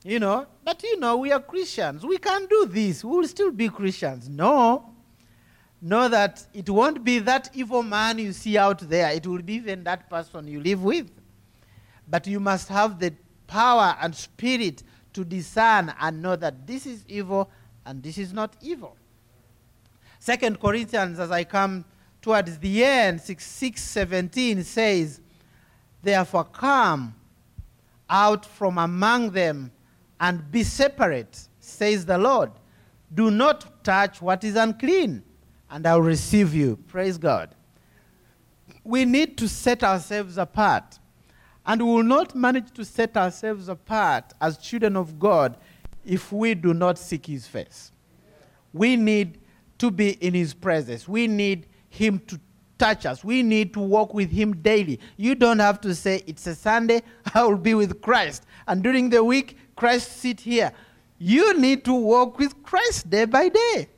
You 0.02 0.18
know, 0.18 0.46
but 0.64 0.82
you 0.82 0.98
know, 0.98 1.18
we 1.18 1.30
are 1.30 1.40
Christians. 1.40 2.04
We 2.04 2.18
can't 2.18 2.48
do 2.48 2.66
this. 2.66 3.04
We 3.04 3.16
will 3.16 3.28
still 3.28 3.52
be 3.52 3.68
Christians. 3.68 4.28
No 4.28 4.90
know 5.82 6.08
that 6.08 6.46
it 6.52 6.68
won't 6.68 7.04
be 7.04 7.18
that 7.20 7.50
evil 7.54 7.82
man 7.82 8.18
you 8.18 8.32
see 8.32 8.58
out 8.58 8.80
there, 8.80 9.10
it 9.12 9.26
will 9.26 9.42
be 9.42 9.54
even 9.54 9.84
that 9.84 10.10
person 10.10 10.46
you 10.46 10.60
live 10.60 10.82
with. 10.82 11.10
But 12.08 12.26
you 12.26 12.40
must 12.40 12.68
have 12.68 12.98
the 12.98 13.14
power 13.46 13.96
and 14.00 14.14
spirit 14.14 14.82
to 15.12 15.24
discern 15.24 15.94
and 16.00 16.22
know 16.22 16.36
that 16.36 16.66
this 16.66 16.86
is 16.86 17.04
evil 17.08 17.50
and 17.86 18.02
this 18.02 18.18
is 18.18 18.32
not 18.32 18.56
evil. 18.60 18.96
Second 20.18 20.60
Corinthians, 20.60 21.18
as 21.18 21.30
I 21.30 21.44
come 21.44 21.84
towards 22.22 22.58
the 22.58 22.84
end, 22.84 23.20
6, 23.20 23.44
6 23.44 23.82
17 23.82 24.64
says, 24.64 25.20
Therefore 26.02 26.44
come 26.44 27.14
out 28.08 28.44
from 28.44 28.78
among 28.78 29.30
them 29.30 29.70
and 30.18 30.50
be 30.50 30.62
separate, 30.62 31.48
says 31.60 32.04
the 32.04 32.18
Lord. 32.18 32.50
Do 33.12 33.30
not 33.30 33.84
touch 33.84 34.20
what 34.22 34.44
is 34.44 34.56
unclean 34.56 35.22
and 35.70 35.86
I'll 35.86 36.02
receive 36.02 36.52
you. 36.52 36.76
Praise 36.88 37.16
God. 37.16 37.54
We 38.82 39.04
need 39.04 39.38
to 39.38 39.48
set 39.48 39.84
ourselves 39.84 40.36
apart. 40.36 40.98
And 41.64 41.80
we 41.82 41.92
will 41.94 42.02
not 42.02 42.34
manage 42.34 42.72
to 42.72 42.84
set 42.84 43.16
ourselves 43.16 43.68
apart 43.68 44.32
as 44.40 44.58
children 44.58 44.96
of 44.96 45.18
God 45.18 45.56
if 46.04 46.32
we 46.32 46.54
do 46.54 46.74
not 46.74 46.98
seek 46.98 47.26
His 47.26 47.46
face. 47.46 47.92
We 48.72 48.96
need 48.96 49.38
to 49.78 49.90
be 49.90 50.12
in 50.12 50.34
His 50.34 50.54
presence. 50.54 51.06
We 51.06 51.26
need 51.28 51.66
Him 51.90 52.18
to 52.28 52.40
touch 52.78 53.04
us. 53.04 53.22
We 53.22 53.42
need 53.42 53.74
to 53.74 53.80
walk 53.80 54.14
with 54.14 54.30
Him 54.30 54.56
daily. 54.56 54.98
You 55.18 55.34
don't 55.34 55.58
have 55.58 55.80
to 55.82 55.94
say, 55.94 56.22
It's 56.26 56.46
a 56.46 56.54
Sunday, 56.54 57.02
I 57.34 57.44
will 57.44 57.58
be 57.58 57.74
with 57.74 58.00
Christ. 58.00 58.46
And 58.66 58.82
during 58.82 59.10
the 59.10 59.22
week, 59.22 59.58
Christ 59.76 60.16
sit 60.16 60.40
here. 60.40 60.72
You 61.18 61.58
need 61.58 61.84
to 61.84 61.92
walk 61.92 62.38
with 62.38 62.62
Christ 62.62 63.10
day 63.10 63.26
by 63.26 63.50
day 63.50 63.88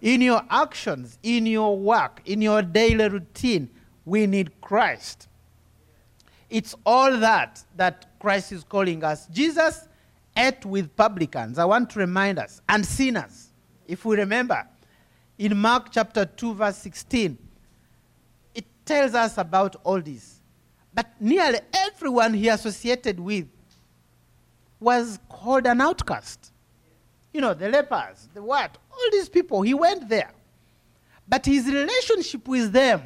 in 0.00 0.20
your 0.22 0.42
actions, 0.50 1.18
in 1.22 1.46
your 1.46 1.76
work, 1.78 2.22
in 2.24 2.40
your 2.40 2.62
daily 2.62 3.08
routine, 3.08 3.68
we 4.04 4.26
need 4.26 4.60
Christ. 4.60 5.28
It's 6.48 6.74
all 6.84 7.16
that 7.18 7.62
that 7.76 8.06
Christ 8.18 8.52
is 8.52 8.64
calling 8.64 9.04
us. 9.04 9.26
Jesus 9.26 9.88
ate 10.36 10.64
with 10.64 10.94
publicans, 10.96 11.58
I 11.58 11.64
want 11.64 11.90
to 11.90 11.98
remind 11.98 12.38
us, 12.38 12.60
and 12.68 12.84
sinners. 12.84 13.48
If 13.86 14.04
we 14.04 14.16
remember, 14.16 14.66
in 15.40 15.56
Mark 15.56 15.90
chapter 15.90 16.26
2, 16.26 16.52
verse 16.52 16.76
16, 16.76 17.38
it 18.54 18.66
tells 18.84 19.14
us 19.14 19.38
about 19.38 19.74
all 19.84 19.98
this. 19.98 20.42
But 20.92 21.06
nearly 21.18 21.60
everyone 21.72 22.34
he 22.34 22.48
associated 22.48 23.18
with 23.18 23.48
was 24.78 25.18
called 25.30 25.66
an 25.66 25.80
outcast. 25.80 26.52
You 27.32 27.40
know, 27.40 27.54
the 27.54 27.70
lepers, 27.70 28.28
the 28.34 28.42
what? 28.42 28.76
All 28.92 29.10
these 29.12 29.30
people, 29.30 29.62
he 29.62 29.72
went 29.72 30.10
there. 30.10 30.30
But 31.26 31.46
his 31.46 31.64
relationship 31.64 32.46
with 32.46 32.72
them 32.72 33.00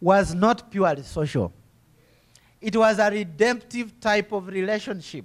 was 0.00 0.34
not 0.34 0.72
purely 0.72 1.04
social. 1.04 1.52
It 2.60 2.74
was 2.74 2.98
a 2.98 3.12
redemptive 3.12 4.00
type 4.00 4.32
of 4.32 4.48
relationship. 4.48 5.24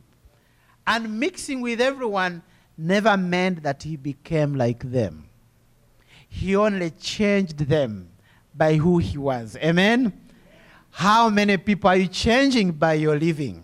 And 0.85 1.19
mixing 1.19 1.61
with 1.61 1.81
everyone 1.81 2.43
never 2.77 3.17
meant 3.17 3.63
that 3.63 3.81
he 3.81 3.95
became 3.95 4.53
like 4.53 4.91
them. 4.91 5.27
He 6.37 6.53
only 6.55 6.89
changed 6.91 7.59
them 7.59 8.09
by 8.53 8.75
who 8.75 8.97
he 8.97 9.17
was. 9.17 9.55
Amen? 9.63 10.11
How 10.91 11.29
many 11.29 11.55
people 11.55 11.89
are 11.89 11.95
you 11.95 12.07
changing 12.07 12.73
by 12.73 12.95
your 12.95 13.17
living? 13.17 13.63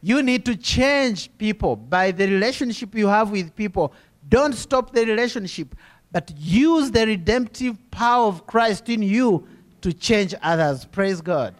You 0.00 0.22
need 0.22 0.44
to 0.44 0.56
change 0.56 1.36
people 1.36 1.74
by 1.74 2.12
the 2.12 2.28
relationship 2.28 2.94
you 2.94 3.08
have 3.08 3.30
with 3.30 3.56
people. 3.56 3.92
Don't 4.28 4.54
stop 4.54 4.92
the 4.92 5.04
relationship, 5.04 5.74
but 6.12 6.32
use 6.36 6.92
the 6.92 7.04
redemptive 7.06 7.76
power 7.90 8.28
of 8.28 8.46
Christ 8.46 8.88
in 8.88 9.02
you 9.02 9.48
to 9.80 9.92
change 9.92 10.32
others. 10.42 10.84
Praise 10.84 11.20
God. 11.20 11.56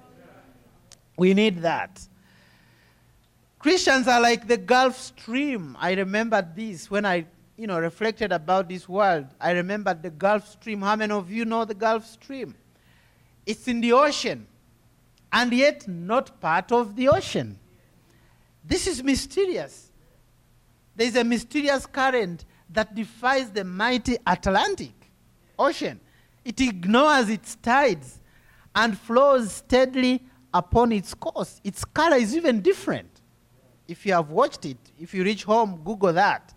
We 1.17 1.35
need 1.35 1.63
that. 1.63 2.07
Christians 3.59 4.07
are 4.07 4.21
like 4.21 4.47
the 4.47 4.57
Gulf 4.57 4.97
Stream. 4.97 5.77
I 5.81 5.93
remember 5.95 6.41
this 6.55 6.89
when 6.89 7.05
I, 7.05 7.27
you 7.61 7.67
know, 7.67 7.79
reflected 7.79 8.33
about 8.33 8.71
this 8.71 8.89
world. 8.89 9.27
I 9.39 9.51
remembered 9.51 10.03
the 10.03 10.09
Gulf 10.09 10.49
Stream. 10.49 10.81
How 10.81 10.97
many 10.97 11.13
of 11.13 11.31
you 11.31 11.45
know 11.45 11.67
the 11.67 11.75
Gulf 11.75 12.07
Stream? 12.07 12.55
It's 13.45 13.69
in 13.69 13.83
the 13.83 13.93
ocean, 13.93 14.47
and 15.31 15.53
yet 15.53 15.87
not 15.87 16.41
part 16.41 16.73
of 16.73 16.97
the 16.97 17.09
ocean. 17.09 17.59
This 18.65 18.87
is 18.87 19.05
mysterious. 19.05 19.93
There's 20.97 21.17
a 21.17 21.23
mysterious 21.23 21.85
current 21.85 22.47
that 22.71 22.95
defies 22.95 23.51
the 23.51 23.65
mighty 23.65 24.17
Atlantic 24.27 24.95
Ocean. 25.59 26.01
It 26.43 26.59
ignores 26.63 27.29
its 27.29 27.57
tides 27.57 28.21
and 28.75 28.99
flows 28.99 29.53
steadily 29.53 30.23
upon 30.55 30.93
its 30.93 31.13
course. 31.13 31.61
Its 31.63 31.85
color 31.85 32.17
is 32.17 32.35
even 32.35 32.63
different. 32.63 33.21
If 33.87 34.07
you 34.07 34.15
have 34.15 34.31
watched 34.31 34.65
it, 34.65 34.79
if 34.99 35.13
you 35.13 35.25
reach 35.25 35.45
home, 35.45 35.83
Google 35.85 36.15
that. 36.15 36.55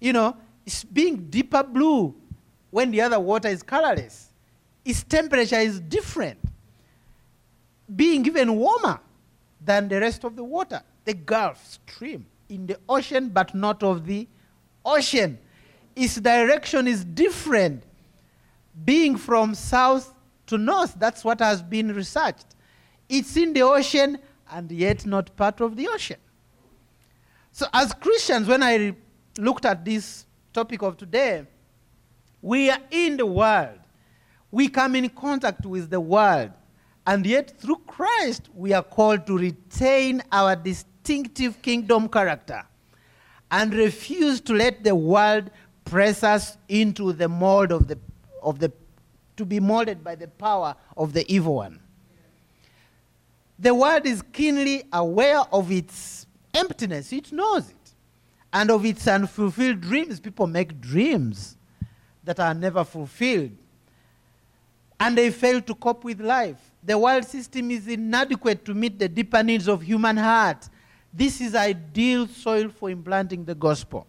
You 0.00 0.12
know, 0.12 0.36
it's 0.64 0.84
being 0.84 1.28
deeper 1.28 1.62
blue 1.62 2.14
when 2.70 2.90
the 2.90 3.00
other 3.00 3.18
water 3.18 3.48
is 3.48 3.62
colorless. 3.62 4.28
Its 4.84 5.02
temperature 5.02 5.58
is 5.58 5.80
different, 5.80 6.38
being 7.94 8.24
even 8.26 8.54
warmer 8.56 9.00
than 9.60 9.88
the 9.88 10.00
rest 10.00 10.24
of 10.24 10.36
the 10.36 10.44
water. 10.44 10.82
The 11.04 11.14
Gulf 11.14 11.64
Stream 11.66 12.26
in 12.48 12.66
the 12.66 12.78
ocean, 12.88 13.28
but 13.28 13.54
not 13.54 13.82
of 13.82 14.06
the 14.06 14.26
ocean. 14.84 15.38
Its 15.96 16.16
direction 16.16 16.86
is 16.86 17.04
different, 17.04 17.82
being 18.84 19.16
from 19.16 19.54
south 19.54 20.14
to 20.46 20.56
north. 20.56 20.94
That's 20.98 21.24
what 21.24 21.40
has 21.40 21.62
been 21.62 21.94
researched. 21.94 22.46
It's 23.08 23.36
in 23.36 23.52
the 23.52 23.62
ocean 23.62 24.18
and 24.50 24.70
yet 24.70 25.04
not 25.04 25.34
part 25.36 25.60
of 25.60 25.76
the 25.76 25.88
ocean. 25.88 26.18
So, 27.52 27.66
as 27.72 27.92
Christians, 27.94 28.46
when 28.46 28.62
I 28.62 28.94
looked 29.38 29.64
at 29.64 29.84
this 29.84 30.26
topic 30.52 30.82
of 30.82 30.96
today, 30.96 31.46
we 32.42 32.70
are 32.70 32.80
in 32.90 33.16
the 33.16 33.26
world. 33.26 33.78
We 34.50 34.68
come 34.68 34.96
in 34.96 35.08
contact 35.10 35.64
with 35.64 35.90
the 35.90 36.00
world. 36.00 36.50
And 37.06 37.24
yet, 37.24 37.58
through 37.58 37.80
Christ, 37.86 38.48
we 38.54 38.72
are 38.72 38.82
called 38.82 39.26
to 39.26 39.38
retain 39.38 40.22
our 40.30 40.54
distinctive 40.54 41.62
kingdom 41.62 42.08
character 42.08 42.64
and 43.50 43.72
refuse 43.72 44.40
to 44.42 44.52
let 44.52 44.84
the 44.84 44.94
world 44.94 45.50
press 45.84 46.22
us 46.22 46.58
into 46.68 47.12
the 47.12 47.28
mold 47.28 47.72
of 47.72 47.88
the, 47.88 47.98
of 48.42 48.58
the 48.58 48.70
to 49.36 49.46
be 49.46 49.60
molded 49.60 50.04
by 50.04 50.16
the 50.16 50.28
power 50.28 50.74
of 50.96 51.12
the 51.12 51.24
evil 51.32 51.54
one. 51.54 51.80
The 53.58 53.74
world 53.74 54.04
is 54.04 54.22
keenly 54.32 54.84
aware 54.92 55.40
of 55.52 55.70
its 55.72 56.26
emptiness, 56.52 57.12
it 57.12 57.32
knows 57.32 57.70
it. 57.70 57.77
And 58.58 58.72
of 58.72 58.84
its 58.84 59.06
unfulfilled 59.06 59.82
dreams. 59.82 60.18
People 60.18 60.48
make 60.48 60.80
dreams 60.80 61.56
that 62.24 62.40
are 62.40 62.52
never 62.52 62.82
fulfilled. 62.82 63.52
And 64.98 65.16
they 65.16 65.30
fail 65.30 65.60
to 65.60 65.76
cope 65.76 66.02
with 66.02 66.20
life. 66.20 66.58
The 66.82 66.98
world 66.98 67.24
system 67.24 67.70
is 67.70 67.86
inadequate 67.86 68.64
to 68.64 68.74
meet 68.74 68.98
the 68.98 69.08
deeper 69.08 69.44
needs 69.44 69.68
of 69.68 69.80
human 69.80 70.16
heart. 70.16 70.68
This 71.14 71.40
is 71.40 71.54
ideal 71.54 72.26
soil 72.26 72.68
for 72.68 72.90
implanting 72.90 73.44
the 73.44 73.54
gospel. 73.54 74.08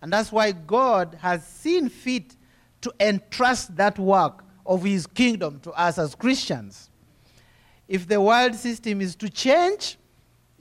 And 0.00 0.12
that's 0.12 0.32
why 0.32 0.50
God 0.50 1.16
has 1.20 1.46
seen 1.46 1.88
fit 1.88 2.34
to 2.80 2.92
entrust 2.98 3.76
that 3.76 3.96
work 3.96 4.42
of 4.66 4.82
his 4.82 5.06
kingdom 5.06 5.60
to 5.60 5.70
us 5.70 5.98
as 5.98 6.16
Christians. 6.16 6.90
If 7.86 8.08
the 8.08 8.20
world 8.20 8.56
system 8.56 9.00
is 9.00 9.14
to 9.14 9.30
change, 9.30 9.98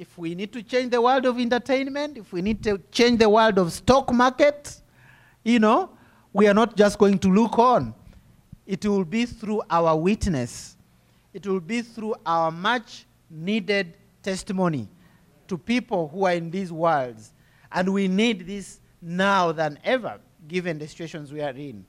if 0.02 0.18
we 0.18 0.34
need 0.34 0.52
to 0.52 0.64
change 0.64 0.90
the 0.90 1.00
world 1.00 1.28
of 1.28 1.40
entertainment, 1.40 2.18
if 2.18 2.34
we 2.34 2.42
need 2.42 2.64
to 2.64 2.82
change 2.92 3.20
the 3.20 3.30
world 3.30 3.60
of 3.60 3.72
stock 3.72 4.12
market, 4.12 4.82
you 5.44 5.60
know, 5.60 5.92
we 6.34 6.48
are 6.48 6.56
not 6.56 6.76
just 6.76 6.98
going 6.98 7.20
to 7.20 7.28
look 7.28 7.60
on. 7.60 7.94
It 8.66 8.84
will 8.84 9.06
be 9.06 9.28
through 9.28 9.62
our 9.70 9.96
witness. 9.96 10.76
It 11.36 11.46
will 11.46 11.60
be 11.60 11.84
through 11.84 12.16
our 12.26 12.50
much 12.50 13.06
needed 13.30 13.96
testimony 14.24 14.90
to 15.48 15.56
people 15.56 16.08
who 16.08 16.26
are 16.26 16.34
in 16.34 16.50
these 16.50 16.72
worlds. 16.72 17.32
And 17.72 17.94
we 17.94 18.08
need 18.08 18.48
this 18.48 18.80
now 19.04 19.52
than 19.52 19.78
ever, 19.84 20.20
given 20.48 20.80
the 20.80 20.88
situations 20.88 21.32
we 21.32 21.44
are 21.44 21.52
in. 21.52 21.86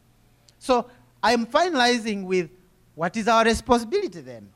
So 0.58 0.86
I'm 1.22 1.46
finalizing 1.46 2.24
with 2.24 2.50
what 2.94 3.16
is 3.16 3.26
our 3.26 3.42
responsibility 3.42 4.20
then? 4.20 4.50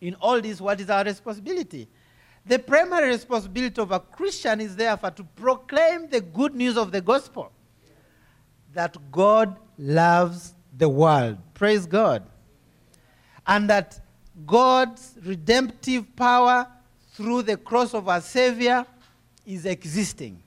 In 0.00 0.14
all 0.20 0.40
this, 0.40 0.60
what 0.60 0.80
is 0.80 0.88
our 0.88 1.02
responsibility? 1.02 1.88
The 2.46 2.58
primary 2.60 3.08
responsibility 3.08 3.80
of 3.80 3.90
a 3.90 3.98
Christian 3.98 4.60
is 4.60 4.76
therefore 4.76 5.10
to 5.10 5.24
proclaim 5.24 6.08
the 6.08 6.20
good 6.20 6.54
news 6.54 6.76
of 6.76 6.92
the 6.92 7.00
gospel 7.00 7.50
that 8.72 8.96
God 9.10 9.56
loves 9.78 10.54
the 10.76 10.88
world. 10.88 11.38
Praise 11.54 11.86
God. 11.86 12.24
And 13.46 13.68
that 13.68 14.00
God's 14.46 15.14
redemptive 15.24 16.14
power 16.14 16.68
through 17.14 17.42
the 17.42 17.56
cross 17.56 17.94
of 17.94 18.08
our 18.08 18.20
Savior 18.20 18.86
is 19.44 19.66
existing 19.66 20.42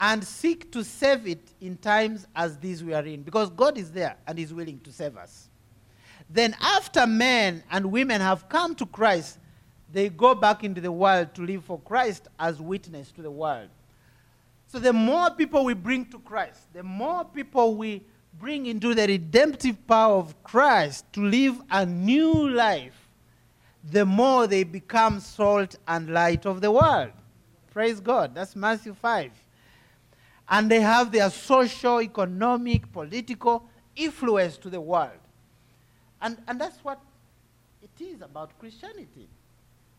and 0.00 0.22
seek 0.22 0.70
to 0.70 0.84
save 0.84 1.26
it 1.26 1.54
in 1.60 1.76
times 1.76 2.26
as 2.36 2.56
these 2.58 2.84
we 2.84 2.94
are 2.94 3.04
in, 3.04 3.22
because 3.22 3.50
God 3.50 3.78
is 3.78 3.90
there 3.90 4.16
and 4.26 4.38
is 4.38 4.54
willing 4.54 4.78
to 4.80 4.92
save 4.92 5.16
us. 5.16 5.48
Then, 6.30 6.54
after 6.60 7.06
men 7.06 7.64
and 7.70 7.90
women 7.90 8.20
have 8.20 8.48
come 8.48 8.74
to 8.76 8.86
Christ, 8.86 9.38
they 9.92 10.08
go 10.08 10.34
back 10.34 10.64
into 10.64 10.80
the 10.80 10.92
world 10.92 11.34
to 11.34 11.42
live 11.42 11.64
for 11.64 11.80
Christ 11.80 12.28
as 12.38 12.60
witness 12.60 13.10
to 13.12 13.22
the 13.22 13.30
world. 13.30 13.68
So, 14.66 14.78
the 14.78 14.92
more 14.92 15.30
people 15.30 15.64
we 15.64 15.74
bring 15.74 16.04
to 16.06 16.18
Christ, 16.18 16.72
the 16.74 16.82
more 16.82 17.24
people 17.24 17.74
we 17.76 18.02
bring 18.38 18.66
into 18.66 18.94
the 18.94 19.06
redemptive 19.06 19.86
power 19.86 20.16
of 20.16 20.42
Christ 20.42 21.10
to 21.14 21.24
live 21.24 21.58
a 21.70 21.86
new 21.86 22.50
life, 22.50 23.08
the 23.90 24.04
more 24.04 24.46
they 24.46 24.64
become 24.64 25.20
salt 25.20 25.76
and 25.86 26.10
light 26.10 26.44
of 26.44 26.60
the 26.60 26.70
world. 26.70 27.12
Praise 27.70 27.98
God. 27.98 28.34
That's 28.34 28.54
Matthew 28.54 28.92
5 28.92 29.30
and 30.48 30.70
they 30.70 30.80
have 30.80 31.12
their 31.12 31.30
social, 31.30 32.00
economic, 32.00 32.90
political 32.92 33.68
influence 33.96 34.56
to 34.58 34.70
the 34.70 34.80
world. 34.80 35.10
And, 36.22 36.38
and 36.48 36.60
that's 36.60 36.82
what 36.82 37.00
it 37.82 38.02
is 38.02 38.22
about 38.22 38.58
Christianity. 38.58 39.28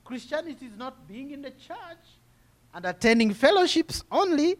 Christianity 0.09 0.65
is 0.65 0.75
not 0.75 1.07
being 1.07 1.29
in 1.29 1.43
the 1.43 1.51
church 1.51 2.03
and 2.73 2.83
attending 2.83 3.31
fellowships 3.31 4.03
only, 4.11 4.57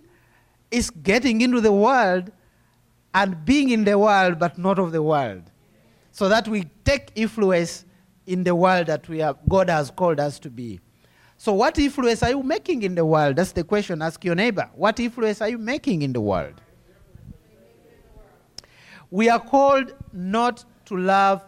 it's 0.69 0.91
getting 0.91 1.41
into 1.41 1.59
the 1.59 1.71
world 1.71 2.31
and 3.15 3.43
being 3.45 3.69
in 3.71 3.83
the 3.83 3.97
world 3.97 4.37
but 4.37 4.59
not 4.59 4.77
of 4.77 4.91
the 4.91 5.01
world. 5.01 5.41
So 6.11 6.29
that 6.29 6.47
we 6.47 6.65
take 6.85 7.11
influence 7.15 7.85
in 8.27 8.43
the 8.43 8.53
world 8.53 8.85
that 8.85 9.09
we 9.09 9.17
have, 9.19 9.37
God 9.49 9.71
has 9.71 9.89
called 9.89 10.19
us 10.19 10.37
to 10.37 10.51
be. 10.51 10.79
So, 11.37 11.53
what 11.53 11.79
influence 11.79 12.21
are 12.21 12.29
you 12.29 12.43
making 12.43 12.83
in 12.83 12.93
the 12.93 13.05
world? 13.05 13.37
That's 13.37 13.53
the 13.53 13.63
question. 13.63 14.03
Ask 14.03 14.23
your 14.23 14.35
neighbor. 14.35 14.69
What 14.75 14.99
influence 14.99 15.41
are 15.41 15.49
you 15.49 15.57
making 15.57 16.03
in 16.03 16.13
the 16.13 16.21
world? 16.21 16.61
We 19.09 19.29
are 19.29 19.39
called 19.39 19.95
not 20.13 20.63
to 20.85 20.95
love, 20.95 21.43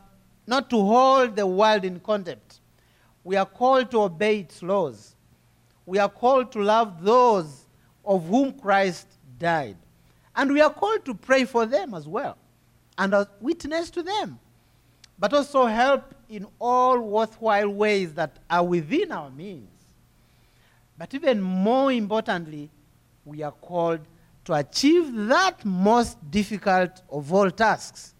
not 0.48 0.72
to 0.72 0.78
hold 0.78 1.36
the 1.36 1.46
world 1.46 1.86
in 1.86 2.00
contempt. 2.00 2.51
We 3.24 3.36
are 3.36 3.46
called 3.46 3.92
to 3.92 4.02
obey 4.02 4.40
its 4.40 4.64
laws. 4.64 5.16
We 5.86 6.00
are 6.00 6.10
called 6.10 6.52
to 6.54 6.62
love 6.62 7.04
those 7.04 7.66
of 8.06 8.28
whom 8.28 8.54
Christ 8.54 9.08
died. 9.40 9.78
And 10.36 10.52
we 10.54 10.62
are 10.62 10.74
called 10.74 11.06
to 11.06 11.14
pray 11.14 11.46
for 11.46 11.66
them 11.66 11.94
as 11.94 12.08
well 12.08 12.38
and 12.98 13.14
as 13.14 13.28
witness 13.40 13.90
to 13.92 14.04
them, 14.04 14.40
but 15.20 15.34
also 15.34 15.66
help 15.66 16.14
in 16.30 16.46
all 16.60 17.00
worthwhile 17.00 17.70
ways 17.70 18.14
that 18.14 18.38
are 18.50 18.64
within 18.64 19.12
our 19.12 19.30
means. 19.30 19.70
But 20.98 21.14
even 21.14 21.42
more 21.42 21.92
importantly, 21.92 22.70
we 23.26 23.42
are 23.42 23.52
called 23.52 24.02
to 24.46 24.54
achieve 24.54 25.14
that 25.28 25.64
most 25.66 26.18
difficult 26.30 27.02
of 27.10 27.34
all 27.34 27.50
tasks 27.50 28.14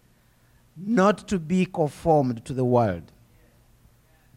not 0.76 1.28
to 1.28 1.38
be 1.38 1.66
conformed 1.66 2.44
to 2.44 2.52
the 2.52 2.64
world. 2.64 3.11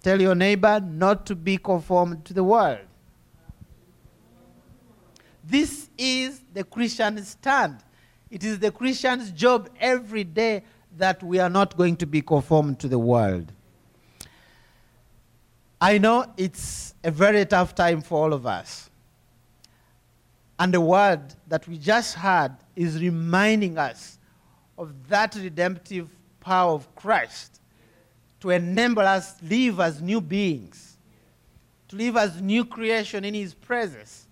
Tell 0.06 0.22
your 0.22 0.36
neighbor 0.36 0.80
not 0.80 1.26
to 1.26 1.36
be 1.36 1.58
conformed 1.58 2.26
to 2.26 2.34
the 2.36 2.44
world. 2.44 2.78
This 5.44 5.90
is 5.98 6.44
the 6.54 6.64
Christian 6.64 7.24
stand. 7.24 7.80
It 8.30 8.44
is 8.44 8.60
the 8.60 8.70
Christian's 8.70 9.32
job 9.32 9.68
every 9.80 10.24
day 10.24 10.62
that 10.96 11.24
we 11.24 11.40
are 11.40 11.50
not 11.50 11.76
going 11.76 11.96
to 11.96 12.06
be 12.06 12.22
conformed 12.22 12.78
to 12.82 12.88
the 12.88 13.00
world. 13.00 13.52
I 15.82 15.98
know 15.98 16.32
it's 16.38 16.94
a 17.04 17.10
very 17.10 17.44
tough 17.44 17.74
time 17.74 18.02
for 18.02 18.26
all 18.26 18.34
of 18.34 18.46
us. 18.46 18.92
And 20.60 20.72
the 20.72 20.82
word 20.82 21.34
that 21.48 21.68
we 21.68 21.80
just 21.80 22.14
heard 22.14 22.52
is 22.76 23.02
reminding 23.02 23.80
us 23.80 24.20
of 24.78 25.08
that 25.10 25.34
redemptive 25.34 26.12
power 26.42 26.74
of 26.74 26.96
Christ 26.96 27.60
to 28.42 28.50
enable 28.50 29.04
us 29.04 29.36
live 29.42 29.80
as 29.80 30.02
new 30.02 30.22
beings, 30.22 30.98
to 31.88 31.96
live 31.96 32.18
as 32.18 32.42
new 32.42 32.66
creation 32.66 33.26
in 33.26 33.34
His 33.34 33.54
presence, 33.54 34.28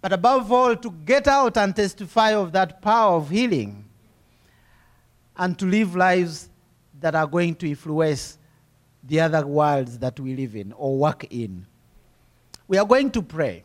but 0.00 0.12
above 0.12 0.50
all, 0.52 0.76
to 0.76 0.90
get 1.04 1.26
out 1.26 1.56
and 1.56 1.74
testify 1.74 2.34
of 2.34 2.52
that 2.52 2.80
power 2.80 3.16
of 3.16 3.30
healing 3.30 3.84
and 5.36 5.58
to 5.58 5.66
live 5.66 5.94
lives 5.96 6.48
that 7.00 7.14
are 7.14 7.26
going 7.26 7.54
to 7.56 7.68
influence 7.68 8.38
the 9.02 9.20
other 9.20 9.46
worlds 9.46 9.98
that 9.98 10.18
we 10.18 10.34
live 10.34 10.56
in 10.56 10.72
or 10.72 10.96
work 10.96 11.24
in. 11.30 11.66
We 12.68 12.78
are 12.78 12.86
going 12.86 13.10
to 13.12 13.22
pray. 13.22 13.62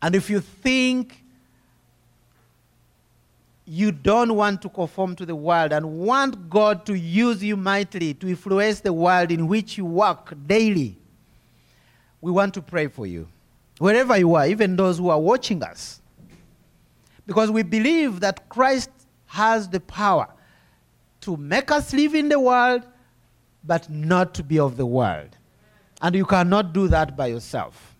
And 0.00 0.14
if 0.14 0.28
you 0.28 0.40
think 0.40 1.21
you 3.64 3.92
don't 3.92 4.34
want 4.34 4.60
to 4.62 4.68
conform 4.68 5.14
to 5.16 5.26
the 5.26 5.36
world 5.36 5.72
and 5.72 5.98
want 5.98 6.50
God 6.50 6.84
to 6.86 6.94
use 6.94 7.42
you 7.42 7.56
mightily 7.56 8.14
to 8.14 8.28
influence 8.28 8.80
the 8.80 8.92
world 8.92 9.30
in 9.30 9.46
which 9.46 9.78
you 9.78 9.84
work 9.84 10.34
daily, 10.46 10.98
we 12.20 12.32
want 12.32 12.54
to 12.54 12.62
pray 12.62 12.88
for 12.88 13.06
you. 13.06 13.28
Wherever 13.78 14.16
you 14.16 14.34
are, 14.34 14.46
even 14.46 14.76
those 14.76 14.98
who 14.98 15.08
are 15.10 15.20
watching 15.20 15.62
us. 15.62 16.00
Because 17.26 17.50
we 17.50 17.62
believe 17.62 18.20
that 18.20 18.48
Christ 18.48 18.90
has 19.26 19.68
the 19.68 19.80
power 19.80 20.28
to 21.22 21.36
make 21.36 21.70
us 21.70 21.92
live 21.92 22.14
in 22.14 22.28
the 22.28 22.38
world, 22.38 22.82
but 23.64 23.88
not 23.88 24.34
to 24.34 24.42
be 24.42 24.58
of 24.58 24.76
the 24.76 24.86
world. 24.86 25.36
And 26.00 26.16
you 26.16 26.24
cannot 26.24 26.72
do 26.72 26.88
that 26.88 27.16
by 27.16 27.28
yourself. 27.28 27.94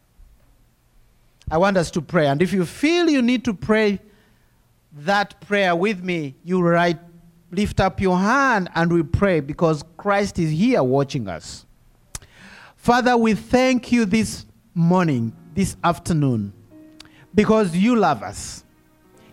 I 1.51 1.59
want 1.59 1.77
us 1.77 1.91
to 1.93 2.03
pray. 2.03 2.27
And 2.27 2.43
if 2.43 2.53
you 2.53 2.67
feel 2.67 3.09
you 3.09 3.23
need 3.23 3.45
to 3.45 3.55
pray 3.55 4.01
that 4.95 5.41
prayer 5.41 5.75
with 5.75 6.03
me, 6.03 6.37
you 6.45 6.61
write, 6.61 6.99
lift 7.51 7.81
up 7.81 8.01
your 8.01 8.19
hand 8.19 8.71
and 8.75 8.93
we 8.93 9.03
pray 9.03 9.41
because 9.41 9.85
Christ 9.97 10.39
is 10.39 10.51
here 10.51 10.83
watching 10.83 11.29
us. 11.29 11.67
Father, 12.77 13.17
we 13.17 13.35
thank 13.35 13.93
you 13.93 14.05
this 14.05 14.47
morning, 14.75 15.35
this 15.55 15.77
afternoon, 15.85 16.53
because 17.35 17.77
you 17.77 17.97
love 17.97 18.23
us. 18.23 18.65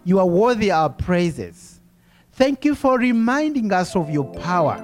You 0.03 0.20
are 0.20 0.26
worthy 0.26 0.72
of 0.72 0.78
our 0.78 0.89
praises. 0.89 1.82
Thank 2.34 2.64
you 2.64 2.76
for 2.76 2.97
reminding 2.97 3.74
us 3.74 3.95
of 3.95 4.10
your 4.10 4.26
power, 4.36 4.76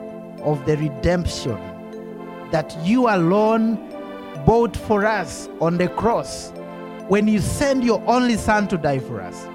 of 0.41 0.65
the 0.65 0.77
redemption 0.77 1.57
that 2.51 2.75
you 2.83 3.07
alone 3.07 3.75
bought 4.45 4.75
for 4.75 5.05
us 5.05 5.49
on 5.61 5.77
the 5.77 5.87
cross 5.87 6.51
when 7.07 7.27
you 7.27 7.39
send 7.39 7.83
your 7.83 8.03
only 8.07 8.35
Son 8.35 8.67
to 8.67 8.77
die 8.77 8.99
for 8.99 9.21
us. 9.21 9.47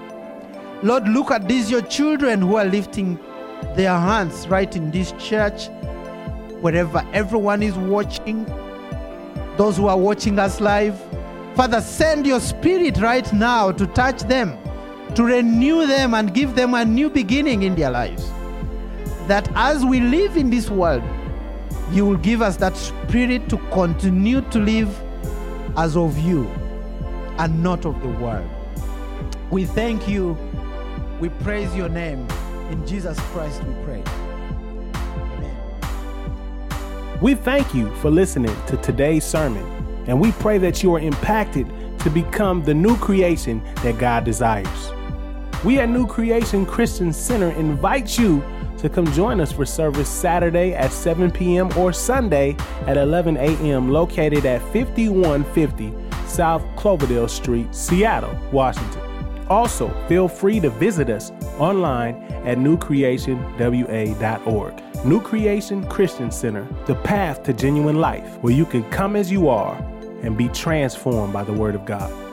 Lord, 0.83 1.07
look 1.09 1.31
at 1.31 1.47
these 1.47 1.71
your 1.71 1.83
children 1.83 2.41
who 2.41 2.57
are 2.57 2.65
lifting 2.65 3.19
their 3.77 3.91
hands 3.91 4.49
right 4.49 4.75
in 4.75 4.91
this 4.91 5.13
church, 5.19 5.69
wherever 6.61 7.07
everyone 7.13 7.63
is 7.63 7.75
watching, 7.75 8.47
those 9.59 9.77
who 9.77 9.89
are 9.89 9.99
watching 9.99 10.39
us 10.39 10.59
live. 10.61 10.99
Father, 11.55 11.83
send 11.83 12.27
your 12.27 12.41
spirit 12.41 12.97
right 12.99 13.31
now 13.33 13.71
to 13.73 13.87
touch 13.89 14.23
them, 14.23 14.57
to 15.15 15.23
renew 15.23 15.87
them, 15.87 16.15
and 16.15 16.33
give 16.33 16.55
them 16.55 16.73
a 16.73 16.85
new 16.85 17.11
beginning 17.11 17.63
in 17.63 17.75
their 17.75 17.91
lives. 17.91 18.31
That 19.27 19.51
as 19.55 19.85
we 19.85 20.01
live 20.01 20.39
in 20.39 20.49
this 20.49 20.71
world, 20.71 21.03
you 21.93 22.07
will 22.07 22.17
give 22.17 22.41
us 22.41 22.57
that 22.57 22.75
spirit 22.77 23.51
to 23.51 23.59
continue 23.71 24.41
to 24.51 24.59
live 24.59 24.89
as 25.77 25.95
of 25.97 26.19
you 26.19 26.47
and 27.39 27.63
not 27.63 27.85
of 27.85 28.01
the 28.01 28.09
world. 28.09 28.49
We 29.51 29.67
thank 29.67 30.09
you. 30.09 30.39
We 31.21 31.29
praise 31.29 31.75
your 31.77 31.91
name. 31.91 32.27
In 32.71 32.87
Jesus 32.87 33.21
Christ 33.33 33.63
we 33.65 33.75
pray. 33.85 34.03
Amen. 34.95 35.55
We 37.21 37.35
thank 37.35 37.75
you 37.75 37.95
for 37.97 38.11
listening 38.11 38.57
to 38.69 38.79
today's 38.79 39.23
sermon, 39.23 39.63
and 40.07 40.19
we 40.19 40.33
pray 40.33 40.57
that 40.57 40.83
you 40.83 40.95
are 40.95 40.99
impacted 40.99 41.71
to 41.99 42.09
become 42.09 42.65
the 42.65 42.73
new 42.73 42.97
creation 42.97 43.63
that 43.83 43.99
God 43.99 44.25
desires. 44.25 44.93
We 45.63 45.79
at 45.79 45.91
New 45.91 46.07
Creation 46.07 46.65
Christian 46.65 47.13
Center 47.13 47.51
invite 47.51 48.19
you 48.19 48.43
to 48.79 48.89
come 48.89 49.05
join 49.13 49.43
us 49.43 49.53
for 49.53 49.67
service 49.67 50.09
Saturday 50.09 50.73
at 50.73 50.91
7 50.91 51.31
p.m. 51.31 51.71
or 51.77 51.93
Sunday 51.93 52.57
at 52.87 52.97
11 52.97 53.37
a.m., 53.37 53.91
located 53.91 54.47
at 54.47 54.63
5150 54.73 55.93
South 56.27 56.65
Cloverdale 56.77 57.29
Street, 57.29 57.75
Seattle, 57.75 58.35
Washington. 58.53 59.10
Also, 59.51 59.91
feel 60.07 60.29
free 60.29 60.61
to 60.61 60.71
visit 60.71 61.11
us 61.11 61.33
online 61.59 62.15
at 62.47 62.57
newcreationwa.org. 62.57 65.05
New 65.05 65.21
Creation 65.21 65.85
Christian 65.89 66.31
Center, 66.31 66.69
the 66.87 66.95
path 66.95 67.43
to 67.43 67.53
genuine 67.53 68.01
life, 68.01 68.39
where 68.43 68.53
you 68.53 68.65
can 68.65 68.89
come 68.91 69.17
as 69.17 69.33
you 69.33 69.49
are 69.49 69.75
and 70.23 70.37
be 70.37 70.47
transformed 70.49 71.33
by 71.33 71.43
the 71.43 71.53
Word 71.53 71.75
of 71.75 71.85
God. 71.85 72.30